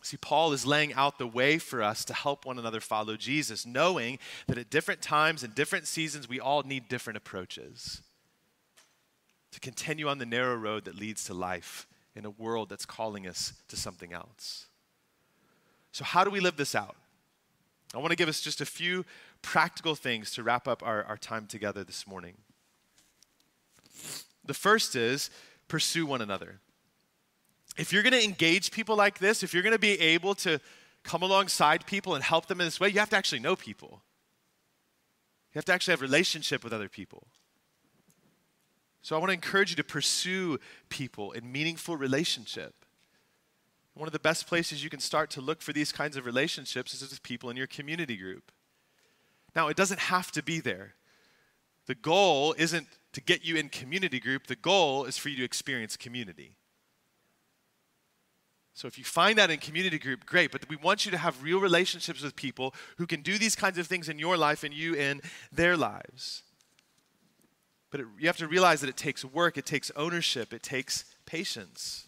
See, 0.01 0.17
Paul 0.17 0.53
is 0.53 0.65
laying 0.65 0.93
out 0.93 1.19
the 1.19 1.27
way 1.27 1.59
for 1.59 1.83
us 1.83 2.05
to 2.05 2.13
help 2.13 2.45
one 2.45 2.57
another 2.57 2.79
follow 2.79 3.15
Jesus, 3.15 3.65
knowing 3.65 4.17
that 4.47 4.57
at 4.57 4.69
different 4.69 5.01
times 5.01 5.43
and 5.43 5.53
different 5.53 5.87
seasons, 5.87 6.29
we 6.29 6.39
all 6.39 6.63
need 6.63 6.87
different 6.87 7.17
approaches 7.17 8.01
to 9.51 9.59
continue 9.59 10.07
on 10.07 10.17
the 10.17 10.25
narrow 10.25 10.55
road 10.55 10.85
that 10.85 10.95
leads 10.95 11.23
to 11.25 11.33
life 11.33 11.87
in 12.15 12.25
a 12.25 12.29
world 12.29 12.69
that's 12.69 12.85
calling 12.85 13.27
us 13.27 13.53
to 13.67 13.75
something 13.75 14.13
else. 14.13 14.67
So, 15.91 16.03
how 16.03 16.23
do 16.23 16.29
we 16.29 16.39
live 16.39 16.57
this 16.57 16.75
out? 16.75 16.95
I 17.93 17.97
want 17.97 18.11
to 18.11 18.15
give 18.15 18.29
us 18.29 18.41
just 18.41 18.61
a 18.61 18.65
few 18.65 19.05
practical 19.41 19.95
things 19.95 20.31
to 20.31 20.43
wrap 20.43 20.67
up 20.67 20.83
our, 20.85 21.03
our 21.05 21.17
time 21.17 21.47
together 21.47 21.83
this 21.83 22.05
morning. 22.05 22.35
The 24.45 24.53
first 24.53 24.95
is 24.95 25.29
pursue 25.67 26.05
one 26.05 26.21
another. 26.21 26.59
If 27.77 27.93
you're 27.93 28.03
going 28.03 28.13
to 28.13 28.23
engage 28.23 28.71
people 28.71 28.95
like 28.95 29.19
this, 29.19 29.41
if 29.41 29.53
you're 29.53 29.63
going 29.63 29.73
to 29.73 29.79
be 29.79 29.99
able 29.99 30.35
to 30.35 30.59
come 31.03 31.23
alongside 31.23 31.85
people 31.85 32.13
and 32.13 32.23
help 32.23 32.47
them 32.47 32.59
in 32.59 32.67
this 32.67 32.79
way, 32.79 32.89
you 32.89 32.99
have 32.99 33.09
to 33.09 33.17
actually 33.17 33.39
know 33.39 33.55
people. 33.55 34.01
You 35.53 35.59
have 35.59 35.65
to 35.65 35.73
actually 35.73 35.93
have 35.93 36.01
relationship 36.01 36.63
with 36.63 36.73
other 36.73 36.89
people. 36.89 37.27
So 39.01 39.15
I 39.15 39.19
want 39.19 39.29
to 39.29 39.33
encourage 39.33 39.69
you 39.69 39.75
to 39.77 39.83
pursue 39.83 40.59
people 40.89 41.31
in 41.31 41.51
meaningful 41.51 41.95
relationship. 41.95 42.85
One 43.93 44.07
of 44.07 44.13
the 44.13 44.19
best 44.19 44.47
places 44.47 44.83
you 44.83 44.89
can 44.89 44.99
start 44.99 45.29
to 45.31 45.41
look 45.41 45.61
for 45.61 45.73
these 45.73 45.91
kinds 45.91 46.15
of 46.17 46.25
relationships 46.25 46.93
is 46.93 47.01
with 47.01 47.23
people 47.23 47.49
in 47.49 47.57
your 47.57 47.67
community 47.67 48.17
group. 48.17 48.51
Now, 49.55 49.67
it 49.67 49.77
doesn't 49.77 49.99
have 49.99 50.31
to 50.33 50.43
be 50.43 50.59
there. 50.59 50.95
The 51.85 51.95
goal 51.95 52.53
isn't 52.57 52.87
to 53.13 53.21
get 53.21 53.43
you 53.43 53.55
in 53.55 53.69
community 53.69 54.19
group, 54.19 54.47
the 54.47 54.55
goal 54.55 55.05
is 55.05 55.17
for 55.17 55.29
you 55.29 55.37
to 55.37 55.43
experience 55.43 55.97
community. 55.97 56.55
So 58.75 58.87
if 58.87 58.97
you 58.97 59.03
find 59.03 59.37
that 59.37 59.49
in 59.49 59.57
community 59.57 59.97
group, 59.97 60.25
great, 60.25 60.51
but 60.51 60.69
we 60.69 60.77
want 60.77 61.03
you 61.03 61.11
to 61.11 61.17
have 61.17 61.43
real 61.43 61.59
relationships 61.59 62.21
with 62.21 62.35
people 62.35 62.73
who 62.97 63.07
can 63.07 63.21
do 63.21 63.37
these 63.37 63.55
kinds 63.55 63.77
of 63.77 63.87
things 63.87 64.07
in 64.07 64.19
your 64.19 64.37
life 64.37 64.63
and 64.63 64.73
you 64.73 64.93
in 64.93 65.21
their 65.51 65.75
lives. 65.75 66.43
But 67.91 68.01
it, 68.01 68.07
you 68.19 68.27
have 68.27 68.37
to 68.37 68.47
realize 68.47 68.81
that 68.81 68.89
it 68.89 68.97
takes 68.97 69.25
work, 69.25 69.57
it 69.57 69.65
takes 69.65 69.91
ownership, 69.95 70.53
it 70.53 70.63
takes 70.63 71.05
patience. 71.25 72.07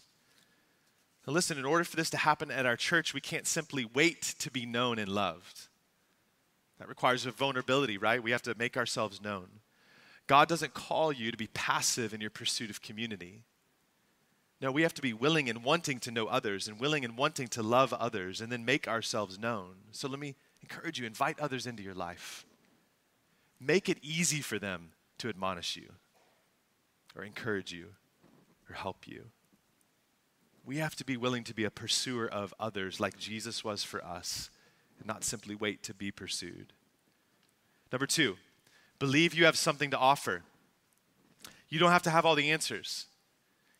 Now, 1.26 1.32
listen, 1.32 1.58
in 1.58 1.64
order 1.64 1.84
for 1.84 1.96
this 1.96 2.10
to 2.10 2.16
happen 2.16 2.50
at 2.50 2.66
our 2.66 2.76
church, 2.76 3.14
we 3.14 3.20
can't 3.20 3.46
simply 3.46 3.84
wait 3.84 4.22
to 4.40 4.50
be 4.50 4.66
known 4.66 4.98
and 4.98 5.08
loved. 5.08 5.68
That 6.78 6.88
requires 6.88 7.26
a 7.26 7.30
vulnerability, 7.30 7.96
right? 7.96 8.22
We 8.22 8.32
have 8.32 8.42
to 8.42 8.56
make 8.56 8.76
ourselves 8.76 9.22
known. 9.22 9.48
God 10.26 10.48
doesn't 10.48 10.74
call 10.74 11.12
you 11.12 11.30
to 11.30 11.36
be 11.36 11.48
passive 11.48 12.14
in 12.14 12.20
your 12.20 12.30
pursuit 12.30 12.70
of 12.70 12.82
community. 12.82 13.42
No, 14.60 14.70
we 14.70 14.82
have 14.82 14.94
to 14.94 15.02
be 15.02 15.12
willing 15.12 15.48
and 15.48 15.64
wanting 15.64 15.98
to 16.00 16.12
know 16.12 16.26
others 16.26 16.68
and 16.68 16.78
willing 16.78 17.04
and 17.04 17.16
wanting 17.16 17.48
to 17.48 17.62
love 17.62 17.92
others 17.92 18.40
and 18.40 18.50
then 18.50 18.64
make 18.64 18.86
ourselves 18.86 19.38
known. 19.38 19.74
So 19.90 20.08
let 20.08 20.20
me 20.20 20.36
encourage 20.60 20.98
you 20.98 21.06
invite 21.06 21.40
others 21.40 21.66
into 21.66 21.82
your 21.82 21.94
life. 21.94 22.46
Make 23.60 23.88
it 23.88 23.98
easy 24.02 24.40
for 24.40 24.58
them 24.58 24.90
to 25.22 25.28
admonish 25.28 25.76
you 25.76 25.88
or 27.16 27.22
encourage 27.22 27.72
you 27.72 27.86
or 28.68 28.74
help 28.74 29.06
you. 29.06 29.26
We 30.64 30.78
have 30.78 30.96
to 30.96 31.04
be 31.04 31.16
willing 31.16 31.44
to 31.44 31.54
be 31.54 31.64
a 31.64 31.70
pursuer 31.70 32.26
of 32.26 32.52
others 32.58 32.98
like 32.98 33.18
Jesus 33.18 33.64
was 33.64 33.84
for 33.84 34.04
us 34.04 34.50
and 34.98 35.06
not 35.06 35.22
simply 35.22 35.54
wait 35.54 35.82
to 35.84 35.94
be 35.94 36.10
pursued. 36.10 36.72
Number 37.92 38.06
two, 38.06 38.36
believe 38.98 39.32
you 39.32 39.44
have 39.44 39.56
something 39.56 39.92
to 39.92 39.98
offer. 39.98 40.42
You 41.68 41.78
don't 41.78 41.92
have 41.92 42.02
to 42.02 42.10
have 42.10 42.26
all 42.26 42.34
the 42.34 42.50
answers. 42.50 43.06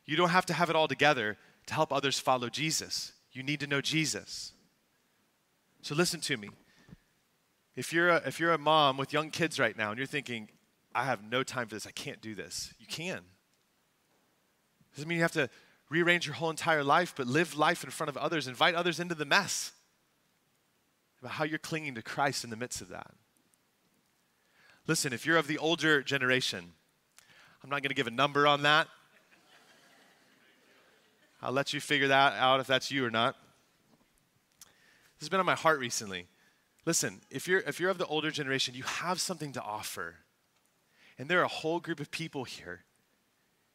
You 0.07 0.16
don't 0.16 0.30
have 0.30 0.47
to 0.47 0.53
have 0.53 0.70
it 0.70 0.76
all 0.76 0.88
together 0.88 1.38
to 1.66 1.74
help 1.74 1.93
others 1.93 2.20
follow 2.20 2.51
Jesus. 2.51 3.12
You 3.32 3.43
need 3.43 3.59
to 3.61 3.66
know 3.66 3.80
Jesus. 3.80 4.53
So 5.82 5.97
listen 5.97 6.20
to 6.20 6.36
me. 6.36 6.51
If 7.74 7.93
you're 7.93 8.11
a, 8.11 8.22
if 8.26 8.38
you're 8.38 8.53
a 8.53 8.59
mom 8.59 8.97
with 8.97 9.12
young 9.12 9.30
kids 9.30 9.59
right 9.59 9.76
now 9.76 9.90
and 9.90 9.99
you're 9.99 10.07
thinking, 10.07 10.49
I 10.95 11.05
have 11.05 11.22
no 11.22 11.43
time 11.43 11.68
for 11.68 11.74
this, 11.74 11.86
I 11.86 11.90
can't 11.90 12.20
do 12.20 12.34
this, 12.34 12.74
you 12.78 12.86
can. 12.86 13.20
Doesn't 14.95 15.09
mean 15.09 15.16
you 15.16 15.22
have 15.22 15.32
to 15.32 15.49
rearrange 15.88 16.26
your 16.26 16.34
whole 16.34 16.51
entire 16.51 16.84
life, 16.84 17.14
but 17.16 17.26
live 17.26 17.57
life 17.57 17.84
in 17.84 17.90
front 17.90 18.09
of 18.09 18.16
others. 18.16 18.47
Invite 18.47 18.74
others 18.74 19.01
into 19.01 19.14
the 19.14 19.24
mess 19.24 19.72
about 21.20 21.32
how 21.32 21.45
you're 21.45 21.59
clinging 21.59 21.95
to 21.95 22.03
Christ 22.03 22.45
in 22.45 22.51
the 22.51 22.57
midst 22.57 22.80
of 22.80 22.88
that. 22.88 23.12
Listen, 24.86 25.12
if 25.12 25.24
you're 25.24 25.36
of 25.36 25.47
the 25.47 25.59
older 25.59 26.03
generation, 26.03 26.72
I'm 27.62 27.70
not 27.70 27.82
going 27.82 27.90
to 27.90 27.95
give 27.95 28.07
a 28.07 28.11
number 28.11 28.47
on 28.47 28.62
that. 28.62 28.88
I'll 31.40 31.53
let 31.53 31.72
you 31.72 31.80
figure 31.80 32.09
that 32.09 32.34
out 32.34 32.61
if 32.61 32.66
that's 32.66 32.90
you 32.90 33.05
or 33.05 33.11
not. 33.11 33.36
This 35.18 35.26
has 35.26 35.28
been 35.28 35.40
on 35.40 35.47
my 35.47 35.55
heart 35.55 35.78
recently. 35.78 36.26
Listen, 36.84 37.20
if 37.30 37.47
you're, 37.47 37.61
if 37.61 37.78
you're 37.78 37.90
of 37.90 37.99
the 37.99 38.07
older 38.07 38.30
generation, 38.30 38.74
you 38.74 38.82
have 38.82 39.20
something 39.20 39.53
to 39.53 39.62
offer. 39.62 40.16
And 41.22 41.30
there 41.30 41.38
are 41.38 41.44
a 41.44 41.48
whole 41.48 41.78
group 41.78 42.00
of 42.00 42.10
people 42.10 42.42
here 42.42 42.82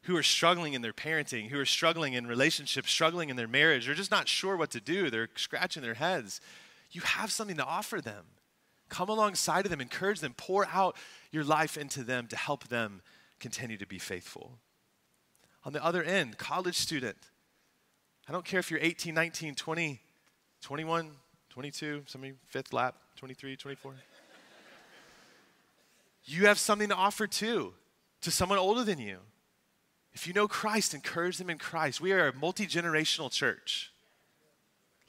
who 0.02 0.14
are 0.18 0.22
struggling 0.22 0.74
in 0.74 0.82
their 0.82 0.92
parenting, 0.92 1.48
who 1.48 1.58
are 1.58 1.64
struggling 1.64 2.12
in 2.12 2.26
relationships, 2.26 2.90
struggling 2.90 3.30
in 3.30 3.36
their 3.36 3.48
marriage, 3.48 3.86
they're 3.86 3.94
just 3.94 4.10
not 4.10 4.28
sure 4.28 4.54
what 4.54 4.70
to 4.72 4.82
do. 4.82 5.08
They're 5.08 5.30
scratching 5.34 5.82
their 5.82 5.94
heads. 5.94 6.42
You 6.90 7.00
have 7.00 7.32
something 7.32 7.56
to 7.56 7.64
offer 7.64 8.02
them. 8.02 8.26
Come 8.90 9.08
alongside 9.08 9.64
of 9.64 9.70
them, 9.70 9.80
encourage 9.80 10.20
them, 10.20 10.34
pour 10.36 10.66
out 10.66 10.94
your 11.32 11.42
life 11.42 11.78
into 11.78 12.04
them 12.04 12.26
to 12.26 12.36
help 12.36 12.68
them 12.68 13.00
continue 13.40 13.78
to 13.78 13.86
be 13.86 13.98
faithful. 13.98 14.58
On 15.64 15.72
the 15.72 15.82
other 15.82 16.02
end, 16.02 16.36
college 16.36 16.76
student, 16.76 17.16
I 18.28 18.32
don't 18.32 18.44
care 18.44 18.60
if 18.60 18.70
you're 18.70 18.80
18, 18.82 19.14
19, 19.14 19.54
20, 19.54 20.00
21, 20.60 21.10
22, 21.48 22.02
somebody 22.08 22.34
fifth 22.44 22.74
lap, 22.74 22.96
23, 23.16 23.56
24. 23.56 23.94
You 26.28 26.46
have 26.46 26.58
something 26.58 26.88
to 26.88 26.94
offer 26.94 27.26
too 27.26 27.74
to 28.20 28.30
someone 28.30 28.58
older 28.58 28.84
than 28.84 28.98
you. 28.98 29.18
If 30.12 30.26
you 30.26 30.32
know 30.32 30.48
Christ, 30.48 30.94
encourage 30.94 31.38
them 31.38 31.50
in 31.50 31.58
Christ. 31.58 32.00
We 32.00 32.12
are 32.12 32.28
a 32.28 32.34
multi 32.34 32.66
generational 32.66 33.30
church. 33.30 33.92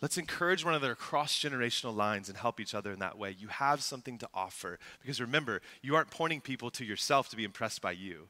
Let's 0.02 0.18
encourage 0.18 0.64
one 0.64 0.74
another 0.74 0.94
across 0.94 1.38
generational 1.38 1.96
lines 1.96 2.30
and 2.30 2.38
help 2.38 2.60
each 2.60 2.74
other 2.74 2.92
in 2.92 3.00
that 3.00 3.18
way. 3.18 3.36
You 3.38 3.50
have 3.50 3.82
something 3.82 4.18
to 4.20 4.30
offer. 4.34 4.80
Because 5.02 5.20
remember, 5.20 5.62
you 5.82 5.96
aren't 5.96 6.10
pointing 6.10 6.40
people 6.40 6.72
to 6.72 6.86
yourself 6.86 7.28
to 7.30 7.36
be 7.36 7.44
impressed 7.44 7.82
by 7.82 7.92
you, 7.92 8.30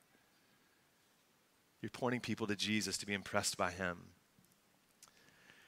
you're 1.81 1.89
pointing 1.89 2.21
people 2.21 2.47
to 2.47 2.55
Jesus 2.55 2.97
to 2.97 3.05
be 3.05 3.13
impressed 3.13 3.55
by 3.55 3.71
him. 3.71 3.97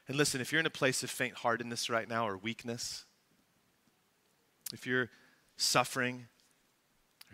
And 0.07 0.17
listen, 0.17 0.41
if 0.41 0.51
you're 0.51 0.59
in 0.59 0.65
a 0.65 0.71
place 0.71 1.03
of 1.03 1.09
faint 1.09 1.35
heartedness 1.35 1.89
right 1.89 2.09
now 2.09 2.27
or 2.27 2.35
weakness, 2.35 3.05
if 4.73 4.85
you're 4.85 5.09
suffering, 5.55 6.27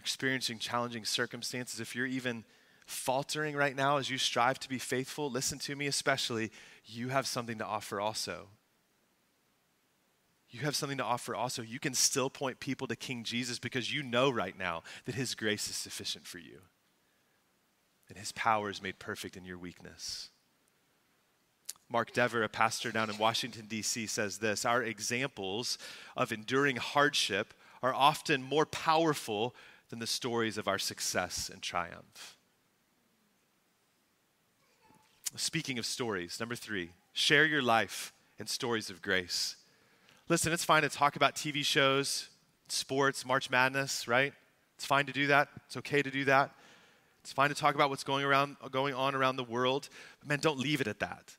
experiencing 0.07 0.57
challenging 0.57 1.03
circumstances, 1.03 1.81
if 1.81 1.93
you're 1.93 2.05
even 2.05 2.45
faltering 2.85 3.57
right 3.57 3.75
now 3.75 3.97
as 3.97 4.09
you 4.09 4.17
strive 4.17 4.57
to 4.57 4.69
be 4.69 4.79
faithful, 4.79 5.29
listen 5.29 5.59
to 5.59 5.75
me 5.75 5.85
especially, 5.85 6.49
you 6.85 7.09
have 7.09 7.27
something 7.27 7.57
to 7.57 7.65
offer 7.65 7.99
also. 7.99 8.47
You 10.49 10.61
have 10.61 10.77
something 10.77 10.97
to 10.97 11.03
offer 11.03 11.35
also. 11.35 11.61
You 11.61 11.77
can 11.77 11.93
still 11.93 12.29
point 12.29 12.61
people 12.61 12.87
to 12.87 12.95
King 12.95 13.25
Jesus 13.25 13.59
because 13.59 13.93
you 13.93 14.01
know 14.01 14.29
right 14.29 14.57
now 14.57 14.81
that 15.03 15.15
his 15.15 15.35
grace 15.35 15.67
is 15.69 15.75
sufficient 15.75 16.25
for 16.25 16.37
you. 16.37 16.61
And 18.07 18.17
his 18.17 18.31
power 18.31 18.69
is 18.69 18.81
made 18.81 18.99
perfect 18.99 19.35
in 19.35 19.43
your 19.43 19.57
weakness. 19.57 20.29
Mark 21.89 22.13
Dever, 22.13 22.43
a 22.43 22.49
pastor 22.49 22.93
down 22.93 23.09
in 23.09 23.17
Washington, 23.17 23.65
D.C., 23.67 24.07
says 24.07 24.37
this 24.37 24.63
Our 24.63 24.83
examples 24.83 25.77
of 26.15 26.31
enduring 26.31 26.77
hardship 26.77 27.53
are 27.83 27.93
often 27.93 28.41
more 28.41 28.65
powerful 28.65 29.53
than 29.89 29.99
the 29.99 30.07
stories 30.07 30.57
of 30.57 30.67
our 30.67 30.79
success 30.79 31.49
and 31.51 31.61
triumph. 31.61 32.37
Speaking 35.35 35.77
of 35.77 35.85
stories, 35.85 36.39
number 36.39 36.55
three, 36.55 36.91
share 37.13 37.45
your 37.45 37.61
life 37.61 38.13
in 38.39 38.47
stories 38.47 38.89
of 38.89 39.01
grace. 39.01 39.55
Listen, 40.29 40.51
it's 40.53 40.65
fine 40.65 40.83
to 40.83 40.89
talk 40.89 41.15
about 41.15 41.35
TV 41.35 41.63
shows, 41.63 42.29
sports, 42.69 43.25
March 43.25 43.49
Madness, 43.49 44.07
right? 44.07 44.33
It's 44.75 44.85
fine 44.85 45.05
to 45.05 45.13
do 45.13 45.27
that. 45.27 45.49
It's 45.65 45.77
okay 45.77 46.01
to 46.01 46.11
do 46.11 46.25
that. 46.25 46.51
It's 47.21 47.33
fine 47.33 47.49
to 47.49 47.55
talk 47.55 47.75
about 47.75 47.89
what's 47.89 48.03
going, 48.03 48.23
around, 48.23 48.57
going 48.71 48.93
on 48.93 49.15
around 49.15 49.35
the 49.35 49.43
world. 49.43 49.89
But 50.19 50.29
man, 50.29 50.39
don't 50.39 50.59
leave 50.59 50.81
it 50.81 50.87
at 50.87 50.99
that. 50.99 51.35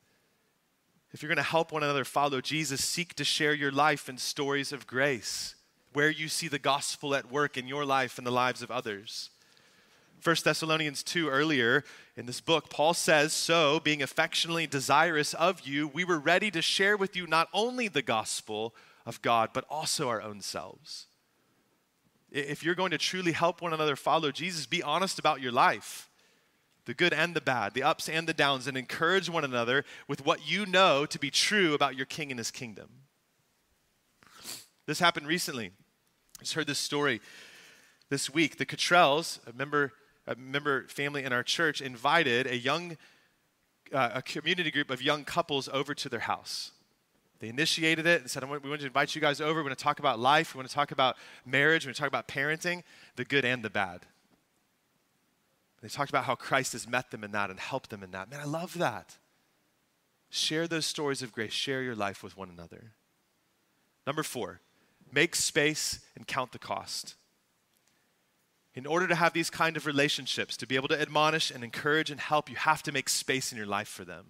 If 1.12 1.22
you're 1.22 1.28
going 1.28 1.36
to 1.36 1.42
help 1.42 1.72
one 1.72 1.82
another 1.82 2.04
follow 2.04 2.40
Jesus, 2.40 2.84
seek 2.84 3.14
to 3.14 3.24
share 3.24 3.54
your 3.54 3.72
life 3.72 4.08
in 4.08 4.18
stories 4.18 4.72
of 4.72 4.86
grace, 4.86 5.54
where 5.98 6.10
you 6.10 6.28
see 6.28 6.46
the 6.46 6.60
gospel 6.60 7.12
at 7.12 7.28
work 7.28 7.56
in 7.56 7.66
your 7.66 7.84
life 7.84 8.18
and 8.18 8.26
the 8.26 8.30
lives 8.30 8.62
of 8.62 8.70
others. 8.70 9.30
1 10.22 10.36
Thessalonians 10.44 11.02
2 11.02 11.28
earlier 11.28 11.82
in 12.16 12.24
this 12.24 12.40
book, 12.40 12.70
Paul 12.70 12.94
says, 12.94 13.32
So, 13.32 13.80
being 13.80 14.00
affectionately 14.00 14.68
desirous 14.68 15.34
of 15.34 15.66
you, 15.66 15.88
we 15.88 16.04
were 16.04 16.20
ready 16.20 16.52
to 16.52 16.62
share 16.62 16.96
with 16.96 17.16
you 17.16 17.26
not 17.26 17.48
only 17.52 17.88
the 17.88 18.00
gospel 18.00 18.76
of 19.06 19.20
God, 19.22 19.50
but 19.52 19.64
also 19.68 20.08
our 20.08 20.22
own 20.22 20.40
selves. 20.40 21.08
If 22.30 22.62
you're 22.62 22.76
going 22.76 22.92
to 22.92 22.98
truly 22.98 23.32
help 23.32 23.60
one 23.60 23.72
another 23.72 23.96
follow 23.96 24.30
Jesus, 24.30 24.66
be 24.66 24.84
honest 24.84 25.18
about 25.18 25.40
your 25.40 25.50
life, 25.50 26.08
the 26.84 26.94
good 26.94 27.12
and 27.12 27.34
the 27.34 27.40
bad, 27.40 27.74
the 27.74 27.82
ups 27.82 28.08
and 28.08 28.28
the 28.28 28.32
downs, 28.32 28.68
and 28.68 28.76
encourage 28.76 29.28
one 29.28 29.42
another 29.42 29.84
with 30.06 30.24
what 30.24 30.48
you 30.48 30.64
know 30.64 31.06
to 31.06 31.18
be 31.18 31.32
true 31.32 31.74
about 31.74 31.96
your 31.96 32.06
king 32.06 32.30
and 32.30 32.38
his 32.38 32.52
kingdom. 32.52 32.88
This 34.88 35.00
happened 35.00 35.26
recently. 35.26 35.72
I 36.38 36.42
just 36.42 36.54
heard 36.54 36.66
this 36.66 36.78
story 36.78 37.20
this 38.10 38.32
week. 38.32 38.58
The 38.58 38.66
Cottrells, 38.66 39.40
a 39.46 39.52
member 39.52 39.92
a 40.28 40.36
member 40.36 40.86
family 40.88 41.24
in 41.24 41.32
our 41.32 41.42
church 41.42 41.80
invited 41.80 42.46
a 42.46 42.56
young, 42.56 42.98
uh, 43.92 44.10
a 44.14 44.22
community 44.22 44.70
group 44.70 44.90
of 44.90 45.00
young 45.00 45.24
couples 45.24 45.70
over 45.72 45.94
to 45.94 46.08
their 46.10 46.20
house. 46.20 46.72
They 47.40 47.48
initiated 47.48 48.06
it 48.06 48.20
and 48.20 48.30
said, 48.30 48.42
We 48.48 48.58
want 48.58 48.80
to 48.80 48.86
invite 48.86 49.14
you 49.14 49.22
guys 49.22 49.40
over. 49.40 49.60
We 49.60 49.66
want 49.66 49.78
to 49.78 49.82
talk 49.82 50.00
about 50.00 50.18
life. 50.18 50.54
We 50.54 50.58
want 50.58 50.68
to 50.68 50.74
talk 50.74 50.90
about 50.90 51.16
marriage. 51.46 51.86
We 51.86 51.88
want 51.88 51.96
to 51.96 52.00
talk 52.02 52.08
about 52.08 52.28
parenting, 52.28 52.82
the 53.16 53.24
good 53.24 53.44
and 53.44 53.62
the 53.62 53.70
bad. 53.70 54.00
They 55.80 55.88
talked 55.88 56.10
about 56.10 56.24
how 56.24 56.34
Christ 56.34 56.72
has 56.72 56.86
met 56.86 57.10
them 57.10 57.24
in 57.24 57.32
that 57.32 57.50
and 57.50 57.58
helped 57.58 57.88
them 57.90 58.02
in 58.02 58.10
that. 58.10 58.30
Man, 58.30 58.40
I 58.40 58.44
love 58.44 58.76
that. 58.78 59.16
Share 60.28 60.68
those 60.68 60.84
stories 60.84 61.22
of 61.22 61.32
grace. 61.32 61.52
Share 61.52 61.82
your 61.82 61.94
life 61.94 62.22
with 62.22 62.36
one 62.36 62.50
another. 62.50 62.92
Number 64.06 64.22
four, 64.22 64.60
make 65.12 65.34
space 65.34 66.00
and 66.16 66.26
count 66.26 66.52
the 66.52 66.58
cost 66.58 67.14
in 68.78 68.86
order 68.86 69.08
to 69.08 69.14
have 69.16 69.32
these 69.32 69.50
kind 69.50 69.76
of 69.76 69.86
relationships, 69.86 70.56
to 70.56 70.64
be 70.64 70.76
able 70.76 70.86
to 70.86 71.00
admonish 71.00 71.50
and 71.50 71.64
encourage 71.64 72.12
and 72.12 72.20
help, 72.20 72.48
you 72.48 72.54
have 72.54 72.80
to 72.80 72.92
make 72.92 73.08
space 73.08 73.50
in 73.50 73.58
your 73.58 73.66
life 73.66 73.88
for 73.88 74.04
them. 74.04 74.24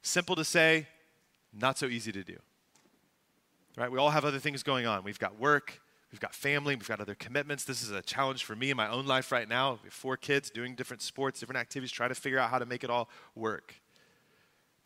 Simple 0.00 0.34
to 0.36 0.44
say, 0.44 0.86
not 1.52 1.76
so 1.76 1.84
easy 1.84 2.10
to 2.12 2.24
do. 2.24 2.38
Right? 3.76 3.92
We 3.92 3.98
all 3.98 4.08
have 4.08 4.24
other 4.24 4.38
things 4.38 4.62
going 4.62 4.86
on. 4.86 5.04
We've 5.04 5.18
got 5.18 5.38
work, 5.38 5.82
we've 6.10 6.20
got 6.20 6.34
family, 6.34 6.76
we've 6.76 6.88
got 6.88 6.98
other 6.98 7.14
commitments. 7.14 7.64
This 7.64 7.82
is 7.82 7.90
a 7.90 8.00
challenge 8.00 8.42
for 8.42 8.56
me 8.56 8.70
in 8.70 8.76
my 8.78 8.88
own 8.88 9.04
life 9.04 9.30
right 9.30 9.46
now. 9.46 9.72
We 9.82 9.88
have 9.88 9.92
four 9.92 10.16
kids 10.16 10.48
doing 10.48 10.74
different 10.74 11.02
sports, 11.02 11.38
different 11.38 11.58
activities, 11.58 11.92
trying 11.92 12.08
to 12.08 12.14
figure 12.14 12.38
out 12.38 12.48
how 12.48 12.58
to 12.58 12.64
make 12.64 12.84
it 12.84 12.88
all 12.90 13.10
work. 13.34 13.74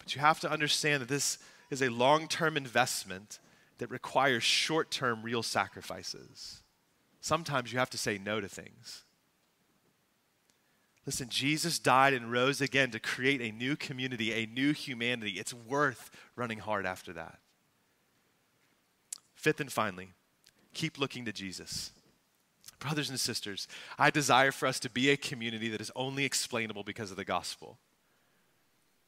But 0.00 0.16
you 0.16 0.20
have 0.22 0.40
to 0.40 0.50
understand 0.50 1.02
that 1.02 1.08
this 1.08 1.38
is 1.70 1.82
a 1.82 1.88
long 1.88 2.26
term 2.26 2.56
investment 2.56 3.38
that 3.80 3.90
requires 3.90 4.44
short 4.44 4.90
term 4.90 5.22
real 5.22 5.42
sacrifices 5.42 6.62
sometimes 7.20 7.72
you 7.72 7.78
have 7.78 7.90
to 7.90 7.98
say 7.98 8.18
no 8.18 8.40
to 8.40 8.48
things. 8.48 9.04
Listen, 11.06 11.28
Jesus 11.28 11.78
died 11.78 12.12
and 12.12 12.30
rose 12.30 12.60
again 12.60 12.90
to 12.90 13.00
create 13.00 13.40
a 13.40 13.56
new 13.56 13.76
community, 13.76 14.32
a 14.32 14.46
new 14.46 14.72
humanity. 14.72 15.32
It's 15.32 15.54
worth 15.54 16.10
running 16.36 16.58
hard 16.58 16.86
after 16.86 17.12
that. 17.14 17.38
Fifth 19.34 19.60
and 19.60 19.72
finally, 19.72 20.10
keep 20.74 20.98
looking 20.98 21.24
to 21.24 21.32
Jesus. 21.32 21.92
Brothers 22.78 23.10
and 23.10 23.18
sisters, 23.18 23.66
I 23.98 24.10
desire 24.10 24.52
for 24.52 24.66
us 24.66 24.78
to 24.80 24.90
be 24.90 25.10
a 25.10 25.16
community 25.16 25.68
that 25.68 25.80
is 25.80 25.90
only 25.96 26.24
explainable 26.24 26.82
because 26.82 27.10
of 27.10 27.16
the 27.16 27.24
gospel. 27.24 27.78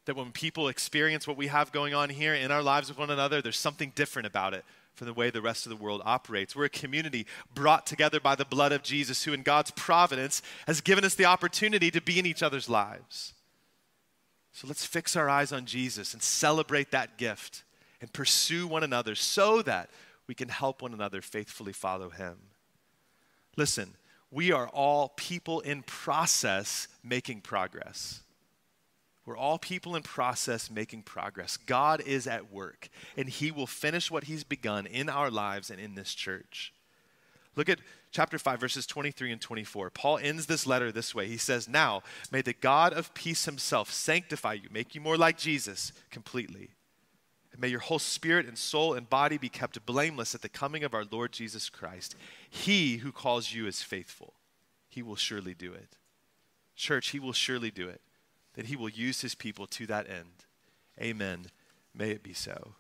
That 0.07 0.17
when 0.17 0.33
people 0.33 0.69
experience 0.69 1.29
what 1.29 1.37
we 1.37 1.47
have 1.47 1.73
going 1.73 1.95
on 1.95 2.11
here 2.11 2.35
in 2.35 2.51
our 2.51 2.63
lives 2.63 2.89
with 2.89 2.99
one 2.99 3.11
another, 3.11 3.41
there's 3.41 3.59
something 3.59 3.93
different 3.95 4.27
about 4.27 4.53
it 4.55 4.65
from 4.95 5.07
the 5.07 5.15
way 5.15 5.31
the 5.31 5.41
rest 5.41 5.65
of 5.65 5.71
the 5.71 5.77
world 5.77 6.03
operates. 6.05 6.55
We're 6.55 6.65
a 6.65 6.71
community 6.71 7.27
brought 7.55 7.87
together 7.87 8.21
by 8.21 8.35
the 8.35 8.45
blood 8.45 8.73
of 8.73 8.83
Jesus, 8.83 9.23
who 9.23 9.33
in 9.33 9.43
God's 9.43 9.71
providence 9.71 10.43
has 10.67 10.81
given 10.81 11.05
us 11.05 11.15
the 11.15 11.25
opportunity 11.25 11.91
to 11.91 12.01
be 12.01 12.19
in 12.19 12.27
each 12.27 12.43
other's 12.43 12.69
lives. 12.69 13.35
So 14.53 14.67
let's 14.69 14.85
fix 14.85 15.17
our 15.17 15.31
eyes 15.31 15.53
on 15.53 15.65
Jesus 15.65 16.13
and 16.13 16.23
celebrate 16.23 16.91
that 16.91 17.17
gift 17.17 17.63
and 18.01 18.13
pursue 18.13 18.67
one 18.67 18.83
another 18.83 19.15
so 19.15 19.63
that 19.63 19.89
we 20.27 20.35
can 20.35 20.49
help 20.49 20.83
one 20.83 20.93
another 20.93 21.23
faithfully 21.23 21.73
follow 21.73 22.11
him. 22.11 22.37
Listen, 23.57 23.95
we 24.31 24.51
are 24.51 24.69
all 24.69 25.13
people 25.17 25.61
in 25.61 25.83
process 25.83 26.89
making 27.05 27.41
progress. 27.41 28.22
We're 29.25 29.37
all 29.37 29.59
people 29.59 29.95
in 29.95 30.03
process 30.03 30.71
making 30.71 31.03
progress. 31.03 31.57
God 31.57 32.01
is 32.01 32.27
at 32.27 32.53
work, 32.53 32.89
and 33.17 33.29
He 33.29 33.51
will 33.51 33.69
finish 33.69 34.11
what 34.11 34.25
He's 34.25 34.45
begun 34.45 34.87
in 34.87 35.09
our 35.09 35.31
lives 35.31 35.71
and 35.71 35.81
in 35.81 35.95
this 35.95 36.15
church. 36.15 36.73
Look 37.55 37.69
at 37.69 37.81
chapter 38.11 38.39
5, 38.39 38.61
verses 38.61 38.87
23 38.87 39.33
and 39.33 39.41
24. 39.41 39.91
Paul 39.91 40.19
ends 40.19 40.47
this 40.47 40.67
letter 40.67 40.91
this 40.91 41.15
way 41.15 41.29
He 41.29 41.37
says, 41.37 41.69
Now, 41.69 42.03
may 42.33 42.43
the 42.43 42.53
God 42.53 42.93
of 42.93 43.15
peace 43.15 43.45
Himself 43.45 43.93
sanctify 43.93 44.55
you, 44.55 44.69
make 44.73 44.95
you 44.95 45.01
more 45.01 45.17
like 45.17 45.39
Jesus 45.39 45.93
completely. 46.11 46.71
And 47.53 47.61
may 47.61 47.69
your 47.69 47.81
whole 47.81 47.99
spirit 47.99 48.47
and 48.47 48.57
soul 48.57 48.95
and 48.95 49.09
body 49.09 49.39
be 49.39 49.51
kept 49.51 49.85
blameless 49.85 50.35
at 50.35 50.41
the 50.43 50.49
coming 50.49 50.83
of 50.85 50.95
our 50.95 51.05
Lord 51.11 51.33
Jesus 51.33 51.69
Christ. 51.69 52.17
He 52.49 52.97
who 52.97 53.13
calls 53.13 53.53
you 53.53 53.67
is 53.67 53.83
faithful. 53.83 54.33
He 54.89 55.03
will 55.03 55.17
surely 55.17 55.55
do 55.55 55.73
it. 55.73 55.97
Church, 56.75 57.11
He 57.11 57.21
will 57.21 57.35
surely 57.35 57.71
do 57.71 57.89
it. 57.89 58.01
That 58.55 58.67
He 58.67 58.77
will 58.77 58.89
use 58.89 59.21
His 59.23 59.35
people 59.35 59.67
to 59.69 59.87
that 59.87 60.09
end. 60.09 60.47
Amen. 61.01 61.47
May 61.95 62.11
it 62.11 62.23
be 62.23 62.35
so. 62.35 62.75